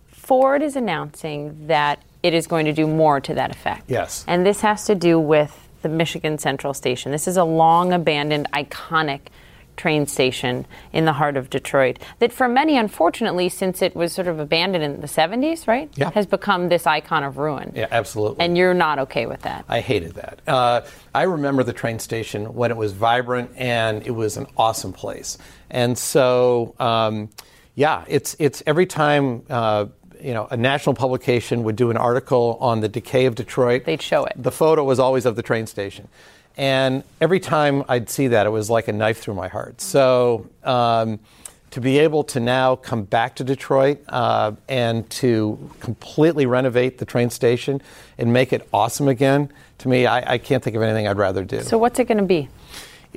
Ford 0.08 0.64
is 0.64 0.76
announcing 0.76 1.68
that 1.68 2.02
it 2.24 2.34
is 2.34 2.48
going 2.48 2.66
to 2.66 2.74
do 2.74 2.88
more 2.88 3.20
to 3.22 3.34
that 3.36 3.52
effect. 3.52 3.84
Yes. 3.88 4.26
And 4.28 4.44
this 4.46 4.62
has 4.62 4.86
to 4.86 4.96
do 4.96 5.20
with 5.20 5.68
the 5.84 5.90
Michigan 5.90 6.40
Central 6.40 6.74
Station. 6.74 7.12
This 7.12 7.28
is 7.28 7.38
a 7.38 7.44
long 7.44 7.94
abandoned, 7.94 8.48
iconic 8.52 9.20
train 9.76 10.08
station 10.08 10.66
in 10.94 11.06
the 11.06 11.14
heart 11.14 11.38
of 11.38 11.50
Detroit 11.50 12.00
that 12.20 12.32
for 12.32 12.48
many, 12.48 12.78
unfortunately, 12.78 13.50
since 13.50 13.82
it 13.82 13.96
was 13.96 14.14
sort 14.14 14.28
of 14.28 14.40
abandoned 14.40 14.84
in 14.84 15.02
the 15.02 15.08
70s, 15.08 15.68
right? 15.68 15.90
Yeah. 15.96 16.12
Has 16.12 16.26
become 16.26 16.70
this 16.70 16.88
icon 16.88 17.24
of 17.24 17.38
ruin. 17.38 17.72
Yeah, 17.76 17.88
absolutely. 17.92 18.44
And 18.44 18.58
you're 18.58 18.74
not 18.74 19.00
okay 19.00 19.26
with 19.26 19.42
that. 19.42 19.66
I 19.68 19.80
hated 19.82 20.14
that. 20.16 20.40
Uh, 20.48 20.82
I 21.14 21.24
remember 21.24 21.64
the 21.64 21.74
train 21.74 22.00
station 22.00 22.54
when 22.54 22.72
it 22.72 22.78
was 22.78 22.94
vibrant 22.94 23.52
and 23.56 24.06
it 24.06 24.12
was 24.12 24.38
an 24.38 24.48
awesome 24.58 24.94
place. 24.94 25.38
And 25.70 25.98
so, 25.98 26.76
um, 26.80 27.30
yeah, 27.76 28.06
it's 28.08 28.36
it's 28.40 28.64
every 28.66 28.86
time 28.86 29.44
uh, 29.50 29.88
you 30.22 30.34
know 30.34 30.48
a 30.50 30.58
national 30.58 30.96
publication 30.96 31.64
would 31.64 31.76
do 31.76 31.92
an 31.92 31.98
article 31.98 32.58
on 32.60 32.82
the 32.82 32.90
decay 32.90 33.26
of 33.26 33.36
Detroit. 33.36 33.86
They'd 33.86 34.02
show 34.02 34.26
it. 34.26 34.34
The 34.38 34.52
photo 34.52 34.84
was 34.84 35.00
always 35.00 35.26
of 35.26 35.36
the 35.36 35.44
train 35.44 35.68
station, 35.68 36.08
and 36.58 37.04
every 37.20 37.40
time 37.40 37.84
I'd 37.88 38.10
see 38.10 38.28
that, 38.30 38.46
it 38.46 38.50
was 38.50 38.70
like 38.70 38.88
a 38.88 38.94
knife 38.94 39.20
through 39.20 39.36
my 39.36 39.48
heart. 39.48 39.82
So. 39.82 40.50
Um, 40.64 41.20
to 41.72 41.82
be 41.82 42.00
able 42.00 42.24
to 42.24 42.40
now 42.40 42.78
come 42.78 43.04
back 43.04 43.36
to 43.36 43.44
Detroit 43.44 44.00
uh, 44.08 44.54
and 44.70 45.10
to 45.10 45.70
completely 45.82 46.46
renovate 46.46 47.00
the 47.00 47.06
train 47.06 47.30
station 47.30 47.82
and 48.18 48.32
make 48.32 48.54
it 48.54 48.66
awesome 48.72 49.10
again, 49.10 49.52
to 49.80 49.90
me, 49.90 50.06
I, 50.06 50.36
I 50.36 50.38
can't 50.38 50.64
think 50.64 50.78
of 50.78 50.82
anything 50.82 51.06
I'd 51.06 51.18
rather 51.18 51.44
do. 51.44 51.60
So, 51.64 51.78
what's 51.78 52.00
it 52.00 52.06
going 52.06 52.20
to 52.20 52.24
be? 52.24 52.48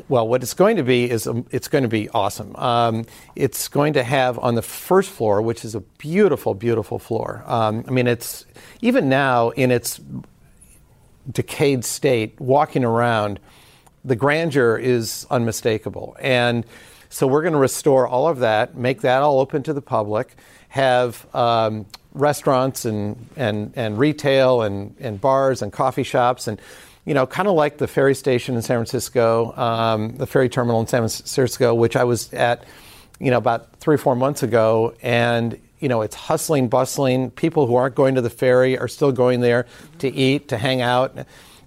Well, 0.08 0.26
what 0.26 0.42
it's 0.42 0.54
going 0.54 0.76
to 0.76 0.82
be 0.82 1.08
is 1.08 1.28
um, 1.28 1.46
it's 1.52 1.68
going 1.68 1.82
to 1.82 1.88
be 1.88 2.08
awesome. 2.08 2.56
Um, 2.56 3.06
it's 3.36 3.68
going 3.68 3.92
to 3.92 4.02
have 4.02 4.40
on 4.40 4.56
the 4.56 4.62
first 4.62 5.10
floor, 5.10 5.40
which 5.40 5.64
is 5.64 5.76
a 5.76 5.80
beautiful, 5.80 6.54
beautiful 6.54 6.98
floor. 6.98 7.44
Um, 7.46 7.84
I 7.86 7.92
mean, 7.92 8.08
it's 8.08 8.44
even 8.80 9.08
now 9.08 9.50
in 9.50 9.70
its 9.70 10.00
decayed 11.30 11.84
state, 11.84 12.40
walking 12.40 12.84
around, 12.84 13.40
the 14.04 14.16
grandeur 14.16 14.76
is 14.76 15.26
unmistakable. 15.30 16.16
And 16.20 16.64
so 17.08 17.26
we're 17.26 17.42
going 17.42 17.54
to 17.54 17.58
restore 17.58 18.06
all 18.06 18.28
of 18.28 18.38
that, 18.40 18.76
make 18.76 19.00
that 19.02 19.22
all 19.22 19.40
open 19.40 19.62
to 19.64 19.72
the 19.72 19.82
public, 19.82 20.36
have 20.68 21.26
um, 21.34 21.86
restaurants 22.12 22.84
and, 22.84 23.26
and, 23.36 23.72
and 23.76 23.98
retail 23.98 24.62
and, 24.62 24.94
and 25.00 25.20
bars 25.20 25.62
and 25.62 25.72
coffee 25.72 26.02
shops 26.02 26.48
and 26.48 26.60
you 27.08 27.14
know, 27.14 27.26
kind 27.26 27.48
of 27.48 27.54
like 27.54 27.78
the 27.78 27.86
ferry 27.86 28.14
station 28.14 28.54
in 28.54 28.60
San 28.60 28.76
Francisco, 28.76 29.56
um, 29.56 30.14
the 30.16 30.26
ferry 30.26 30.50
terminal 30.50 30.78
in 30.78 30.86
San 30.86 31.00
Francisco, 31.00 31.74
which 31.74 31.96
I 31.96 32.04
was 32.04 32.30
at, 32.34 32.64
you 33.18 33.30
know, 33.30 33.38
about 33.38 33.76
three 33.76 33.94
or 33.94 33.98
four 33.98 34.14
months 34.14 34.42
ago, 34.42 34.94
and 35.00 35.58
you 35.80 35.88
know, 35.88 36.02
it's 36.02 36.14
hustling, 36.14 36.68
bustling. 36.68 37.30
People 37.30 37.66
who 37.66 37.74
aren't 37.76 37.94
going 37.94 38.14
to 38.14 38.20
the 38.20 38.30
ferry 38.30 38.78
are 38.78 38.88
still 38.88 39.12
going 39.12 39.40
there 39.40 39.66
to 39.98 40.08
eat, 40.08 40.48
to 40.48 40.58
hang 40.58 40.80
out. 40.80 41.16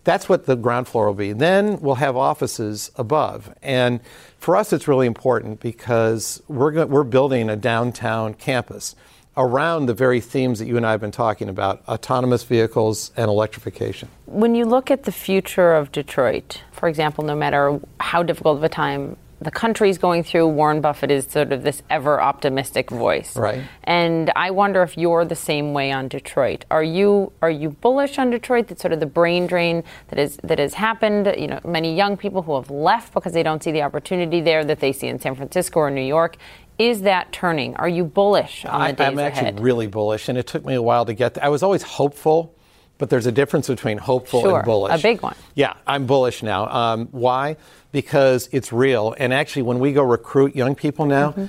That's 0.03 0.27
what 0.27 0.45
the 0.45 0.55
ground 0.55 0.87
floor 0.87 1.07
will 1.07 1.13
be. 1.13 1.33
Then 1.33 1.79
we'll 1.79 1.95
have 1.95 2.17
offices 2.17 2.91
above, 2.95 3.53
and 3.61 3.99
for 4.39 4.55
us, 4.55 4.73
it's 4.73 4.87
really 4.87 5.05
important 5.05 5.59
because 5.59 6.41
we're 6.47 6.71
go- 6.71 6.87
we're 6.87 7.03
building 7.03 7.49
a 7.49 7.55
downtown 7.55 8.33
campus 8.33 8.95
around 9.37 9.85
the 9.85 9.93
very 9.93 10.19
themes 10.19 10.59
that 10.59 10.67
you 10.67 10.77
and 10.77 10.85
I 10.85 10.91
have 10.91 11.01
been 11.01 11.11
talking 11.11 11.47
about 11.47 11.87
autonomous 11.87 12.43
vehicles 12.43 13.11
and 13.15 13.29
electrification. 13.29 14.09
When 14.25 14.55
you 14.55 14.65
look 14.65 14.91
at 14.91 15.03
the 15.03 15.11
future 15.11 15.73
of 15.73 15.91
Detroit, 15.91 16.61
for 16.71 16.89
example, 16.89 17.23
no 17.23 17.35
matter 17.35 17.79
how 17.99 18.23
difficult 18.23 18.57
of 18.57 18.63
a 18.63 18.69
time 18.69 19.15
the 19.41 19.51
country's 19.51 19.97
going 19.97 20.23
through, 20.23 20.47
Warren 20.47 20.81
Buffett 20.81 21.09
is 21.09 21.25
sort 21.25 21.51
of 21.51 21.63
this 21.63 21.81
ever 21.89 22.21
optimistic 22.21 22.91
voice. 22.91 23.35
Right. 23.35 23.63
And 23.83 24.31
I 24.35 24.51
wonder 24.51 24.83
if 24.83 24.97
you're 24.97 25.25
the 25.25 25.35
same 25.35 25.73
way 25.73 25.91
on 25.91 26.07
Detroit. 26.07 26.65
Are 26.69 26.83
you 26.83 27.31
are 27.41 27.49
you 27.49 27.71
bullish 27.71 28.19
on 28.19 28.29
Detroit? 28.29 28.67
That 28.67 28.79
sort 28.79 28.93
of 28.93 28.99
the 28.99 29.07
brain 29.07 29.47
drain 29.47 29.83
that 30.09 30.19
is 30.19 30.37
that 30.43 30.59
has 30.59 30.75
happened. 30.75 31.33
You 31.37 31.47
know, 31.47 31.59
many 31.65 31.95
young 31.95 32.17
people 32.17 32.43
who 32.43 32.55
have 32.55 32.69
left 32.69 33.13
because 33.13 33.33
they 33.33 33.43
don't 33.43 33.63
see 33.63 33.71
the 33.71 33.81
opportunity 33.81 34.41
there 34.41 34.63
that 34.63 34.79
they 34.79 34.93
see 34.93 35.07
in 35.07 35.19
San 35.19 35.33
Francisco 35.35 35.79
or 35.79 35.89
New 35.89 36.01
York. 36.01 36.37
Is 36.77 37.01
that 37.01 37.31
turning? 37.31 37.75
Are 37.75 37.89
you 37.89 38.03
bullish 38.03 38.65
on 38.65 38.79
the 38.79 38.85
I, 38.85 38.91
days 38.91 39.07
I'm 39.07 39.19
actually 39.19 39.41
ahead? 39.49 39.59
really 39.59 39.87
bullish, 39.87 40.29
and 40.29 40.37
it 40.37 40.47
took 40.47 40.65
me 40.65 40.75
a 40.75 40.81
while 40.81 41.05
to 41.05 41.13
get 41.13 41.33
there. 41.33 41.43
I 41.43 41.49
was 41.49 41.63
always 41.63 41.83
hopeful, 41.83 42.55
but 43.01 43.09
there's 43.09 43.25
a 43.25 43.31
difference 43.31 43.67
between 43.67 43.97
hopeful 43.97 44.41
Sure, 44.41 44.57
and 44.57 44.65
bullish. 44.65 44.93
a 44.99 45.01
big 45.01 45.23
one. 45.23 45.33
Yeah, 45.55 45.73
I'm 45.87 46.05
bullish 46.05 46.43
now. 46.43 46.67
Um, 46.67 47.07
why? 47.09 47.57
Because 47.91 48.47
it's 48.51 48.71
real. 48.71 49.15
And 49.17 49.33
actually, 49.33 49.63
when 49.63 49.79
we 49.79 49.91
go 49.91 50.03
recruit 50.03 50.55
young 50.55 50.75
people 50.75 51.07
now, 51.07 51.31
Mm-hmm. 51.31 51.45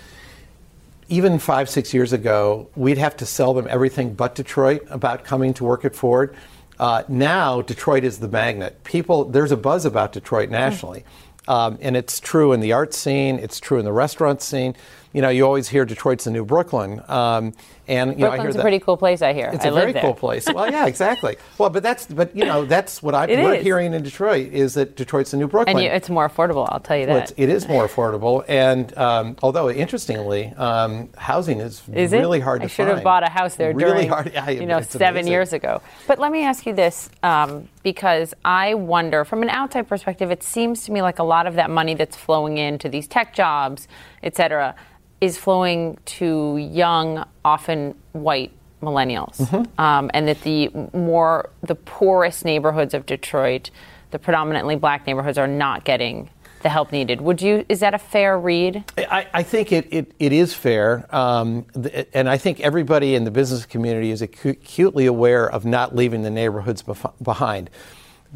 even 1.10 1.38
five, 1.38 1.68
six 1.68 1.92
years 1.92 2.14
ago, 2.14 2.68
we'd 2.74 2.96
have 2.96 3.18
to 3.18 3.26
sell 3.26 3.52
them 3.52 3.66
everything 3.68 4.14
but 4.14 4.34
Detroit 4.34 4.80
about 4.88 5.24
coming 5.24 5.52
to 5.54 5.64
work 5.64 5.84
at 5.84 5.94
Ford. 5.94 6.34
Uh, 6.78 7.02
now, 7.06 7.60
Detroit 7.60 8.02
is 8.02 8.18
the 8.18 8.28
magnet. 8.28 8.82
People, 8.82 9.26
there's 9.26 9.52
a 9.52 9.56
buzz 9.58 9.84
about 9.84 10.12
Detroit 10.12 10.48
nationally. 10.48 11.04
Um, 11.46 11.76
and 11.82 11.98
it's 11.98 12.18
true 12.18 12.54
in 12.54 12.60
the 12.60 12.72
art 12.72 12.94
scene, 12.94 13.38
it's 13.38 13.60
true 13.60 13.78
in 13.78 13.84
the 13.84 13.92
restaurant 13.92 14.40
scene. 14.40 14.74
You 15.12 15.22
know, 15.22 15.28
you 15.28 15.44
always 15.44 15.68
hear 15.68 15.84
Detroit's 15.84 16.24
the 16.24 16.30
new 16.30 16.44
Brooklyn. 16.44 17.02
Um, 17.08 17.52
and, 17.88 18.12
you 18.12 18.18
know, 18.18 18.28
I 18.28 18.36
hear 18.36 18.44
Brooklyn's 18.44 18.56
a 18.56 18.60
pretty 18.60 18.78
cool 18.78 18.96
place. 18.96 19.22
I 19.22 19.32
hear. 19.32 19.50
It's 19.52 19.64
I 19.64 19.68
a 19.68 19.72
very 19.72 19.92
there. 19.92 20.02
cool 20.02 20.14
place. 20.14 20.46
Well, 20.52 20.70
yeah, 20.70 20.86
exactly. 20.86 21.36
Well, 21.58 21.70
but 21.70 21.82
that's 21.82 22.06
but 22.06 22.34
you 22.34 22.44
know 22.44 22.64
that's 22.64 23.02
what 23.02 23.14
I'm 23.14 23.28
hearing 23.62 23.92
in 23.94 24.02
Detroit 24.02 24.52
is 24.52 24.74
that 24.74 24.96
Detroit's 24.96 25.30
the 25.30 25.36
new 25.36 25.46
Brooklyn. 25.46 25.76
And 25.76 25.84
you, 25.84 25.90
it's 25.90 26.08
more 26.08 26.28
affordable. 26.28 26.66
I'll 26.70 26.80
tell 26.80 26.96
you 26.96 27.06
well, 27.06 27.16
that. 27.16 27.30
it's, 27.30 27.34
it 27.36 27.48
is 27.48 27.68
more 27.68 27.86
affordable, 27.86 28.44
and 28.48 28.96
um, 28.98 29.36
although 29.42 29.70
interestingly, 29.70 30.46
um, 30.56 31.08
housing 31.16 31.60
is, 31.60 31.82
Is 31.92 32.12
really 32.12 32.38
it? 32.38 32.42
hard 32.42 32.62
to 32.62 32.64
I 32.64 32.68
should 32.68 32.86
find. 32.86 32.96
have 32.96 33.04
bought 33.04 33.22
a 33.22 33.28
house 33.30 33.54
there 33.56 33.72
really 33.74 33.92
during, 33.92 34.08
hard. 34.08 34.32
Yeah, 34.32 34.50
you 34.50 34.66
know, 34.66 34.80
seven 34.80 35.08
amazing. 35.18 35.32
years 35.32 35.52
ago. 35.52 35.82
But 36.08 36.18
let 36.18 36.32
me 36.32 36.42
ask 36.42 36.66
you 36.66 36.74
this, 36.74 37.10
um, 37.22 37.68
because 37.82 38.34
I 38.44 38.74
wonder, 38.74 39.24
from 39.24 39.42
an 39.42 39.50
outside 39.50 39.86
perspective, 39.86 40.30
it 40.30 40.42
seems 40.42 40.84
to 40.86 40.92
me 40.92 41.02
like 41.02 41.18
a 41.18 41.24
lot 41.24 41.46
of 41.46 41.54
that 41.54 41.70
money 41.70 41.94
that's 41.94 42.16
flowing 42.16 42.58
into 42.58 42.88
these 42.88 43.06
tech 43.06 43.34
jobs, 43.34 43.86
et 44.22 44.34
cetera, 44.34 44.74
is 45.22 45.38
flowing 45.38 45.96
to 46.04 46.56
young, 46.58 47.24
often 47.44 47.94
white 48.12 48.50
millennials, 48.82 49.36
Mm-hmm. 49.38 49.80
um, 49.80 50.10
and 50.12 50.26
that 50.26 50.40
the 50.42 50.68
more 50.92 51.48
the 51.62 51.76
poorest 51.76 52.44
neighborhoods 52.44 52.92
of 52.92 53.06
Detroit, 53.06 53.70
the 54.10 54.18
predominantly 54.18 54.74
black 54.74 55.06
neighborhoods, 55.06 55.38
are 55.38 55.46
not 55.46 55.84
getting 55.84 56.28
the 56.62 56.68
help 56.68 56.90
needed. 56.90 57.20
Would 57.20 57.40
you? 57.40 57.64
Is 57.68 57.78
that 57.80 57.94
a 57.94 57.98
fair 57.98 58.36
read? 58.38 58.82
I, 58.98 59.28
I 59.32 59.42
think 59.44 59.70
it, 59.70 59.86
it, 59.92 60.12
it 60.18 60.32
is 60.32 60.54
fair, 60.54 61.06
um, 61.14 61.66
th- 61.80 62.08
and 62.12 62.28
I 62.28 62.36
think 62.36 62.58
everybody 62.58 63.14
in 63.14 63.22
the 63.22 63.30
business 63.30 63.64
community 63.64 64.10
is 64.10 64.22
acu- 64.22 64.50
acutely 64.50 65.06
aware 65.06 65.48
of 65.48 65.64
not 65.64 65.94
leaving 65.94 66.22
the 66.22 66.30
neighborhoods 66.30 66.82
bef- 66.82 67.12
behind. 67.22 67.70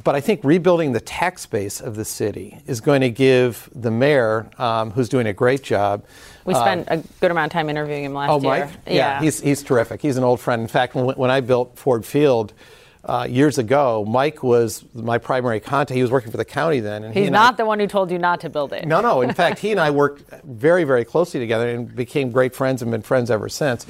But 0.05 0.15
I 0.15 0.21
think 0.21 0.41
rebuilding 0.45 0.93
the 0.93 1.01
tax 1.01 1.47
base 1.47 1.81
of 1.81 1.97
the 1.97 2.05
city 2.05 2.59
is 2.67 2.83
going 2.83 3.01
to 3.01 3.09
give 3.11 3.71
the 3.75 3.91
mayor, 3.91 4.49
um, 4.59 4.91
who's 4.91 5.09
doing 5.09 5.27
a 5.27 5.33
great 5.33 5.63
job, 5.63 6.05
We 6.45 6.55
spent 6.55 6.87
a 6.91 7.03
good 7.21 7.31
amount 7.31 7.47
of 7.47 7.53
time 7.55 7.71
interviewing 7.71 8.05
him 8.05 8.13
last 8.13 8.31
Oh, 8.31 8.41
year. 8.41 8.67
Mike? 8.67 8.71
Yeah, 8.87 9.23
he's, 9.23 9.41
he's 9.41 9.63
terrific. 9.63 10.03
He's 10.03 10.19
an 10.19 10.25
old 10.25 10.39
friend. 10.41 10.61
In 10.61 10.69
fact, 10.69 10.95
when, 10.95 11.07
when 11.17 11.31
I 11.31 11.41
built 11.41 11.79
Ford 11.79 12.05
Field 12.05 12.53
uh, 13.07 13.27
years 13.29 13.57
ago, 13.57 14.05
Mike 14.07 14.43
was 14.43 14.85
my 14.93 15.17
primary 15.17 15.61
contact. 15.61 15.97
He 15.97 16.03
was 16.03 16.11
working 16.11 16.31
for 16.31 16.37
the 16.37 16.45
county 16.45 16.81
then. 16.81 17.03
And 17.03 17.15
he 17.15 17.21
He's 17.21 17.29
and 17.29 17.33
not 17.35 17.55
I, 17.55 17.57
the 17.57 17.65
one 17.65 17.81
who 17.81 17.87
told 17.87 18.11
you 18.11 18.19
not 18.19 18.41
to 18.43 18.51
build 18.51 18.75
it. 18.75 18.87
No, 18.87 19.01
no. 19.01 19.23
In 19.23 19.33
fact, 19.43 19.61
he 19.61 19.71
and 19.71 19.81
I 19.81 19.91
worked 19.91 20.25
very, 20.45 20.85
very 20.85 21.07
closely 21.07 21.41
together 21.41 21.69
and 21.71 21.95
became 21.97 22.31
great 22.33 22.55
friends 22.55 22.83
and 22.83 22.91
been 22.91 23.03
friends 23.03 23.31
ever 23.31 23.49
since. 23.49 23.87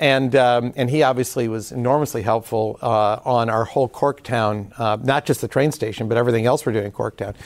And, 0.00 0.34
um, 0.34 0.72
and 0.76 0.90
he 0.90 1.04
obviously 1.04 1.46
was 1.46 1.70
enormously 1.70 2.22
helpful 2.22 2.78
uh, 2.82 3.20
on 3.24 3.48
our 3.48 3.64
whole 3.64 3.88
Corktown, 3.88 4.72
uh, 4.80 4.96
not 5.00 5.26
just 5.26 5.42
the 5.42 5.48
train 5.48 5.70
station, 5.70 6.08
but 6.08 6.16
everything 6.16 6.46
else 6.46 6.66
we're 6.66 6.72
doing 6.72 6.86
in 6.86 6.92
Corktown. 6.92 7.36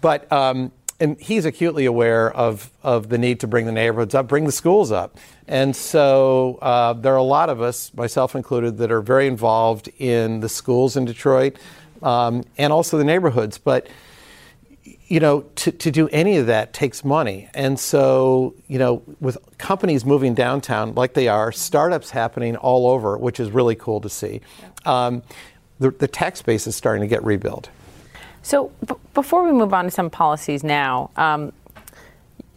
But 0.00 0.30
um, 0.32 0.72
and 1.00 1.18
he's 1.20 1.44
acutely 1.44 1.84
aware 1.84 2.32
of, 2.32 2.70
of 2.82 3.08
the 3.08 3.18
need 3.18 3.40
to 3.40 3.46
bring 3.46 3.66
the 3.66 3.72
neighborhoods 3.72 4.14
up, 4.14 4.26
bring 4.26 4.46
the 4.46 4.52
schools 4.52 4.90
up. 4.90 5.16
And 5.46 5.74
so 5.74 6.58
uh, 6.60 6.94
there 6.94 7.14
are 7.14 7.18
a 7.18 7.22
lot 7.22 7.50
of 7.50 7.60
us, 7.60 7.94
myself 7.94 8.34
included, 8.34 8.78
that 8.78 8.90
are 8.90 9.00
very 9.00 9.26
involved 9.28 9.88
in 9.98 10.40
the 10.40 10.48
schools 10.48 10.96
in 10.96 11.04
Detroit 11.04 11.56
um, 12.02 12.44
and 12.56 12.72
also 12.72 12.98
the 12.98 13.04
neighborhoods. 13.04 13.58
But 13.58 13.86
you 15.08 15.20
know, 15.20 15.40
to, 15.56 15.72
to 15.72 15.90
do 15.90 16.06
any 16.08 16.36
of 16.36 16.46
that 16.46 16.74
takes 16.74 17.02
money. 17.02 17.48
And 17.54 17.80
so, 17.80 18.54
you 18.68 18.78
know, 18.78 19.02
with 19.20 19.38
companies 19.56 20.04
moving 20.04 20.34
downtown 20.34 20.94
like 20.94 21.14
they 21.14 21.28
are, 21.28 21.50
startups 21.50 22.10
happening 22.10 22.56
all 22.56 22.86
over, 22.86 23.16
which 23.16 23.40
is 23.40 23.50
really 23.50 23.74
cool 23.74 24.02
to 24.02 24.08
see, 24.10 24.42
um, 24.84 25.22
the, 25.78 25.90
the 25.90 26.08
tax 26.08 26.42
base 26.42 26.66
is 26.66 26.76
starting 26.76 27.00
to 27.00 27.06
get 27.06 27.24
rebuilt. 27.24 27.70
So 28.42 28.70
b- 28.86 28.94
before 29.14 29.44
we 29.44 29.52
move 29.52 29.72
on 29.72 29.86
to 29.86 29.90
some 29.90 30.10
policies 30.10 30.62
now, 30.62 31.10
um, 31.16 31.52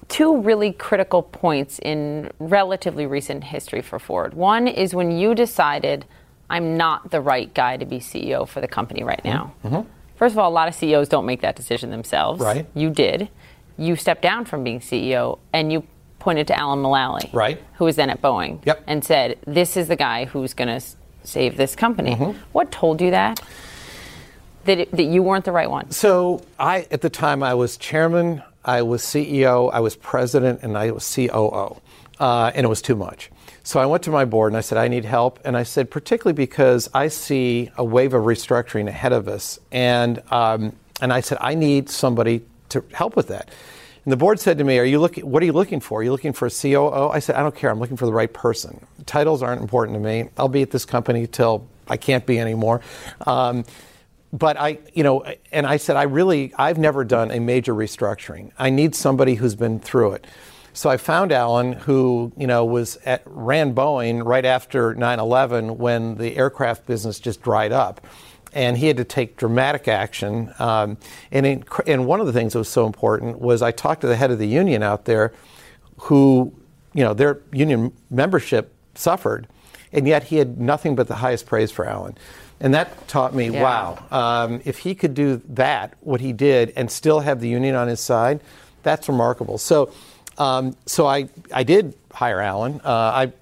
two 0.10 0.42
really 0.42 0.74
critical 0.74 1.22
points 1.22 1.80
in 1.80 2.30
relatively 2.40 3.06
recent 3.06 3.46
history 3.46 3.82
for 3.82 3.98
Ford. 3.98 4.34
One 4.34 4.68
is 4.68 4.94
when 4.94 5.12
you 5.12 5.34
decided, 5.34 6.06
I'm 6.50 6.76
not 6.76 7.12
the 7.12 7.22
right 7.22 7.52
guy 7.54 7.78
to 7.78 7.86
be 7.86 8.00
CEO 8.00 8.46
for 8.46 8.60
the 8.60 8.68
company 8.68 9.06
right 9.06 9.24
now. 9.24 9.54
First 10.22 10.34
of 10.36 10.38
all, 10.38 10.52
a 10.52 10.54
lot 10.54 10.68
of 10.68 10.76
CEOs 10.76 11.10
don't 11.10 11.26
make 11.26 11.42
that 11.42 11.56
decision 11.56 11.90
themselves. 11.90 12.40
Right. 12.40 12.68
You 12.76 12.92
did. 12.92 13.28
You 13.76 13.96
stepped 13.96 14.22
down 14.22 14.46
from 14.46 14.64
being 14.64 14.80
CEO 14.80 15.40
and 15.52 15.74
you 15.74 15.84
pointed 16.20 16.46
to 16.50 16.60
Alan 16.60 16.78
Mulally, 16.78 17.34
Right. 17.34 17.60
who 17.78 17.86
was 17.86 17.96
then 17.96 18.12
at 18.12 18.22
Boeing, 18.22 18.64
Yep. 18.64 18.84
and 18.86 19.04
said, 19.04 19.40
This 19.48 19.76
is 19.76 19.88
the 19.88 19.96
guy 19.96 20.26
who's 20.26 20.54
going 20.54 20.68
to 20.68 20.86
save 21.24 21.58
this 21.58 21.76
company. 21.76 22.14
What 22.52 22.72
told 22.72 23.02
you 23.02 23.10
that? 23.10 23.42
That, 24.66 24.78
it, 24.78 24.92
that 24.92 25.06
you 25.06 25.24
weren't 25.24 25.44
the 25.44 25.52
right 25.52 25.72
one? 25.72 25.90
So 25.90 26.44
I, 26.60 26.86
at 26.92 27.02
the 27.02 27.10
time, 27.10 27.42
I 27.42 27.56
was 27.56 27.76
chairman 27.78 28.44
I 28.64 28.84
was 28.84 29.02
CEO, 29.02 29.74
I 29.74 29.80
was 29.80 29.96
president, 29.96 30.60
and 30.62 30.78
I 30.78 30.92
was 30.92 31.16
COO, 31.16 31.82
uh, 32.20 32.52
and 32.54 32.64
it 32.64 32.70
was 32.70 32.84
too 32.84 32.96
much. 32.96 33.31
So 33.64 33.80
I 33.80 33.86
went 33.86 34.04
to 34.04 34.12
my 34.12 34.26
board 34.26 34.52
and 34.52 34.58
I 34.58 34.62
said, 34.62 34.78
I 34.78 34.88
need 34.88 35.06
help. 35.06 35.40
And 35.46 35.56
I 35.56 35.64
said, 35.64 35.92
particularly 35.92 36.34
because 36.34 36.90
I 36.94 37.10
see 37.10 37.70
a 37.78 37.84
wave 37.84 38.14
of 38.14 38.24
restructuring 38.24 38.88
ahead 38.88 39.14
of 39.14 39.28
us. 39.28 39.60
And, 39.72 40.22
um, 40.32 40.76
and 41.00 41.14
I 41.14 41.22
said, 41.22 41.38
I 41.42 41.56
need 41.56 41.90
somebody 41.90 42.44
to 42.70 42.84
help 42.94 43.16
with 43.16 43.28
that. 43.28 43.50
And 44.04 44.12
the 44.12 44.18
board 44.18 44.40
said 44.40 44.58
to 44.58 44.64
me, 44.64 44.80
"Are 44.80 44.84
you 44.84 45.00
looking? 45.00 45.30
What 45.30 45.44
are 45.44 45.46
you 45.46 45.54
looking 45.54 45.80
for? 45.80 46.00
Are 46.00 46.04
you 46.04 46.12
looking 46.12 46.34
for 46.34 46.48
a 46.48 46.50
COO?" 46.50 47.10
I 47.10 47.20
said, 47.20 47.36
"I 47.36 47.44
don't 47.44 47.56
care. 47.56 47.70
I'm 47.70 47.80
looking 47.80 47.98
for 47.98 48.08
the 48.08 48.14
right 48.14 48.32
person. 48.32 48.84
Titles 49.06 49.44
aren't 49.44 49.62
important 49.62 49.96
to 49.96 50.00
me. 50.00 50.30
I'll 50.38 50.48
be 50.48 50.64
at 50.64 50.72
this 50.72 50.86
company 50.86 51.28
till 51.28 51.68
I 51.88 51.98
can't 51.98 52.26
be 52.26 52.40
anymore." 52.40 52.82
Um, 53.28 53.64
but 54.34 54.58
I, 54.58 54.80
you 54.94 55.04
know, 55.04 55.26
and 55.52 55.68
I 55.68 55.78
said, 55.78 55.98
I 55.98 56.04
really, 56.04 56.54
I've 56.58 56.78
never 56.78 57.04
done 57.04 57.32
a 57.32 57.40
major 57.40 57.76
restructuring. 57.76 58.52
I 58.58 58.70
need 58.70 58.96
somebody 58.96 59.36
who's 59.36 59.56
been 59.56 59.80
through 59.80 60.14
it. 60.14 60.28
So 60.74 60.90
I 60.90 60.98
found 60.98 61.32
Alan, 61.32 61.74
who 61.74 62.32
you 62.38 62.48
know 62.48 62.64
was 62.66 62.98
at 63.06 63.24
ran 63.26 63.76
Boeing 63.76 64.26
right 64.26 64.46
after 64.46 64.96
9/11 64.96 65.78
when 65.78 66.16
the 66.16 66.38
aircraft 66.38 66.86
business 66.86 67.20
just 67.20 67.42
dried 67.42 67.72
up, 67.72 68.06
and 68.54 68.78
he 68.78 68.88
had 68.88 68.98
to 68.98 69.04
take 69.04 69.38
dramatic 69.38 69.88
action. 69.88 70.54
Um, 70.60 70.98
and 71.32 71.46
in, 71.46 71.64
and 71.88 72.06
one 72.06 72.20
of 72.20 72.26
the 72.26 72.34
things 72.34 72.54
that 72.54 72.60
was 72.60 72.70
so 72.70 72.86
important 72.86 73.40
was 73.40 73.62
I 73.62 73.72
talked 73.72 74.02
to 74.02 74.08
the 74.08 74.16
head 74.16 74.32
of 74.32 74.40
the 74.40 74.48
union 74.48 74.84
out 74.84 75.06
there, 75.06 75.34
who 75.98 76.54
you 76.94 77.04
know 77.04 77.14
their 77.14 77.42
union 77.52 77.92
membership 78.10 78.74
suffered, 78.96 79.48
and 79.92 80.08
yet 80.08 80.26
he 80.26 80.38
had 80.38 80.60
nothing 80.60 80.96
but 80.96 81.08
the 81.08 81.16
highest 81.16 81.46
praise 81.46 81.72
for 81.72 81.86
Alan. 81.86 82.18
And 82.62 82.76
that 82.76 83.08
taught 83.08 83.34
me, 83.34 83.50
yeah. 83.50 83.64
wow, 83.64 84.06
um, 84.12 84.62
if 84.66 84.80
he 84.80 84.94
could 84.94 85.16
do 85.16 85.42
that, 85.50 85.96
what 86.02 86.22
he 86.22 86.32
did, 86.32 86.72
and 86.76 86.92
still 86.92 87.22
have 87.22 87.42
the 87.42 87.50
union 87.50 87.74
on 87.74 87.88
his 87.88 88.00
side, 88.00 88.40
that's 88.84 89.10
remarkable. 89.10 89.58
So 89.58 89.92
um, 90.38 90.76
so 90.86 91.06
I, 91.08 91.30
I 91.54 91.64
did 91.64 91.96
hire 92.12 92.40
Alan. 92.40 92.82
Uh, 92.84 92.90
I 92.90 93.34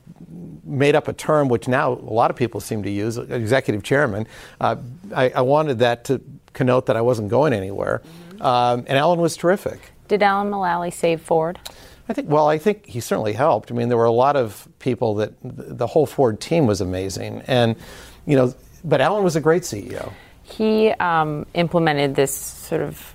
made 0.63 0.95
up 0.95 1.07
a 1.07 1.13
term 1.13 1.47
which 1.47 1.67
now 1.67 1.93
a 1.93 2.13
lot 2.13 2.29
of 2.29 2.37
people 2.37 2.59
seem 2.59 2.83
to 2.83 2.89
use, 2.89 3.17
executive 3.17 3.83
chairman. 3.83 4.27
Uh, 4.59 4.77
I, 5.15 5.29
I, 5.29 5.41
wanted 5.41 5.79
that 5.79 6.05
to 6.05 6.21
connote 6.53 6.85
that 6.87 6.95
I 6.95 7.01
wasn't 7.01 7.29
going 7.29 7.53
anywhere. 7.53 8.01
Mm-hmm. 8.03 8.41
Um, 8.41 8.85
and 8.87 8.97
Alan 8.97 9.19
was 9.19 9.35
terrific. 9.35 9.91
Did 10.07 10.23
Alan 10.23 10.51
Mulally 10.51 10.93
save 10.93 11.21
Ford? 11.21 11.59
I 12.07 12.13
think, 12.13 12.29
well, 12.29 12.47
I 12.47 12.57
think 12.57 12.87
he 12.87 12.99
certainly 12.99 13.33
helped. 13.33 13.71
I 13.71 13.75
mean, 13.75 13.87
there 13.87 13.97
were 13.97 14.05
a 14.05 14.11
lot 14.11 14.35
of 14.35 14.67
people 14.79 15.15
that 15.15 15.33
the 15.43 15.85
whole 15.85 16.07
Ford 16.07 16.39
team 16.39 16.65
was 16.65 16.81
amazing. 16.81 17.43
And, 17.45 17.75
you 18.25 18.35
know, 18.35 18.53
but 18.83 18.99
Alan 18.99 19.23
was 19.23 19.35
a 19.35 19.41
great 19.41 19.63
CEO. 19.63 20.11
He 20.43 20.89
um, 20.93 21.45
implemented 21.53 22.15
this 22.15 22.35
sort 22.35 22.81
of 22.81 23.13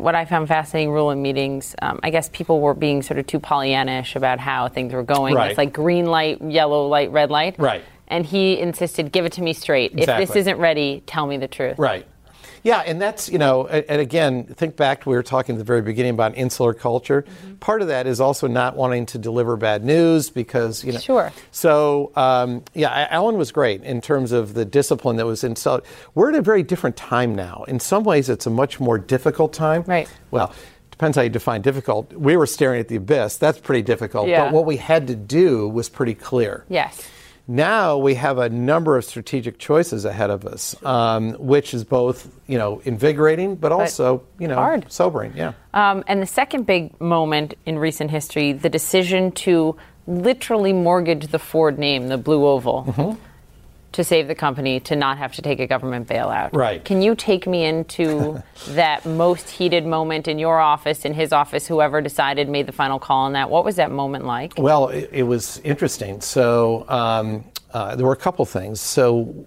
what 0.00 0.14
I 0.14 0.24
found 0.24 0.48
fascinating 0.48 0.90
rule 0.90 1.10
in 1.10 1.22
meetings, 1.22 1.74
um, 1.82 2.00
I 2.02 2.10
guess 2.10 2.28
people 2.30 2.60
were 2.60 2.74
being 2.74 3.02
sort 3.02 3.18
of 3.18 3.26
too 3.26 3.40
Pollyannish 3.40 4.16
about 4.16 4.40
how 4.40 4.68
things 4.68 4.92
were 4.92 5.02
going. 5.02 5.34
Right. 5.34 5.50
It's 5.50 5.58
like 5.58 5.72
green 5.72 6.06
light, 6.06 6.42
yellow 6.42 6.86
light, 6.88 7.10
red 7.10 7.30
light. 7.30 7.56
Right. 7.58 7.82
And 8.08 8.26
he 8.26 8.58
insisted, 8.58 9.12
give 9.12 9.24
it 9.24 9.32
to 9.34 9.42
me 9.42 9.52
straight. 9.52 9.92
Exactly. 9.92 10.22
If 10.22 10.28
this 10.30 10.36
isn't 10.36 10.58
ready, 10.58 11.02
tell 11.06 11.26
me 11.26 11.36
the 11.36 11.48
truth. 11.48 11.78
Right. 11.78 12.06
Yeah, 12.62 12.80
and 12.80 13.00
that's, 13.00 13.28
you 13.28 13.38
know, 13.38 13.66
and 13.66 14.00
again, 14.00 14.44
think 14.44 14.76
back 14.76 15.02
to 15.02 15.08
we 15.08 15.16
were 15.16 15.22
talking 15.22 15.54
at 15.54 15.58
the 15.58 15.64
very 15.64 15.82
beginning 15.82 16.12
about 16.12 16.36
insular 16.36 16.74
culture. 16.74 17.22
Mm-hmm. 17.22 17.54
Part 17.56 17.82
of 17.82 17.88
that 17.88 18.06
is 18.06 18.20
also 18.20 18.46
not 18.46 18.76
wanting 18.76 19.06
to 19.06 19.18
deliver 19.18 19.56
bad 19.56 19.84
news 19.84 20.30
because, 20.30 20.84
you 20.84 20.92
know. 20.92 20.98
Sure. 20.98 21.32
So, 21.50 22.12
um, 22.16 22.62
yeah, 22.74 23.08
Alan 23.10 23.38
was 23.38 23.50
great 23.52 23.82
in 23.82 24.00
terms 24.00 24.32
of 24.32 24.54
the 24.54 24.64
discipline 24.64 25.16
that 25.16 25.26
was 25.26 25.44
installed. 25.44 25.82
We're 26.14 26.30
at 26.30 26.34
a 26.34 26.42
very 26.42 26.62
different 26.62 26.96
time 26.96 27.34
now. 27.34 27.64
In 27.66 27.80
some 27.80 28.04
ways, 28.04 28.28
it's 28.28 28.46
a 28.46 28.50
much 28.50 28.78
more 28.78 28.98
difficult 28.98 29.52
time. 29.52 29.84
Right. 29.86 30.08
Well, 30.30 30.54
depends 30.90 31.16
how 31.16 31.22
you 31.22 31.30
define 31.30 31.62
difficult. 31.62 32.12
We 32.12 32.36
were 32.36 32.46
staring 32.46 32.80
at 32.80 32.88
the 32.88 32.96
abyss. 32.96 33.36
That's 33.36 33.58
pretty 33.58 33.82
difficult. 33.82 34.28
Yeah. 34.28 34.44
But 34.44 34.52
what 34.52 34.66
we 34.66 34.76
had 34.76 35.06
to 35.06 35.16
do 35.16 35.66
was 35.66 35.88
pretty 35.88 36.14
clear. 36.14 36.66
Yes. 36.68 37.08
Now 37.50 37.98
we 37.98 38.14
have 38.14 38.38
a 38.38 38.48
number 38.48 38.96
of 38.96 39.04
strategic 39.04 39.58
choices 39.58 40.04
ahead 40.04 40.30
of 40.30 40.46
us, 40.46 40.80
um, 40.84 41.32
which 41.32 41.74
is 41.74 41.82
both 41.82 42.30
you 42.46 42.56
know 42.56 42.80
invigorating 42.84 43.56
but 43.56 43.72
also 43.72 44.18
but 44.18 44.42
you 44.42 44.46
know 44.46 44.54
hard. 44.54 44.86
sobering. 44.90 45.36
Yeah. 45.36 45.54
Um, 45.74 46.04
and 46.06 46.22
the 46.22 46.26
second 46.26 46.64
big 46.64 47.00
moment 47.00 47.54
in 47.66 47.76
recent 47.76 48.12
history, 48.12 48.52
the 48.52 48.68
decision 48.68 49.32
to 49.32 49.76
literally 50.06 50.72
mortgage 50.72 51.26
the 51.26 51.40
Ford 51.40 51.76
name, 51.76 52.06
the 52.06 52.18
Blue 52.18 52.46
Oval. 52.46 52.84
Mm-hmm 52.84 53.26
to 53.92 54.04
save 54.04 54.28
the 54.28 54.34
company 54.34 54.78
to 54.80 54.94
not 54.94 55.18
have 55.18 55.32
to 55.32 55.42
take 55.42 55.58
a 55.58 55.66
government 55.66 56.08
bailout. 56.08 56.50
Right. 56.52 56.84
Can 56.84 57.02
you 57.02 57.14
take 57.14 57.46
me 57.46 57.64
into 57.64 58.42
that 58.68 59.04
most 59.04 59.50
heated 59.50 59.84
moment 59.84 60.28
in 60.28 60.38
your 60.38 60.60
office, 60.60 61.04
in 61.04 61.12
his 61.12 61.32
office, 61.32 61.66
whoever 61.66 62.00
decided 62.00 62.48
made 62.48 62.66
the 62.66 62.72
final 62.72 62.98
call 62.98 63.24
on 63.24 63.32
that? 63.32 63.50
What 63.50 63.64
was 63.64 63.76
that 63.76 63.90
moment 63.90 64.24
like? 64.24 64.54
Well, 64.56 64.88
it, 64.88 65.10
it 65.12 65.22
was 65.24 65.58
interesting. 65.60 66.20
So 66.20 66.84
um, 66.88 67.44
uh, 67.72 67.96
there 67.96 68.06
were 68.06 68.12
a 68.12 68.16
couple 68.16 68.44
things. 68.44 68.80
So 68.80 69.46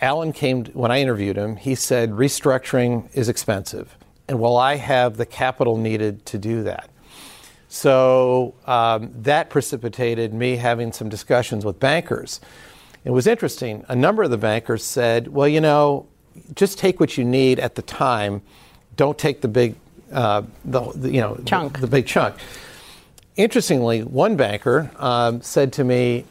Alan 0.00 0.32
came 0.32 0.64
when 0.66 0.90
I 0.90 1.00
interviewed 1.00 1.36
him. 1.36 1.56
He 1.56 1.74
said 1.74 2.10
restructuring 2.10 3.08
is 3.14 3.28
expensive, 3.28 3.96
and 4.28 4.40
will 4.40 4.56
I 4.56 4.76
have 4.76 5.16
the 5.16 5.26
capital 5.26 5.76
needed 5.76 6.24
to 6.26 6.38
do 6.38 6.62
that? 6.64 6.88
So 7.68 8.54
um, 8.66 9.12
that 9.22 9.48
precipitated 9.48 10.34
me 10.34 10.56
having 10.56 10.92
some 10.92 11.08
discussions 11.08 11.64
with 11.64 11.80
bankers 11.80 12.38
it 13.04 13.10
was 13.10 13.26
interesting. 13.26 13.84
A 13.88 13.96
number 13.96 14.22
of 14.22 14.30
the 14.30 14.38
bankers 14.38 14.84
said, 14.84 15.28
well, 15.28 15.48
you 15.48 15.60
know, 15.60 16.06
just 16.54 16.78
take 16.78 17.00
what 17.00 17.18
you 17.18 17.24
need 17.24 17.58
at 17.58 17.74
the 17.74 17.82
time. 17.82 18.42
Don't 18.96 19.18
take 19.18 19.40
the 19.40 19.48
big, 19.48 19.74
uh, 20.12 20.42
the, 20.64 20.92
the, 20.92 21.10
you 21.10 21.20
know, 21.20 21.38
chunk. 21.44 21.74
The, 21.74 21.82
the, 21.82 21.86
big 21.88 22.06
chunk. 22.06 22.36
Interestingly, 23.36 24.02
one 24.02 24.36
banker 24.36 24.90
um, 24.96 25.42
said 25.42 25.72
to 25.74 25.84
me, 25.84 26.24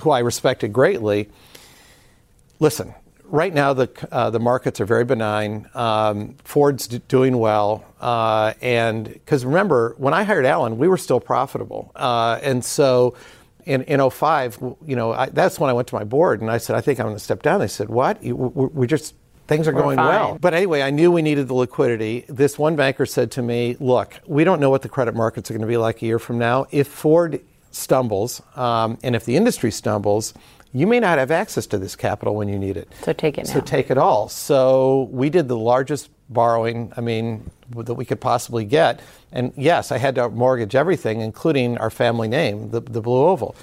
who 0.00 0.10
I 0.10 0.20
respected 0.20 0.72
greatly, 0.72 1.28
listen, 2.60 2.94
right 3.24 3.52
now 3.52 3.72
the, 3.72 3.90
uh, 4.10 4.30
the 4.30 4.40
markets 4.40 4.80
are 4.80 4.86
very 4.86 5.04
benign. 5.04 5.68
Um, 5.74 6.36
Ford's 6.44 6.86
d- 6.86 7.02
doing 7.08 7.36
well. 7.38 7.84
Uh, 8.00 8.54
and 8.62 9.04
because 9.06 9.44
remember, 9.44 9.94
when 9.98 10.14
I 10.14 10.22
hired 10.22 10.46
Alan, 10.46 10.78
we 10.78 10.88
were 10.88 10.96
still 10.96 11.20
profitable. 11.20 11.92
Uh, 11.94 12.38
and 12.42 12.64
so 12.64 13.14
in, 13.66 13.82
in 13.82 14.10
05, 14.10 14.58
you 14.86 14.96
know, 14.96 15.12
I, 15.12 15.26
that's 15.26 15.58
when 15.58 15.70
I 15.70 15.72
went 15.72 15.88
to 15.88 15.94
my 15.94 16.04
board 16.04 16.40
and 16.40 16.50
I 16.50 16.58
said, 16.58 16.76
I 16.76 16.80
think 16.80 16.98
I'm 17.00 17.06
going 17.06 17.16
to 17.16 17.22
step 17.22 17.42
down. 17.42 17.60
They 17.60 17.68
said, 17.68 17.88
What? 17.88 18.22
we 18.22 18.86
just, 18.86 19.14
things 19.46 19.66
are 19.68 19.74
We're 19.74 19.82
going 19.82 19.96
fine. 19.96 20.06
well. 20.08 20.38
But 20.40 20.54
anyway, 20.54 20.82
I 20.82 20.90
knew 20.90 21.10
we 21.10 21.22
needed 21.22 21.48
the 21.48 21.54
liquidity. 21.54 22.24
This 22.28 22.58
one 22.58 22.76
banker 22.76 23.06
said 23.06 23.30
to 23.32 23.42
me, 23.42 23.76
Look, 23.80 24.20
we 24.26 24.44
don't 24.44 24.60
know 24.60 24.70
what 24.70 24.82
the 24.82 24.88
credit 24.88 25.14
markets 25.14 25.50
are 25.50 25.54
going 25.54 25.62
to 25.62 25.66
be 25.68 25.76
like 25.76 26.02
a 26.02 26.06
year 26.06 26.18
from 26.18 26.38
now. 26.38 26.66
If 26.70 26.88
Ford 26.88 27.40
stumbles 27.70 28.42
um, 28.56 28.98
and 29.02 29.14
if 29.14 29.24
the 29.24 29.36
industry 29.36 29.70
stumbles, 29.70 30.34
you 30.72 30.86
may 30.86 31.00
not 31.00 31.18
have 31.18 31.30
access 31.30 31.66
to 31.66 31.78
this 31.78 31.96
capital 31.96 32.34
when 32.36 32.48
you 32.48 32.58
need 32.58 32.76
it. 32.76 32.92
So 33.02 33.12
take 33.12 33.38
it 33.38 33.46
now. 33.46 33.52
So 33.54 33.60
take 33.60 33.90
it 33.90 33.98
all. 33.98 34.28
So 34.28 35.08
we 35.10 35.30
did 35.30 35.48
the 35.48 35.58
largest 35.58 36.10
borrowing, 36.30 36.92
I 36.96 37.00
mean, 37.00 37.50
that 37.74 37.94
we 37.94 38.04
could 38.04 38.20
possibly 38.20 38.64
get. 38.64 39.00
And 39.32 39.52
yes, 39.56 39.92
I 39.92 39.98
had 39.98 40.14
to 40.14 40.28
mortgage 40.30 40.74
everything, 40.74 41.20
including 41.20 41.76
our 41.78 41.90
family 41.90 42.28
name, 42.28 42.70
the, 42.70 42.80
the 42.80 43.00
Blue 43.00 43.26
Oval. 43.26 43.54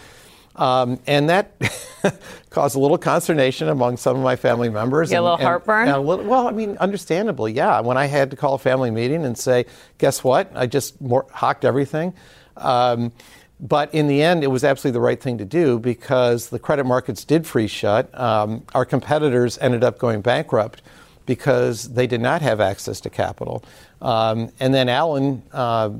Um, 0.55 0.99
and 1.05 1.29
that 1.29 1.53
caused 2.49 2.75
a 2.75 2.79
little 2.79 2.97
consternation 2.97 3.69
among 3.69 3.97
some 3.97 4.17
of 4.17 4.23
my 4.23 4.35
family 4.35 4.69
members. 4.69 5.09
Get 5.09 5.17
and, 5.17 5.21
a 5.21 5.23
little 5.23 5.37
and, 5.37 5.45
heartburn? 5.45 5.87
And 5.87 5.97
a 5.97 5.99
little, 5.99 6.25
well, 6.25 6.47
I 6.47 6.51
mean, 6.51 6.77
understandably, 6.77 7.53
yeah. 7.53 7.79
When 7.81 7.95
I 7.95 8.07
had 8.07 8.31
to 8.31 8.37
call 8.37 8.55
a 8.55 8.59
family 8.59 8.91
meeting 8.91 9.25
and 9.25 9.37
say, 9.37 9.65
guess 9.97 10.23
what? 10.23 10.51
I 10.55 10.65
just 10.65 10.99
more, 10.99 11.25
hawked 11.31 11.63
everything. 11.63 12.13
Um, 12.55 13.11
but 13.59 13.93
in 13.93 14.07
the 14.07 14.21
end, 14.21 14.43
it 14.43 14.47
was 14.47 14.63
absolutely 14.63 14.93
the 14.93 15.01
right 15.01 15.21
thing 15.21 15.37
to 15.39 15.45
do 15.45 15.79
because 15.79 16.49
the 16.49 16.59
credit 16.59 16.85
markets 16.85 17.23
did 17.23 17.45
freeze 17.45 17.71
shut. 17.71 18.17
Um, 18.19 18.63
our 18.73 18.85
competitors 18.85 19.57
ended 19.59 19.83
up 19.83 19.99
going 19.99 20.21
bankrupt 20.21 20.81
because 21.27 21.89
they 21.93 22.07
did 22.07 22.21
not 22.21 22.41
have 22.41 22.59
access 22.59 22.99
to 23.01 23.09
capital. 23.11 23.63
Um, 24.01 24.51
and 24.59 24.73
then 24.73 24.89
Alan 24.89 25.43
uh, 25.51 25.91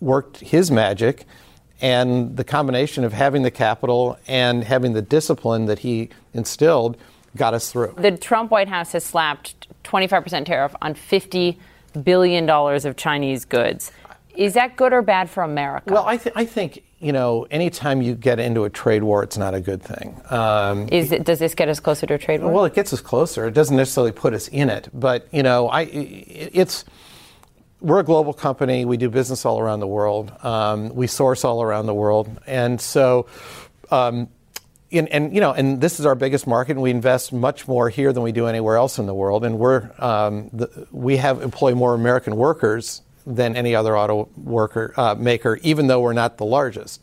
worked 0.00 0.38
his 0.38 0.72
magic, 0.72 1.26
and 1.80 2.36
the 2.36 2.44
combination 2.44 3.04
of 3.04 3.12
having 3.12 3.42
the 3.42 3.50
capital 3.50 4.18
and 4.26 4.64
having 4.64 4.94
the 4.94 5.02
discipline 5.02 5.66
that 5.66 5.80
he 5.80 6.08
instilled 6.34 6.96
got 7.36 7.54
us 7.54 7.70
through. 7.70 7.94
The 7.96 8.16
Trump 8.16 8.50
White 8.50 8.68
House 8.68 8.92
has 8.92 9.04
slapped 9.04 9.68
25% 9.84 10.44
tariff 10.46 10.74
on 10.82 10.94
$50 10.94 11.56
billion 12.02 12.48
of 12.50 12.96
Chinese 12.96 13.44
goods. 13.44 13.92
Is 14.34 14.54
that 14.54 14.76
good 14.76 14.92
or 14.92 15.02
bad 15.02 15.30
for 15.30 15.42
America? 15.42 15.92
Well, 15.92 16.06
I, 16.06 16.16
th- 16.16 16.34
I 16.36 16.44
think 16.44 16.82
you 17.00 17.12
know, 17.12 17.46
anytime 17.50 18.02
you 18.02 18.14
get 18.14 18.38
into 18.38 18.64
a 18.64 18.70
trade 18.70 19.02
war, 19.02 19.22
it's 19.22 19.38
not 19.38 19.54
a 19.54 19.60
good 19.60 19.82
thing. 19.82 20.20
Um, 20.28 20.86
Is 20.92 21.12
it, 21.12 21.24
does 21.24 21.38
this 21.38 21.54
get 21.54 21.68
us 21.68 21.80
closer 21.80 22.06
to 22.06 22.14
a 22.14 22.18
trade 22.18 22.42
war? 22.42 22.52
Well, 22.52 22.64
it 22.66 22.74
gets 22.74 22.92
us 22.92 23.00
closer. 23.00 23.46
It 23.46 23.54
doesn't 23.54 23.76
necessarily 23.76 24.12
put 24.12 24.34
us 24.34 24.48
in 24.48 24.68
it, 24.68 24.88
but 24.92 25.26
you 25.32 25.42
know, 25.42 25.68
I, 25.68 25.82
it's 25.92 26.84
we're 27.80 28.00
a 28.00 28.04
global 28.04 28.34
company. 28.34 28.84
We 28.84 28.98
do 28.98 29.08
business 29.08 29.46
all 29.46 29.58
around 29.58 29.80
the 29.80 29.86
world. 29.86 30.30
Um, 30.44 30.94
we 30.94 31.06
source 31.06 31.42
all 31.42 31.62
around 31.62 31.86
the 31.86 31.94
world, 31.94 32.28
and 32.46 32.80
so. 32.80 33.26
Um, 33.90 34.28
in, 34.90 35.06
and 35.08 35.32
you 35.32 35.40
know, 35.40 35.52
and 35.52 35.80
this 35.80 36.00
is 36.00 36.06
our 36.06 36.16
biggest 36.16 36.48
market, 36.48 36.72
and 36.72 36.82
we 36.82 36.90
invest 36.90 37.32
much 37.32 37.68
more 37.68 37.88
here 37.88 38.12
than 38.12 38.24
we 38.24 38.32
do 38.32 38.48
anywhere 38.48 38.76
else 38.76 38.98
in 38.98 39.06
the 39.06 39.14
world. 39.14 39.44
And 39.44 39.56
we're 39.56 39.88
um, 39.98 40.50
the, 40.52 40.88
we 40.90 41.16
have 41.16 41.42
employ 41.42 41.76
more 41.76 41.94
American 41.94 42.34
workers 42.34 43.00
than 43.26 43.56
any 43.56 43.74
other 43.74 43.96
auto 43.96 44.28
worker 44.36 44.94
uh, 44.96 45.14
maker, 45.14 45.58
even 45.62 45.86
though 45.86 46.00
we're 46.00 46.12
not 46.12 46.38
the 46.38 46.44
largest. 46.44 47.00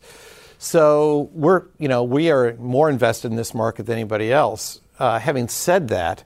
So 0.60 1.30
we're, 1.34 1.64
you 1.78 1.88
know, 1.88 2.04
we 2.04 2.32
are 2.32 2.56
more 2.56 2.90
invested 2.90 3.32
in 3.32 3.38
this 3.38 3.54
market 3.54 3.86
than 3.86 3.94
anybody 3.94 4.32
else. 4.32 4.82
Uh, 4.98 5.20
having 5.20 5.48
said 5.48 5.90
that, 5.90 6.24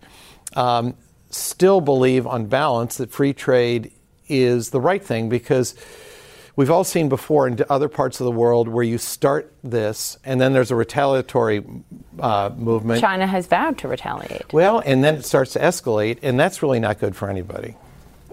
um, 0.56 0.96
still 1.30 1.82
believe 1.82 2.26
on 2.26 2.46
balance 2.46 2.98
that 2.98 3.12
free 3.12 3.34
trade 3.34 3.92
is 4.28 4.70
the 4.70 4.80
right 4.80 5.04
thing 5.04 5.28
because 5.28 5.76
we've 6.56 6.72
all 6.72 6.84
seen 6.84 7.10
before 7.10 7.48
in 7.48 7.58
other 7.70 7.90
parts 7.90 8.20
of 8.20 8.26
the 8.26 8.32
world 8.32 8.68
where 8.68 8.84
you 8.84 8.98
start 8.98 9.54
this 9.64 10.18
and 10.24 10.40
then 10.40 10.54
there's 10.54 10.72
a 10.72 10.76
retaliatory 10.76 11.64
uh, 12.20 12.50
movement. 12.56 13.02
China 13.02 13.28
has 13.28 13.48
vowed 13.48 13.78
to 13.80 13.88
retaliate. 13.88 14.54
Well, 14.54 14.82
and 14.86 15.04
then 15.04 15.16
it 15.16 15.26
starts 15.26 15.54
to 15.54 15.60
escalate, 15.60 16.20
and 16.22 16.40
that's 16.40 16.64
really 16.64 16.80
not 16.80 17.00
good 17.00 17.16
for 17.16 17.30
anybody. 17.30 17.76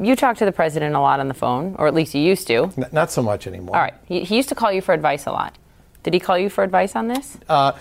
You 0.01 0.15
talk 0.17 0.37
to 0.39 0.45
the 0.45 0.53
president 0.53 0.95
a 0.95 1.01
lot 1.01 1.21
on 1.21 1.29
the 1.29 1.35
phone, 1.35 1.75
or 1.79 1.87
at 1.87 1.95
least 1.95 2.15
you 2.15 2.23
used 2.23 2.47
to. 2.49 2.71
N- 2.77 2.87
not 2.93 3.11
so 3.11 3.23
much 3.23 3.47
anymore. 3.47 3.77
All 3.77 3.83
right. 3.83 3.95
He, 4.07 4.25
he, 4.25 4.37
used 4.37 4.49
to 4.51 4.55
call 4.55 4.73
you 4.73 4.81
for 4.81 4.93
advice 4.93 5.27
a 5.27 5.33
lot. 5.33 5.57
Did 6.03 6.15
he 6.15 6.21
call 6.21 6.39
you 6.39 6.49
for 6.49 6.63
advice 6.63 6.95
on 6.95 7.09
this? 7.09 7.37
Uh, 7.49 7.73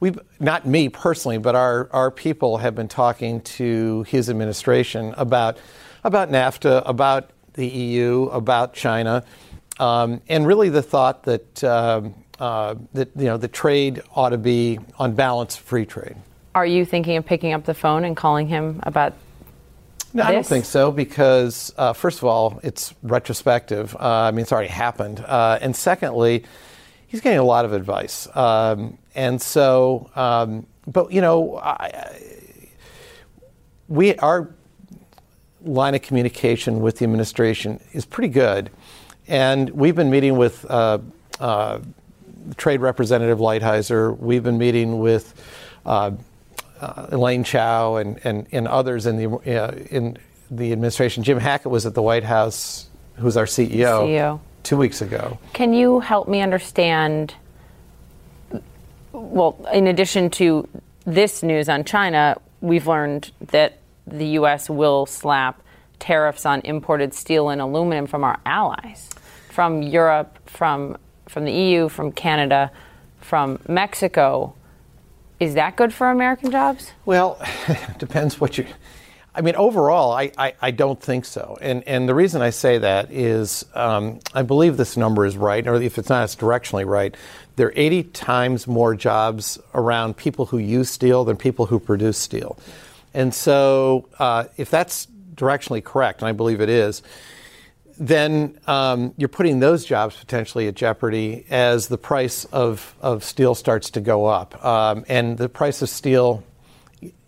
we 0.00 0.12
not 0.40 0.66
me 0.66 0.88
personally, 0.88 1.38
but 1.38 1.54
our, 1.54 1.88
our 1.92 2.10
people 2.10 2.58
have 2.58 2.74
been 2.74 2.88
talking 2.88 3.40
to 3.42 4.02
his 4.04 4.28
administration 4.28 5.14
about 5.16 5.58
about 6.04 6.30
NAFTA, 6.30 6.82
about 6.84 7.30
the 7.54 7.66
EU, 7.66 8.24
about 8.24 8.74
China, 8.74 9.24
um, 9.78 10.20
and 10.28 10.46
really 10.46 10.68
the 10.68 10.82
thought 10.82 11.22
that 11.22 11.62
um, 11.62 12.14
uh, 12.40 12.74
that 12.92 13.10
you 13.16 13.26
know 13.26 13.36
the 13.36 13.48
trade 13.48 14.02
ought 14.14 14.30
to 14.30 14.38
be 14.38 14.78
on 14.98 15.14
balance 15.14 15.54
free 15.56 15.86
trade. 15.86 16.16
Are 16.54 16.66
you 16.66 16.84
thinking 16.84 17.16
of 17.16 17.24
picking 17.24 17.52
up 17.52 17.64
the 17.64 17.74
phone 17.74 18.04
and 18.04 18.16
calling 18.16 18.48
him 18.48 18.80
about? 18.82 19.14
No, 20.14 20.22
this? 20.22 20.28
I 20.28 20.32
don't 20.32 20.46
think 20.46 20.64
so 20.64 20.90
because 20.90 21.72
uh, 21.78 21.92
first 21.92 22.18
of 22.18 22.24
all, 22.24 22.60
it's 22.62 22.94
retrospective. 23.02 23.96
Uh, 23.96 23.98
I 24.00 24.30
mean, 24.30 24.40
it's 24.40 24.52
already 24.52 24.68
happened, 24.68 25.20
uh, 25.20 25.58
and 25.60 25.74
secondly, 25.74 26.44
he's 27.06 27.20
getting 27.20 27.38
a 27.38 27.44
lot 27.44 27.64
of 27.64 27.72
advice, 27.72 28.28
um, 28.36 28.98
and 29.14 29.40
so. 29.40 30.10
Um, 30.14 30.66
but 30.86 31.12
you 31.12 31.20
know, 31.20 31.58
I, 31.58 32.18
we 33.88 34.16
our 34.16 34.52
line 35.64 35.94
of 35.94 36.02
communication 36.02 36.80
with 36.80 36.98
the 36.98 37.04
administration 37.04 37.80
is 37.92 38.04
pretty 38.04 38.28
good. 38.28 38.70
And 39.28 39.70
we've 39.70 39.94
been 39.94 40.10
meeting 40.10 40.36
with 40.36 40.68
uh, 40.68 40.98
uh, 41.38 41.78
Trade 42.56 42.80
Representative 42.80 43.38
Lighthizer. 43.38 44.18
We've 44.18 44.42
been 44.42 44.58
meeting 44.58 44.98
with 44.98 45.34
uh, 46.82 47.06
Elaine 47.12 47.44
Chao 47.44 47.96
and, 47.96 48.20
and, 48.24 48.46
and 48.52 48.68
others 48.68 49.06
in 49.06 49.16
the, 49.16 49.30
uh, 49.30 49.72
in 49.90 50.18
the 50.50 50.72
administration. 50.72 51.22
Jim 51.22 51.38
Hackett 51.38 51.70
was 51.70 51.86
at 51.86 51.94
the 51.94 52.02
White 52.02 52.24
House, 52.24 52.88
who's 53.16 53.36
our 53.36 53.46
CEO, 53.46 54.06
CEO, 54.06 54.40
two 54.62 54.76
weeks 54.76 55.00
ago. 55.00 55.38
Can 55.52 55.72
you 55.72 56.00
help 56.00 56.28
me 56.28 56.40
understand? 56.40 57.34
Well, 59.12 59.56
in 59.72 59.86
addition 59.86 60.28
to 60.30 60.68
this 61.04 61.42
news 61.42 61.68
on 61.68 61.84
China, 61.84 62.36
we've 62.60 62.86
learned 62.86 63.30
that 63.40 63.78
the 64.06 64.26
U.S. 64.26 64.68
will 64.68 65.06
slap 65.06 65.62
tariffs 65.98 66.44
on 66.44 66.60
imported 66.62 67.14
steel 67.14 67.48
and 67.48 67.60
aluminum 67.60 68.06
from 68.06 68.24
our 68.24 68.40
allies, 68.44 69.08
from 69.50 69.82
Europe, 69.82 70.38
from 70.48 70.96
from 71.28 71.44
the 71.46 71.52
EU, 71.52 71.88
from 71.88 72.12
Canada, 72.12 72.70
from 73.20 73.58
Mexico. 73.66 74.54
Is 75.42 75.54
that 75.54 75.74
good 75.74 75.92
for 75.92 76.08
American 76.08 76.52
jobs? 76.52 76.92
Well, 77.04 77.36
depends 77.98 78.40
what 78.40 78.58
you. 78.58 78.66
I 79.34 79.40
mean, 79.40 79.56
overall, 79.56 80.12
I, 80.12 80.30
I, 80.38 80.54
I, 80.60 80.70
don't 80.70 81.02
think 81.02 81.24
so. 81.24 81.58
And, 81.60 81.82
and 81.88 82.08
the 82.08 82.14
reason 82.14 82.42
I 82.42 82.50
say 82.50 82.78
that 82.78 83.10
is 83.10 83.64
um, 83.74 84.20
I 84.34 84.42
believe 84.42 84.76
this 84.76 84.96
number 84.96 85.26
is 85.26 85.36
right, 85.36 85.66
or 85.66 85.74
if 85.82 85.98
it's 85.98 86.08
not, 86.08 86.22
it's 86.22 86.36
directionally 86.36 86.86
right. 86.86 87.16
There 87.56 87.66
are 87.66 87.72
80 87.74 88.04
times 88.04 88.68
more 88.68 88.94
jobs 88.94 89.58
around 89.74 90.16
people 90.16 90.46
who 90.46 90.58
use 90.58 90.90
steel 90.90 91.24
than 91.24 91.36
people 91.36 91.66
who 91.66 91.80
produce 91.80 92.18
steel. 92.18 92.56
And 93.12 93.34
so, 93.34 94.08
uh, 94.20 94.44
if 94.56 94.70
that's 94.70 95.08
directionally 95.34 95.82
correct, 95.82 96.20
and 96.20 96.28
I 96.28 96.32
believe 96.32 96.60
it 96.60 96.68
is, 96.68 97.02
then 98.02 98.58
um, 98.66 99.14
you're 99.16 99.28
putting 99.28 99.60
those 99.60 99.84
jobs 99.84 100.16
potentially 100.16 100.66
at 100.66 100.74
jeopardy 100.74 101.46
as 101.50 101.86
the 101.86 101.96
price 101.96 102.44
of, 102.46 102.96
of 103.00 103.22
steel 103.22 103.54
starts 103.54 103.90
to 103.90 104.00
go 104.00 104.26
up. 104.26 104.62
Um, 104.64 105.04
and 105.08 105.38
the 105.38 105.48
price 105.48 105.82
of 105.82 105.88
steel 105.88 106.42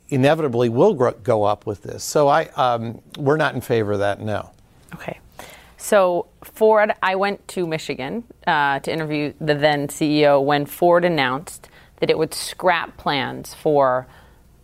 inevitably 0.09 0.68
will 0.68 0.95
grow, 0.95 1.12
go 1.12 1.45
up 1.45 1.64
with 1.64 1.83
this. 1.85 2.03
So 2.03 2.27
I, 2.27 2.47
um, 2.57 3.01
we're 3.16 3.37
not 3.37 3.55
in 3.55 3.61
favor 3.61 3.93
of 3.93 4.01
that, 4.01 4.20
no. 4.20 4.51
Okay. 4.95 5.20
So 5.77 6.27
Ford, 6.43 6.93
I 7.01 7.14
went 7.14 7.47
to 7.49 7.68
Michigan 7.68 8.25
uh, 8.45 8.81
to 8.81 8.93
interview 8.93 9.33
the 9.41 9.55
then 9.55 9.87
CEO 9.87 10.43
when 10.43 10.66
Ford 10.66 11.05
announced 11.05 11.68
that 12.01 12.11
it 12.11 12.18
would 12.18 12.35
scrap 12.35 12.97
plans 12.97 13.55
for 13.55 14.09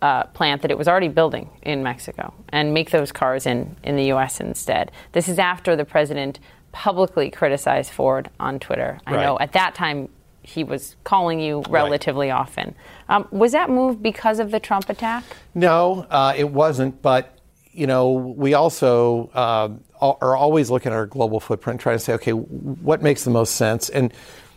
uh, 0.01 0.23
plant 0.25 0.61
that 0.63 0.71
it 0.71 0.77
was 0.77 0.87
already 0.87 1.07
building 1.07 1.49
in 1.61 1.83
Mexico 1.83 2.33
and 2.49 2.73
make 2.73 2.91
those 2.91 3.11
cars 3.11 3.45
in, 3.45 3.75
in 3.83 3.95
the 3.95 4.05
U.S. 4.05 4.39
instead. 4.39 4.91
This 5.11 5.29
is 5.29 5.39
after 5.39 5.75
the 5.75 5.85
president 5.85 6.39
publicly 6.71 7.29
criticized 7.29 7.91
Ford 7.91 8.29
on 8.39 8.59
Twitter. 8.59 8.99
I 9.05 9.15
right. 9.15 9.23
know 9.23 9.39
at 9.39 9.53
that 9.53 9.75
time 9.75 10.09
he 10.43 10.63
was 10.63 10.95
calling 11.03 11.39
you 11.39 11.63
relatively 11.69 12.29
right. 12.29 12.39
often. 12.39 12.75
Um, 13.09 13.27
was 13.31 13.51
that 13.51 13.69
move 13.69 14.01
because 14.01 14.39
of 14.39 14.51
the 14.51 14.59
Trump 14.59 14.89
attack? 14.89 15.23
No, 15.53 16.07
uh, 16.09 16.33
it 16.35 16.49
wasn't. 16.49 17.01
But 17.01 17.37
you 17.73 17.87
know, 17.87 18.11
we 18.11 18.53
also 18.53 19.29
uh, 19.33 19.69
are 20.01 20.35
always 20.35 20.69
looking 20.69 20.91
at 20.91 20.95
our 20.95 21.05
global 21.05 21.39
footprint, 21.39 21.79
trying 21.79 21.95
to 21.97 22.03
say, 22.03 22.13
okay, 22.13 22.31
what 22.31 23.01
makes 23.01 23.23
the 23.23 23.29
most 23.29 23.55
sense 23.55 23.87
and 23.89 24.13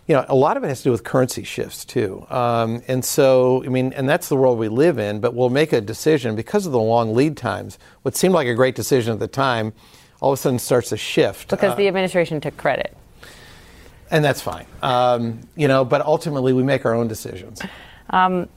you 0.06 0.14
know, 0.14 0.24
a 0.28 0.34
lot 0.34 0.56
of 0.56 0.64
it 0.64 0.68
has 0.68 0.78
to 0.78 0.84
do 0.84 0.90
with 0.90 1.04
currency 1.04 1.44
shifts 1.44 1.84
too. 1.84 2.26
Um, 2.28 2.82
and 2.88 3.04
so, 3.04 3.64
I 3.64 3.68
mean, 3.68 3.92
and 3.94 4.08
that's 4.08 4.28
the 4.28 4.36
world 4.36 4.58
we 4.58 4.68
live 4.68 4.98
in, 4.98 5.20
but 5.20 5.34
we'll 5.34 5.50
make 5.50 5.72
a 5.72 5.80
decision 5.80 6.36
because 6.36 6.66
of 6.66 6.72
the 6.72 6.80
long 6.80 7.14
lead 7.14 7.36
times. 7.36 7.78
What 8.02 8.14
seemed 8.14 8.34
like 8.34 8.46
a 8.46 8.54
great 8.54 8.74
decision 8.74 9.14
at 9.14 9.18
the 9.18 9.28
time 9.28 9.72
all 10.20 10.32
of 10.32 10.38
a 10.38 10.40
sudden 10.40 10.58
starts 10.58 10.88
to 10.88 10.96
shift. 10.96 11.50
Because 11.50 11.72
uh, 11.72 11.74
the 11.74 11.86
administration 11.86 12.40
took 12.40 12.56
credit. 12.56 12.96
And 14.10 14.24
that's 14.24 14.40
fine. 14.40 14.66
Um, 14.82 15.40
you 15.54 15.68
know, 15.68 15.84
but 15.84 16.00
ultimately 16.00 16.52
we 16.52 16.62
make 16.62 16.86
our 16.86 16.94
own 16.94 17.08
decisions. 17.08 17.60
Um, 18.10 18.48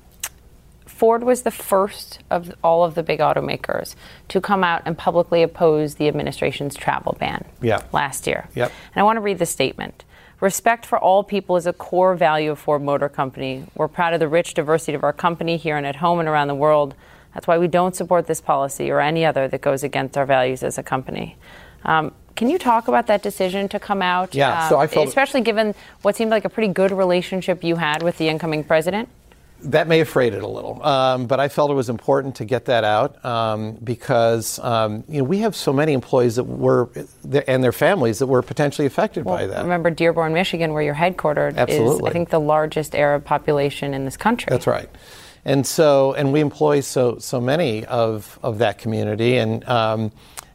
Ford 0.86 1.24
was 1.24 1.44
the 1.44 1.52
first 1.52 2.20
of 2.30 2.54
all 2.64 2.84
of 2.84 2.96
the 2.96 3.04
big 3.04 3.20
automakers 3.20 3.96
to 4.30 4.42
come 4.42 4.64
out 4.64 4.82
and 4.86 4.98
publicly 4.98 5.44
oppose 5.44 5.96
the 5.96 6.08
administration's 6.08 6.74
travel 6.74 7.18
ban 7.20 7.46
yeah. 7.62 7.84
last 7.92 8.28
year. 8.28 8.48
Yep. 8.56 8.72
And 8.96 9.02
I 9.02 9.04
want 9.04 9.18
to 9.18 9.22
read 9.22 9.38
the 9.38 9.46
statement. 9.46 10.06
Respect 10.40 10.86
for 10.86 11.00
all 11.00 11.24
people 11.24 11.56
is 11.56 11.66
a 11.66 11.74
core 11.74 12.16
value 12.16 12.52
of 12.52 12.60
Ford 12.60 12.84
Motor 12.84 13.10
Company. 13.10 13.66
We're 13.74 13.88
proud 13.88 14.14
of 14.14 14.20
the 14.20 14.28
rich 14.28 14.54
diversity 14.54 14.94
of 14.94 15.04
our 15.04 15.14
company 15.14 15.58
here 15.58 15.78
and 15.78 15.86
at 15.86 15.96
home 15.96 16.20
and 16.20 16.30
around 16.30 16.48
the 16.48 16.56
world. 16.56 16.94
That's 17.34 17.48
why 17.48 17.58
we 17.58 17.68
don't 17.68 17.96
support 17.96 18.28
this 18.28 18.40
policy 18.40 18.92
or 18.92 19.00
any 19.00 19.26
other 19.26 19.48
that 19.48 19.62
goes 19.62 19.84
against 19.84 20.16
our 20.16 20.28
values 20.28 20.62
as 20.62 20.78
a 20.78 20.84
company. 20.84 21.38
Um, 21.86 22.14
can 22.36 22.50
you 22.50 22.60
talk 22.60 22.88
about 22.88 23.08
that 23.08 23.24
decision 23.24 23.68
to 23.70 23.80
come 23.80 24.04
out? 24.04 24.36
Yeah, 24.36 24.64
um, 24.64 24.70
so 24.70 24.78
I 24.78 24.86
felt, 24.86 25.08
especially 25.08 25.42
given 25.42 25.74
what 26.04 26.16
seemed 26.16 26.30
like 26.30 26.46
a 26.46 26.50
pretty 26.50 26.72
good 26.72 26.92
relationship 26.92 27.64
you 27.64 27.78
had 27.78 28.04
with 28.04 28.20
the 28.20 28.30
incoming 28.30 28.64
president 28.64 29.10
that 29.64 29.88
may 29.88 29.98
have 30.00 30.10
frayed 30.10 30.34
it 30.34 30.44
a 30.44 30.48
little, 30.48 30.84
um, 30.84 31.26
but 31.26 31.40
I 31.40 31.48
felt 31.48 31.72
it 31.72 31.74
was 31.74 31.90
important 31.90 32.36
to 32.36 32.46
get 32.46 32.66
that 32.66 32.84
out 32.84 33.24
um, 33.26 33.74
because 33.84 34.60
um, 34.60 35.04
you 35.10 35.20
know 35.20 35.24
we 35.24 35.40
have 35.40 35.56
so 35.56 35.74
many 35.74 35.94
employees 35.94 36.36
that 36.36 36.44
were 36.44 36.90
and 37.48 37.64
their 37.64 37.72
families 37.72 38.20
that 38.20 38.28
were 38.28 38.42
potentially 38.42 38.86
affected 38.86 39.26
well, 39.26 39.38
by 39.38 39.48
that. 39.48 39.64
Remember, 39.64 39.90
Dearborn, 39.90 40.34
Michigan, 40.34 40.74
where 40.74 40.84
you're 40.84 40.96
headquartered, 40.96 41.58
Absolutely. 41.58 41.96
is 41.96 42.02
I 42.04 42.12
think 42.12 42.30
the 42.30 42.40
largest 42.40 42.96
Arab 42.96 43.26
population 43.26 43.94
in 43.94 44.06
this 44.06 44.18
country. 44.18 44.50
That's 44.52 44.68
right, 44.68 44.90
and 45.44 45.66
so 45.66 46.14
and 46.14 46.32
we 46.32 46.40
employ 46.40 46.82
so 46.82 47.18
so 47.18 47.42
many 47.42 47.86
of 47.86 48.40
of 48.44 48.60
that 48.60 48.78
community 48.78 49.38
and. 49.38 49.64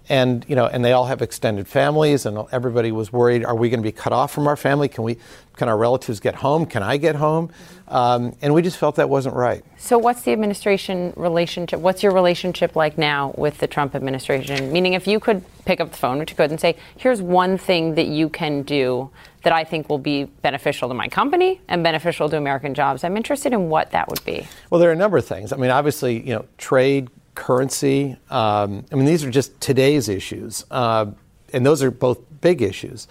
And 0.08 0.44
you 0.48 0.56
know, 0.56 0.66
and 0.66 0.84
they 0.84 0.92
all 0.92 1.06
have 1.06 1.22
extended 1.22 1.68
families, 1.68 2.26
and 2.26 2.38
everybody 2.50 2.90
was 2.92 3.12
worried: 3.12 3.44
Are 3.44 3.54
we 3.54 3.70
going 3.70 3.80
to 3.80 3.84
be 3.84 3.92
cut 3.92 4.12
off 4.12 4.32
from 4.32 4.48
our 4.48 4.56
family? 4.56 4.88
Can 4.88 5.04
we? 5.04 5.16
Can 5.56 5.68
our 5.68 5.76
relatives 5.76 6.18
get 6.18 6.36
home? 6.36 6.66
Can 6.66 6.82
I 6.82 6.96
get 6.96 7.14
home? 7.14 7.50
Um, 7.88 8.34
and 8.40 8.54
we 8.54 8.62
just 8.62 8.78
felt 8.78 8.96
that 8.96 9.10
wasn't 9.10 9.34
right. 9.34 9.62
So, 9.76 9.98
what's 9.98 10.22
the 10.22 10.32
administration 10.32 11.12
relationship? 11.14 11.78
What's 11.78 12.02
your 12.02 12.12
relationship 12.12 12.74
like 12.74 12.96
now 12.96 13.34
with 13.36 13.58
the 13.58 13.66
Trump 13.66 13.94
administration? 13.94 14.72
Meaning, 14.72 14.94
if 14.94 15.06
you 15.06 15.20
could 15.20 15.44
pick 15.66 15.80
up 15.80 15.90
the 15.90 15.98
phone, 15.98 16.18
which 16.18 16.30
you 16.30 16.36
could, 16.36 16.50
and 16.50 16.58
say, 16.58 16.76
"Here's 16.96 17.20
one 17.20 17.58
thing 17.58 17.94
that 17.96 18.06
you 18.06 18.28
can 18.28 18.62
do 18.62 19.10
that 19.42 19.52
I 19.52 19.62
think 19.62 19.88
will 19.88 19.98
be 19.98 20.24
beneficial 20.24 20.88
to 20.88 20.94
my 20.94 21.08
company 21.08 21.60
and 21.68 21.84
beneficial 21.84 22.28
to 22.30 22.36
American 22.36 22.72
jobs," 22.74 23.04
I'm 23.04 23.16
interested 23.16 23.52
in 23.52 23.68
what 23.68 23.90
that 23.90 24.08
would 24.08 24.24
be. 24.24 24.46
Well, 24.70 24.80
there 24.80 24.88
are 24.88 24.94
a 24.94 24.96
number 24.96 25.18
of 25.18 25.26
things. 25.26 25.52
I 25.52 25.56
mean, 25.56 25.70
obviously, 25.70 26.26
you 26.26 26.34
know, 26.34 26.46
trade, 26.56 27.10
currency. 27.34 28.16
Um, 28.30 28.84
I 28.92 28.94
mean, 28.94 29.06
these 29.06 29.24
are 29.24 29.30
just 29.30 29.60
today's 29.60 30.08
issues, 30.08 30.64
uh, 30.70 31.06
and 31.52 31.64
those 31.64 31.82
are 31.82 31.90
both 31.90 32.18
big 32.40 32.62
issues. 32.62 33.08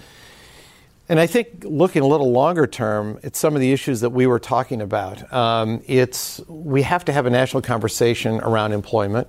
And 1.09 1.19
I 1.19 1.27
think 1.27 1.63
looking 1.63 2.03
a 2.03 2.07
little 2.07 2.31
longer 2.31 2.67
term 2.67 3.19
at 3.23 3.35
some 3.35 3.55
of 3.55 3.61
the 3.61 3.73
issues 3.73 3.99
that 4.01 4.11
we 4.11 4.27
were 4.27 4.39
talking 4.39 4.81
about, 4.81 5.33
um, 5.33 5.81
it's 5.85 6.39
we 6.47 6.83
have 6.83 7.03
to 7.05 7.11
have 7.11 7.25
a 7.25 7.29
national 7.29 7.61
conversation 7.61 8.39
around 8.41 8.71
employment. 8.71 9.27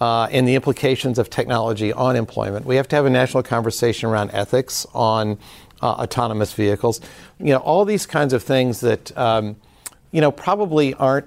uh, 0.00 0.28
and 0.30 0.46
the 0.46 0.54
implications 0.54 1.18
of 1.18 1.30
technology 1.30 1.92
on 1.92 2.16
employment. 2.16 2.66
We 2.66 2.76
have 2.76 2.88
to 2.88 2.96
have 2.96 3.06
a 3.06 3.10
national 3.10 3.42
conversation 3.42 4.08
around 4.08 4.30
ethics 4.32 4.86
on 4.94 5.38
uh, 5.82 5.86
autonomous 5.86 6.52
vehicles. 6.52 7.00
You 7.38 7.46
know, 7.46 7.58
all 7.58 7.84
these 7.84 8.06
kinds 8.06 8.32
of 8.32 8.42
things 8.42 8.80
that, 8.80 9.16
um, 9.16 9.56
you 10.10 10.20
know, 10.20 10.30
probably 10.30 10.94
aren't 10.94 11.26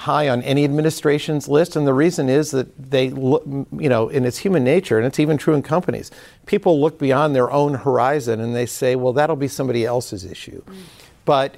high 0.00 0.30
on 0.30 0.42
any 0.44 0.64
administration's 0.64 1.46
list. 1.46 1.76
And 1.76 1.86
the 1.86 1.92
reason 1.92 2.30
is 2.30 2.52
that 2.52 2.90
they 2.90 3.10
look, 3.10 3.44
you 3.46 3.88
know, 3.88 4.08
and 4.08 4.24
it's 4.24 4.38
human 4.38 4.64
nature, 4.64 4.96
and 4.96 5.06
it's 5.06 5.20
even 5.20 5.36
true 5.36 5.52
in 5.52 5.62
companies. 5.62 6.10
People 6.46 6.80
look 6.80 6.98
beyond 6.98 7.36
their 7.36 7.50
own 7.50 7.74
horizon 7.74 8.40
and 8.40 8.56
they 8.56 8.64
say, 8.64 8.96
well, 8.96 9.12
that'll 9.12 9.36
be 9.36 9.48
somebody 9.48 9.84
else's 9.84 10.24
issue. 10.24 10.62
Mm. 10.62 10.76
But 11.26 11.56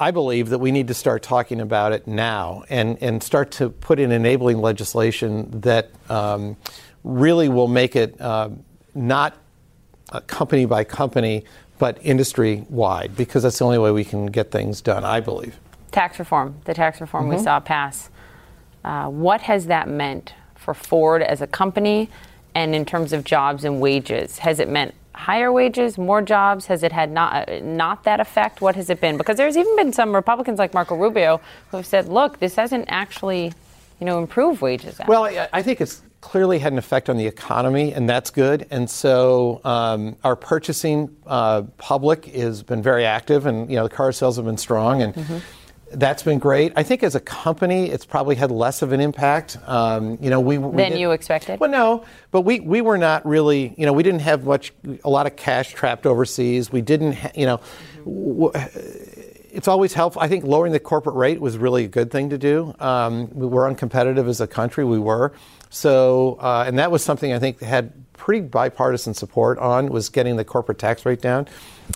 I 0.00 0.10
believe 0.10 0.48
that 0.48 0.58
we 0.58 0.72
need 0.72 0.88
to 0.88 0.94
start 0.94 1.22
talking 1.22 1.60
about 1.60 1.92
it 1.92 2.08
now 2.08 2.64
and, 2.68 2.98
and 3.00 3.22
start 3.22 3.52
to 3.52 3.70
put 3.70 4.00
in 4.00 4.10
enabling 4.10 4.58
legislation 4.60 5.60
that 5.60 5.90
um, 6.10 6.56
really 7.04 7.48
will 7.48 7.68
make 7.68 7.94
it 7.94 8.20
uh, 8.20 8.50
not 8.94 9.36
company 10.26 10.66
by 10.66 10.82
company, 10.82 11.44
but 11.78 11.98
industry 12.02 12.64
wide, 12.68 13.16
because 13.16 13.44
that's 13.44 13.58
the 13.58 13.64
only 13.64 13.78
way 13.78 13.92
we 13.92 14.04
can 14.04 14.26
get 14.26 14.50
things 14.50 14.80
done, 14.80 15.04
I 15.04 15.20
believe. 15.20 15.56
Tax 15.90 16.18
reform, 16.18 16.56
the 16.64 16.74
tax 16.74 17.00
reform 17.00 17.24
mm-hmm. 17.24 17.36
we 17.36 17.42
saw 17.42 17.60
pass. 17.60 18.10
Uh, 18.84 19.08
what 19.08 19.40
has 19.42 19.66
that 19.66 19.88
meant 19.88 20.34
for 20.54 20.74
Ford 20.74 21.22
as 21.22 21.40
a 21.40 21.46
company 21.46 22.08
and 22.54 22.74
in 22.74 22.84
terms 22.84 23.12
of 23.12 23.24
jobs 23.24 23.64
and 23.64 23.80
wages? 23.80 24.38
Has 24.38 24.60
it 24.60 24.68
meant 24.68 24.94
higher 25.14 25.52
wages, 25.52 25.98
more 25.98 26.22
jobs? 26.22 26.66
Has 26.66 26.82
it 26.82 26.92
had 26.92 27.10
not 27.10 27.48
uh, 27.48 27.60
not 27.60 28.04
that 28.04 28.20
effect? 28.20 28.60
What 28.60 28.76
has 28.76 28.88
it 28.88 29.00
been? 29.00 29.16
Because 29.16 29.36
there's 29.36 29.56
even 29.56 29.74
been 29.76 29.92
some 29.92 30.14
Republicans 30.14 30.58
like 30.58 30.74
Marco 30.74 30.94
Rubio 30.94 31.40
who 31.70 31.76
have 31.78 31.86
said, 31.86 32.08
"Look, 32.08 32.38
this 32.38 32.54
hasn't 32.54 32.86
actually, 32.88 33.52
you 34.00 34.06
know, 34.06 34.18
improved 34.18 34.60
wages." 34.60 35.00
Well, 35.06 35.24
I, 35.24 35.48
I 35.52 35.62
think 35.62 35.80
it's 35.80 36.02
clearly 36.20 36.58
had 36.58 36.72
an 36.72 36.78
effect 36.78 37.08
on 37.08 37.16
the 37.16 37.26
economy, 37.26 37.92
and 37.92 38.08
that's 38.08 38.30
good. 38.30 38.66
And 38.70 38.88
so 38.88 39.60
um, 39.64 40.16
our 40.24 40.36
purchasing 40.36 41.14
uh, 41.26 41.62
public 41.78 42.26
has 42.26 42.62
been 42.62 42.82
very 42.82 43.04
active, 43.04 43.46
and 43.46 43.68
you 43.68 43.76
know 43.76 43.84
the 43.84 43.94
car 43.94 44.12
sales 44.12 44.36
have 44.36 44.46
been 44.46 44.58
strong, 44.58 45.02
and. 45.02 45.14
Mm-hmm 45.14 45.38
that's 45.92 46.22
been 46.22 46.38
great. 46.38 46.72
I 46.76 46.82
think 46.82 47.02
as 47.02 47.14
a 47.14 47.20
company, 47.20 47.90
it's 47.90 48.04
probably 48.04 48.34
had 48.34 48.50
less 48.50 48.82
of 48.82 48.92
an 48.92 49.00
impact. 49.00 49.56
Um, 49.66 50.18
you 50.20 50.30
know, 50.30 50.40
we, 50.40 50.58
we 50.58 50.76
than 50.76 50.96
you 50.96 51.12
expected. 51.12 51.60
Well, 51.60 51.70
no, 51.70 52.04
but 52.30 52.42
we 52.42 52.60
we 52.60 52.80
were 52.80 52.98
not 52.98 53.26
really. 53.26 53.74
You 53.76 53.86
know, 53.86 53.92
we 53.92 54.02
didn't 54.02 54.20
have 54.20 54.44
much, 54.44 54.72
a 55.04 55.10
lot 55.10 55.26
of 55.26 55.36
cash 55.36 55.72
trapped 55.72 56.06
overseas. 56.06 56.70
We 56.70 56.82
didn't. 56.82 57.12
Ha- 57.14 57.30
you 57.34 57.46
know, 57.46 57.60
w- 58.04 58.52
it's 59.50 59.66
always 59.68 59.94
helpful. 59.94 60.22
I 60.22 60.28
think 60.28 60.44
lowering 60.44 60.72
the 60.72 60.80
corporate 60.80 61.16
rate 61.16 61.40
was 61.40 61.56
really 61.56 61.84
a 61.84 61.88
good 61.88 62.10
thing 62.10 62.30
to 62.30 62.38
do. 62.38 62.74
Um, 62.78 63.30
we 63.32 63.46
were 63.46 63.62
uncompetitive 63.62 64.28
as 64.28 64.40
a 64.40 64.46
country. 64.46 64.84
We 64.84 64.98
were. 64.98 65.32
So, 65.70 66.38
uh, 66.40 66.64
and 66.66 66.78
that 66.78 66.90
was 66.90 67.02
something 67.02 67.32
I 67.32 67.38
think 67.38 67.60
had 67.60 67.92
pretty 68.14 68.40
bipartisan 68.40 69.14
support 69.14 69.58
on 69.58 69.88
was 69.88 70.08
getting 70.08 70.36
the 70.36 70.44
corporate 70.44 70.78
tax 70.78 71.06
rate 71.06 71.20
down. 71.20 71.48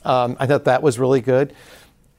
Um, 0.04 0.36
I 0.40 0.46
thought 0.46 0.64
that 0.64 0.82
was 0.82 0.98
really 0.98 1.20
good. 1.20 1.54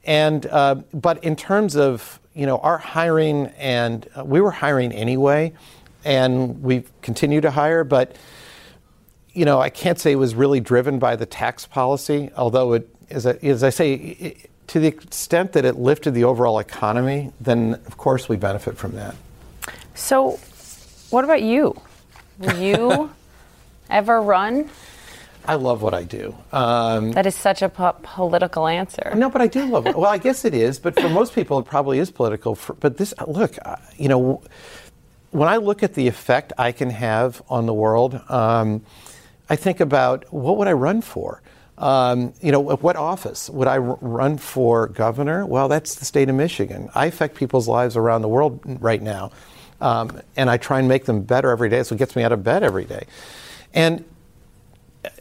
And 0.06 0.46
uh, 0.46 0.76
but 0.92 1.22
in 1.24 1.36
terms 1.36 1.76
of 1.76 2.20
you 2.34 2.46
know 2.46 2.58
our 2.58 2.78
hiring, 2.78 3.46
and 3.58 4.06
uh, 4.16 4.24
we 4.24 4.40
were 4.40 4.50
hiring 4.50 4.92
anyway, 4.92 5.52
and 6.04 6.62
we 6.62 6.84
continue 7.02 7.40
to 7.40 7.50
hire, 7.50 7.84
but 7.84 8.16
you 9.32 9.44
know 9.44 9.60
I 9.60 9.70
can't 9.70 9.98
say 9.98 10.12
it 10.12 10.16
was 10.16 10.34
really 10.34 10.60
driven 10.60 10.98
by 10.98 11.16
the 11.16 11.26
tax 11.26 11.66
policy, 11.66 12.30
although 12.36 12.74
it 12.74 12.88
as 13.10 13.26
I, 13.26 13.32
as 13.42 13.62
I 13.62 13.70
say. 13.70 13.94
It, 13.94 14.50
to 14.68 14.80
the 14.80 14.88
extent 14.88 15.52
that 15.52 15.66
it 15.66 15.76
lifted 15.76 16.14
the 16.14 16.24
overall 16.24 16.58
economy, 16.58 17.32
then 17.38 17.74
of 17.86 17.98
course 17.98 18.30
we 18.30 18.36
benefit 18.36 18.78
from 18.78 18.92
that. 18.92 19.14
So, 19.94 20.40
what 21.10 21.22
about 21.22 21.42
you? 21.42 21.78
Will 22.38 22.58
you 22.58 23.10
ever 23.90 24.22
run 24.22 24.70
I 25.46 25.56
love 25.56 25.82
what 25.82 25.94
I 25.94 26.04
do. 26.04 26.34
Um, 26.52 27.12
that 27.12 27.26
is 27.26 27.34
such 27.34 27.62
a 27.62 27.68
po- 27.68 27.96
political 28.02 28.66
answer. 28.66 29.12
No, 29.14 29.28
but 29.28 29.42
I 29.42 29.46
do 29.46 29.66
love 29.66 29.86
it. 29.86 29.96
Well, 29.96 30.10
I 30.10 30.18
guess 30.18 30.44
it 30.44 30.54
is, 30.54 30.78
but 30.78 30.98
for 30.98 31.08
most 31.08 31.34
people, 31.34 31.58
it 31.58 31.66
probably 31.66 31.98
is 31.98 32.10
political. 32.10 32.54
For, 32.54 32.74
but 32.74 32.96
this, 32.96 33.12
look, 33.26 33.58
uh, 33.64 33.76
you 33.96 34.08
know, 34.08 34.42
when 35.30 35.48
I 35.48 35.56
look 35.56 35.82
at 35.82 35.94
the 35.94 36.08
effect 36.08 36.52
I 36.56 36.72
can 36.72 36.90
have 36.90 37.42
on 37.48 37.66
the 37.66 37.74
world, 37.74 38.20
um, 38.30 38.82
I 39.50 39.56
think 39.56 39.80
about 39.80 40.32
what 40.32 40.56
would 40.56 40.68
I 40.68 40.72
run 40.72 41.02
for? 41.02 41.42
Um, 41.76 42.32
you 42.40 42.52
know, 42.52 42.60
what 42.60 42.96
office 42.96 43.50
would 43.50 43.66
I 43.66 43.78
r- 43.78 43.98
run 44.00 44.38
for 44.38 44.86
governor? 44.86 45.44
Well, 45.44 45.68
that's 45.68 45.96
the 45.96 46.04
state 46.04 46.28
of 46.28 46.36
Michigan. 46.36 46.88
I 46.94 47.06
affect 47.06 47.34
people's 47.34 47.66
lives 47.68 47.96
around 47.96 48.22
the 48.22 48.28
world 48.28 48.60
right 48.80 49.02
now, 49.02 49.32
um, 49.80 50.20
and 50.36 50.48
I 50.48 50.56
try 50.56 50.78
and 50.78 50.88
make 50.88 51.04
them 51.04 51.22
better 51.22 51.50
every 51.50 51.68
day. 51.68 51.82
So 51.82 51.96
it 51.96 51.98
gets 51.98 52.14
me 52.14 52.22
out 52.22 52.32
of 52.32 52.44
bed 52.44 52.62
every 52.62 52.84
day. 52.84 53.06
And 53.74 54.04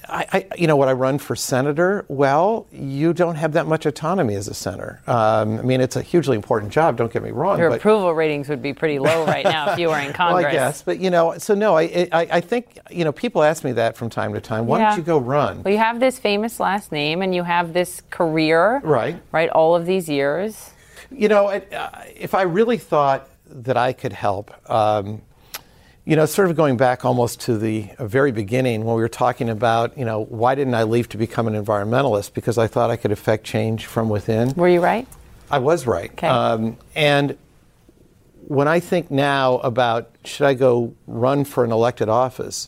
I, 0.09 0.25
I, 0.31 0.55
you 0.57 0.67
know, 0.67 0.75
what 0.75 0.87
I 0.87 0.93
run 0.93 1.17
for 1.17 1.35
senator, 1.35 2.05
well, 2.07 2.67
you 2.71 3.13
don't 3.13 3.35
have 3.35 3.53
that 3.53 3.67
much 3.67 3.85
autonomy 3.85 4.35
as 4.35 4.47
a 4.47 4.53
senator. 4.53 5.01
Um, 5.07 5.59
I 5.59 5.61
mean, 5.61 5.81
it's 5.81 5.95
a 5.95 6.01
hugely 6.01 6.35
important 6.35 6.71
job. 6.71 6.97
Don't 6.97 7.11
get 7.11 7.23
me 7.23 7.31
wrong. 7.31 7.57
Your 7.57 7.69
approval 7.69 8.13
ratings 8.13 8.49
would 8.49 8.61
be 8.61 8.73
pretty 8.73 8.99
low 8.99 9.25
right 9.25 9.45
now 9.45 9.71
if 9.71 9.79
you 9.79 9.89
were 9.89 9.99
in 9.99 10.13
Congress. 10.13 10.43
well, 10.43 10.49
I 10.49 10.51
guess, 10.51 10.81
but 10.81 10.99
you 10.99 11.09
know, 11.09 11.37
so 11.37 11.53
no, 11.53 11.77
I, 11.77 12.07
I, 12.11 12.27
I, 12.31 12.41
think 12.41 12.79
you 12.91 13.03
know, 13.05 13.11
people 13.11 13.43
ask 13.43 13.63
me 13.63 13.71
that 13.73 13.95
from 13.95 14.09
time 14.09 14.33
to 14.33 14.41
time. 14.41 14.67
Why 14.67 14.79
yeah. 14.79 14.89
don't 14.89 14.97
you 14.97 15.03
go 15.03 15.17
run? 15.17 15.63
Well, 15.63 15.71
you 15.71 15.79
have 15.79 15.99
this 15.99 16.19
famous 16.19 16.59
last 16.59 16.91
name, 16.91 17.21
and 17.21 17.33
you 17.33 17.43
have 17.43 17.73
this 17.73 18.01
career, 18.09 18.81
right? 18.83 19.21
Right, 19.31 19.49
all 19.49 19.75
of 19.75 19.85
these 19.85 20.09
years. 20.09 20.71
You 21.11 21.27
know, 21.27 21.49
if 21.49 22.33
I 22.33 22.43
really 22.43 22.77
thought 22.77 23.29
that 23.47 23.77
I 23.77 23.93
could 23.93 24.13
help. 24.13 24.51
Um, 24.69 25.21
you 26.05 26.15
know, 26.17 26.25
sort 26.25 26.49
of 26.49 26.57
going 26.57 26.75
back 26.75 27.05
almost 27.05 27.39
to 27.41 27.57
the 27.57 27.89
very 27.99 28.31
beginning 28.31 28.83
when 28.83 28.95
we 28.95 29.01
were 29.01 29.09
talking 29.09 29.49
about, 29.49 29.97
you 29.97 30.03
know, 30.03 30.25
why 30.25 30.53
didn't 30.53 30.75
I 30.75 30.83
leave 30.83 31.07
to 31.09 31.17
become 31.17 31.47
an 31.47 31.53
environmentalist? 31.53 32.33
Because 32.33 32.57
I 32.57 32.67
thought 32.67 32.89
I 32.89 32.97
could 32.97 33.11
affect 33.11 33.45
change 33.45 33.85
from 33.85 34.09
within. 34.09 34.53
Were 34.55 34.67
you 34.67 34.81
right? 34.81 35.07
I 35.49 35.59
was 35.59 35.87
right. 35.87 36.11
Okay. 36.11 36.27
Um, 36.27 36.77
and 36.95 37.37
when 38.47 38.67
I 38.67 38.81
think 38.81 39.11
now 39.11 39.59
about 39.59 40.09
should 40.25 40.45
I 40.45 40.55
go 40.55 40.93
run 41.07 41.45
for 41.45 41.63
an 41.63 41.71
elected 41.71 42.09
office 42.09 42.67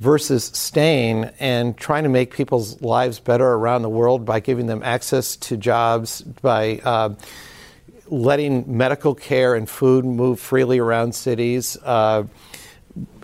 versus 0.00 0.44
staying 0.44 1.30
and 1.38 1.76
trying 1.76 2.02
to 2.02 2.08
make 2.08 2.34
people's 2.34 2.80
lives 2.82 3.20
better 3.20 3.46
around 3.46 3.82
the 3.82 3.88
world 3.88 4.24
by 4.24 4.40
giving 4.40 4.66
them 4.66 4.82
access 4.82 5.36
to 5.36 5.56
jobs, 5.56 6.22
by 6.22 6.80
uh, 6.82 7.14
letting 8.10 8.76
medical 8.76 9.14
care 9.14 9.54
and 9.54 9.68
food 9.68 10.04
move 10.04 10.40
freely 10.40 10.78
around 10.78 11.14
cities, 11.14 11.76
uh, 11.84 12.24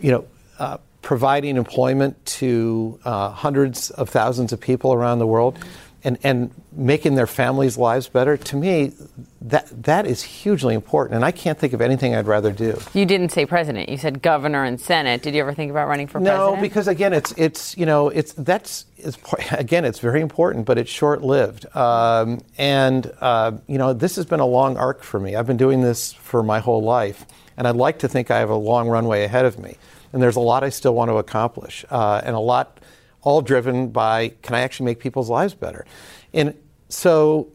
you 0.01 0.11
know, 0.11 0.25
uh, 0.59 0.79
providing 1.03 1.57
employment 1.57 2.25
to 2.25 2.99
uh, 3.05 3.31
hundreds 3.31 3.91
of 3.91 4.09
thousands 4.09 4.53
of 4.53 4.61
people 4.61 4.93
around 4.93 5.19
the 5.19 5.27
world 5.27 5.59
and, 6.07 6.19
and 6.23 6.55
making 6.71 7.17
their 7.17 7.27
families' 7.27 7.77
lives 7.77 8.07
better, 8.07 8.37
to 8.37 8.57
me, 8.57 8.93
that 9.41 9.67
that 9.83 10.07
is 10.07 10.23
hugely 10.23 10.73
important. 10.73 11.17
And 11.17 11.25
I 11.25 11.33
can't 11.33 11.59
think 11.59 11.73
of 11.73 11.81
anything 11.81 12.15
I'd 12.15 12.29
rather 12.29 12.53
do. 12.53 12.81
You 12.95 13.05
didn't 13.05 13.31
say 13.31 13.45
president. 13.45 13.89
You 13.89 13.99
said 13.99 14.23
governor 14.23 14.63
and 14.63 14.81
senate. 14.81 15.23
Did 15.23 15.35
you 15.35 15.41
ever 15.41 15.53
think 15.53 15.73
about 15.73 15.89
running 15.89 16.07
for 16.07 16.21
no, 16.21 16.31
president? 16.31 16.57
No, 16.57 16.61
because 16.63 16.87
again, 16.87 17.13
it's 17.13 17.33
it's 17.33 17.77
you 17.77 17.87
know 17.87 18.09
it's 18.09 18.33
that's 18.35 18.87
it's, 18.97 19.19
again 19.51 19.85
it's 19.85 19.99
very 19.99 20.21
important, 20.21 20.65
but 20.65 20.79
it's 20.79 20.91
short 20.91 21.23
lived. 21.23 21.67
Um, 21.75 22.41
and 22.57 23.13
uh, 23.21 23.53
you 23.67 23.77
know 23.77 23.93
this 23.93 24.15
has 24.15 24.27
been 24.27 24.41
a 24.41 24.47
long 24.47 24.77
arc 24.77 25.03
for 25.03 25.19
me. 25.19 25.35
I've 25.35 25.49
been 25.49 25.57
doing 25.57 25.81
this 25.81 26.13
for 26.13 26.45
my 26.45 26.61
whole 26.61 26.85
life, 26.85 27.27
and 27.57 27.67
I'd 27.67 27.75
like 27.75 27.99
to 28.01 28.09
think 28.09 28.31
I 28.31 28.39
have 28.39 28.51
a 28.51 28.55
long 28.55 28.89
runway 28.89 29.25
ahead 29.25 29.45
of 29.45 29.59
me. 29.59 29.77
And 30.13 30.23
there's 30.23 30.37
a 30.37 30.41
lot 30.41 30.63
I 30.63 30.69
still 30.69 30.95
want 30.95 31.11
to 31.11 31.17
accomplish, 31.17 31.85
uh, 31.91 32.21
and 32.23 32.37
a 32.37 32.41
lot 32.41 32.79
all 33.27 33.43
driven 33.43 33.89
by 33.89 34.29
can 34.43 34.55
I 34.55 34.61
actually 34.61 34.87
make 34.87 35.01
people's 35.01 35.29
lives 35.29 35.53
better? 35.53 35.85
And 36.33 36.55
so, 36.89 37.49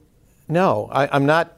no, 0.50 0.90
I, 0.92 1.16
am 1.16 1.26
not 1.26 1.58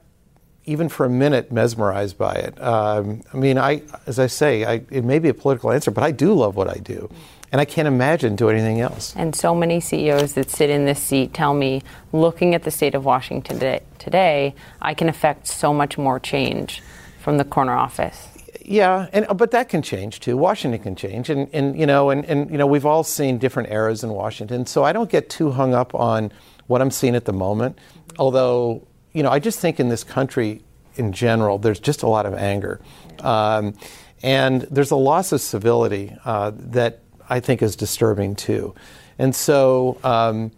even 0.66 0.88
for 0.88 1.08
a 1.08 1.10
minute 1.10 1.52
mesmerized 1.52 2.16
by 2.16 2.34
it. 2.34 2.62
Um, 2.62 3.24
I 3.34 3.38
mean, 3.38 3.58
I, 3.58 3.82
as 4.06 4.20
I 4.20 4.28
say, 4.28 4.66
I, 4.66 4.84
it 4.92 5.04
may 5.04 5.18
be 5.18 5.30
a 5.30 5.34
political 5.34 5.72
answer, 5.72 5.90
but 5.90 6.04
I 6.04 6.12
do 6.12 6.32
love 6.32 6.56
what 6.56 6.70
I 6.70 6.76
do. 6.76 7.10
And 7.52 7.60
I 7.60 7.66
can't 7.66 7.88
imagine 7.88 8.36
doing 8.36 8.56
anything 8.56 8.82
else. 8.82 9.16
And 9.16 9.36
so 9.36 9.56
many 9.56 9.80
CEOs 9.80 10.34
that 10.34 10.52
sit 10.52 10.70
in 10.70 10.86
this 10.86 11.02
seat 11.02 11.34
tell 11.34 11.56
me, 11.56 11.82
looking 12.12 12.54
at 12.54 12.64
the 12.64 12.72
state 12.72 12.94
of 12.94 13.06
Washington 13.06 13.56
today, 13.56 13.82
today 13.98 14.54
I 14.80 14.94
can 14.94 15.10
affect 15.10 15.48
so 15.48 15.74
much 15.74 15.98
more 15.98 16.20
change 16.20 16.84
from 17.20 17.38
the 17.38 17.46
corner 17.46 17.74
office. 17.74 18.28
Yeah, 18.66 19.08
and 19.12 19.28
but 19.38 19.52
that 19.52 19.68
can 19.70 19.82
change 19.82 20.22
too. 20.22 20.38
Washington 20.38 20.82
can 20.82 20.96
change, 20.96 21.30
and, 21.30 21.50
and 21.54 21.78
you 21.78 21.86
know, 21.86 22.10
and, 22.10 22.24
and 22.26 22.50
you 22.50 22.58
know, 22.58 22.66
we've 22.66 22.86
all 22.86 23.04
seen 23.04 23.38
different 23.38 23.72
eras 23.72 24.04
in 24.04 24.12
Washington. 24.12 24.66
So 24.66 24.84
I 24.84 24.94
don't 24.94 25.10
get 25.10 25.30
too 25.30 25.52
hung 25.52 25.74
up 25.74 25.94
on 25.94 26.32
what 26.68 26.82
I'm 26.82 26.92
seeing 26.92 27.16
at 27.16 27.26
the 27.26 27.34
moment. 27.34 27.78
Although, 28.18 28.88
you 29.12 29.22
know, 29.22 29.30
I 29.30 29.40
just 29.40 29.60
think 29.60 29.80
in 29.80 29.90
this 29.90 30.04
country 30.04 30.62
in 30.96 31.12
general, 31.12 31.58
there's 31.58 31.80
just 31.80 32.04
a 32.04 32.08
lot 32.08 32.26
of 32.26 32.34
anger, 32.34 32.80
um, 33.20 33.74
and 34.22 34.62
there's 34.72 34.92
a 34.92 34.96
loss 34.96 35.34
of 35.34 35.42
civility 35.42 36.16
uh, 36.24 36.52
that 36.56 37.02
I 37.30 37.42
think 37.42 37.62
is 37.62 37.76
disturbing 37.76 38.36
too. 38.36 38.76
And 39.20 39.36
so. 39.36 39.98
Um, 40.04 40.52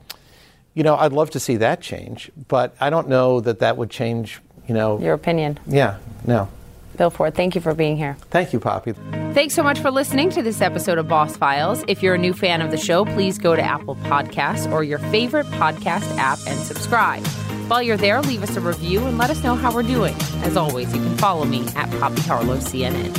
you 0.76 0.84
know, 0.84 0.98
I'd 0.98 1.14
love 1.14 1.30
to 1.30 1.40
see 1.40 1.56
that 1.56 1.80
change, 1.80 2.30
but 2.50 2.76
I 2.82 2.90
don't 2.90 3.08
know 3.08 3.40
that 3.40 3.60
that 3.60 3.78
would 3.78 3.90
change, 3.90 4.42
you 4.68 4.76
know. 4.76 5.00
Your 5.00 5.14
opinion. 5.14 5.58
Yeah, 5.66 6.00
no. 6.28 6.50
Bill 6.98 7.10
Ford, 7.10 7.36
thank 7.36 7.56
you 7.56 7.62
for 7.62 7.74
being 7.74 7.98
here. 7.98 8.18
Thank 8.30 8.54
you, 8.54 8.60
Poppy. 8.60 8.94
Thanks 9.34 9.54
so 9.54 9.64
much 9.64 9.80
for 9.80 9.92
listening 9.92 10.30
to 10.32 10.42
this 10.42 10.62
episode 10.62 10.98
of 10.98 11.08
Boss 11.08 11.36
Files. 11.38 11.84
If 11.88 12.02
you're 12.02 12.16
a 12.16 12.18
new 12.18 12.34
fan 12.34 12.62
of 12.62 12.72
the 12.72 12.78
show, 12.78 13.06
please 13.06 13.38
go 13.38 13.56
to 13.56 13.62
Apple 13.62 13.96
Podcasts 13.98 14.72
or 14.72 14.84
your 14.84 15.00
favorite 15.00 15.46
podcast 15.48 16.18
app 16.18 16.40
and 16.48 16.60
subscribe. 16.60 17.26
While 17.68 17.82
you're 17.82 17.98
there, 17.98 18.22
leave 18.22 18.44
us 18.44 18.56
a 18.56 18.62
review 18.62 19.06
and 19.06 19.18
let 19.18 19.30
us 19.30 19.44
know 19.44 19.56
how 19.56 19.74
we're 19.74 19.84
doing. 19.84 20.16
As 20.44 20.56
always, 20.56 20.94
you 20.94 21.02
can 21.02 21.18
follow 21.18 21.46
me 21.46 21.68
at 21.76 21.90
Poppy 22.00 22.22
Harlow 22.22 22.58
CNN. 22.58 23.12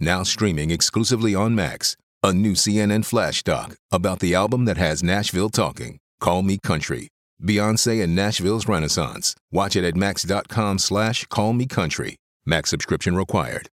Now 0.00 0.24
streaming 0.24 0.72
exclusively 0.72 1.34
on 1.34 1.54
Max, 1.54 1.96
a 2.24 2.32
new 2.32 2.54
CNN 2.54 3.04
flash 3.04 3.44
doc 3.44 3.76
about 3.92 4.18
the 4.18 4.34
album 4.34 4.64
that 4.64 4.76
has 4.76 5.02
Nashville 5.02 5.48
talking. 5.48 5.98
Call 6.18 6.42
Me 6.42 6.58
Country. 6.62 7.08
Beyonce 7.42 8.02
and 8.02 8.14
Nashville's 8.14 8.68
Renaissance. 8.68 9.34
Watch 9.50 9.76
it 9.76 9.84
at 9.84 9.96
max.com 9.96 10.78
slash 10.78 11.26
call 11.26 11.52
me 11.52 11.66
country. 11.66 12.16
Max 12.46 12.70
subscription 12.70 13.16
required. 13.16 13.68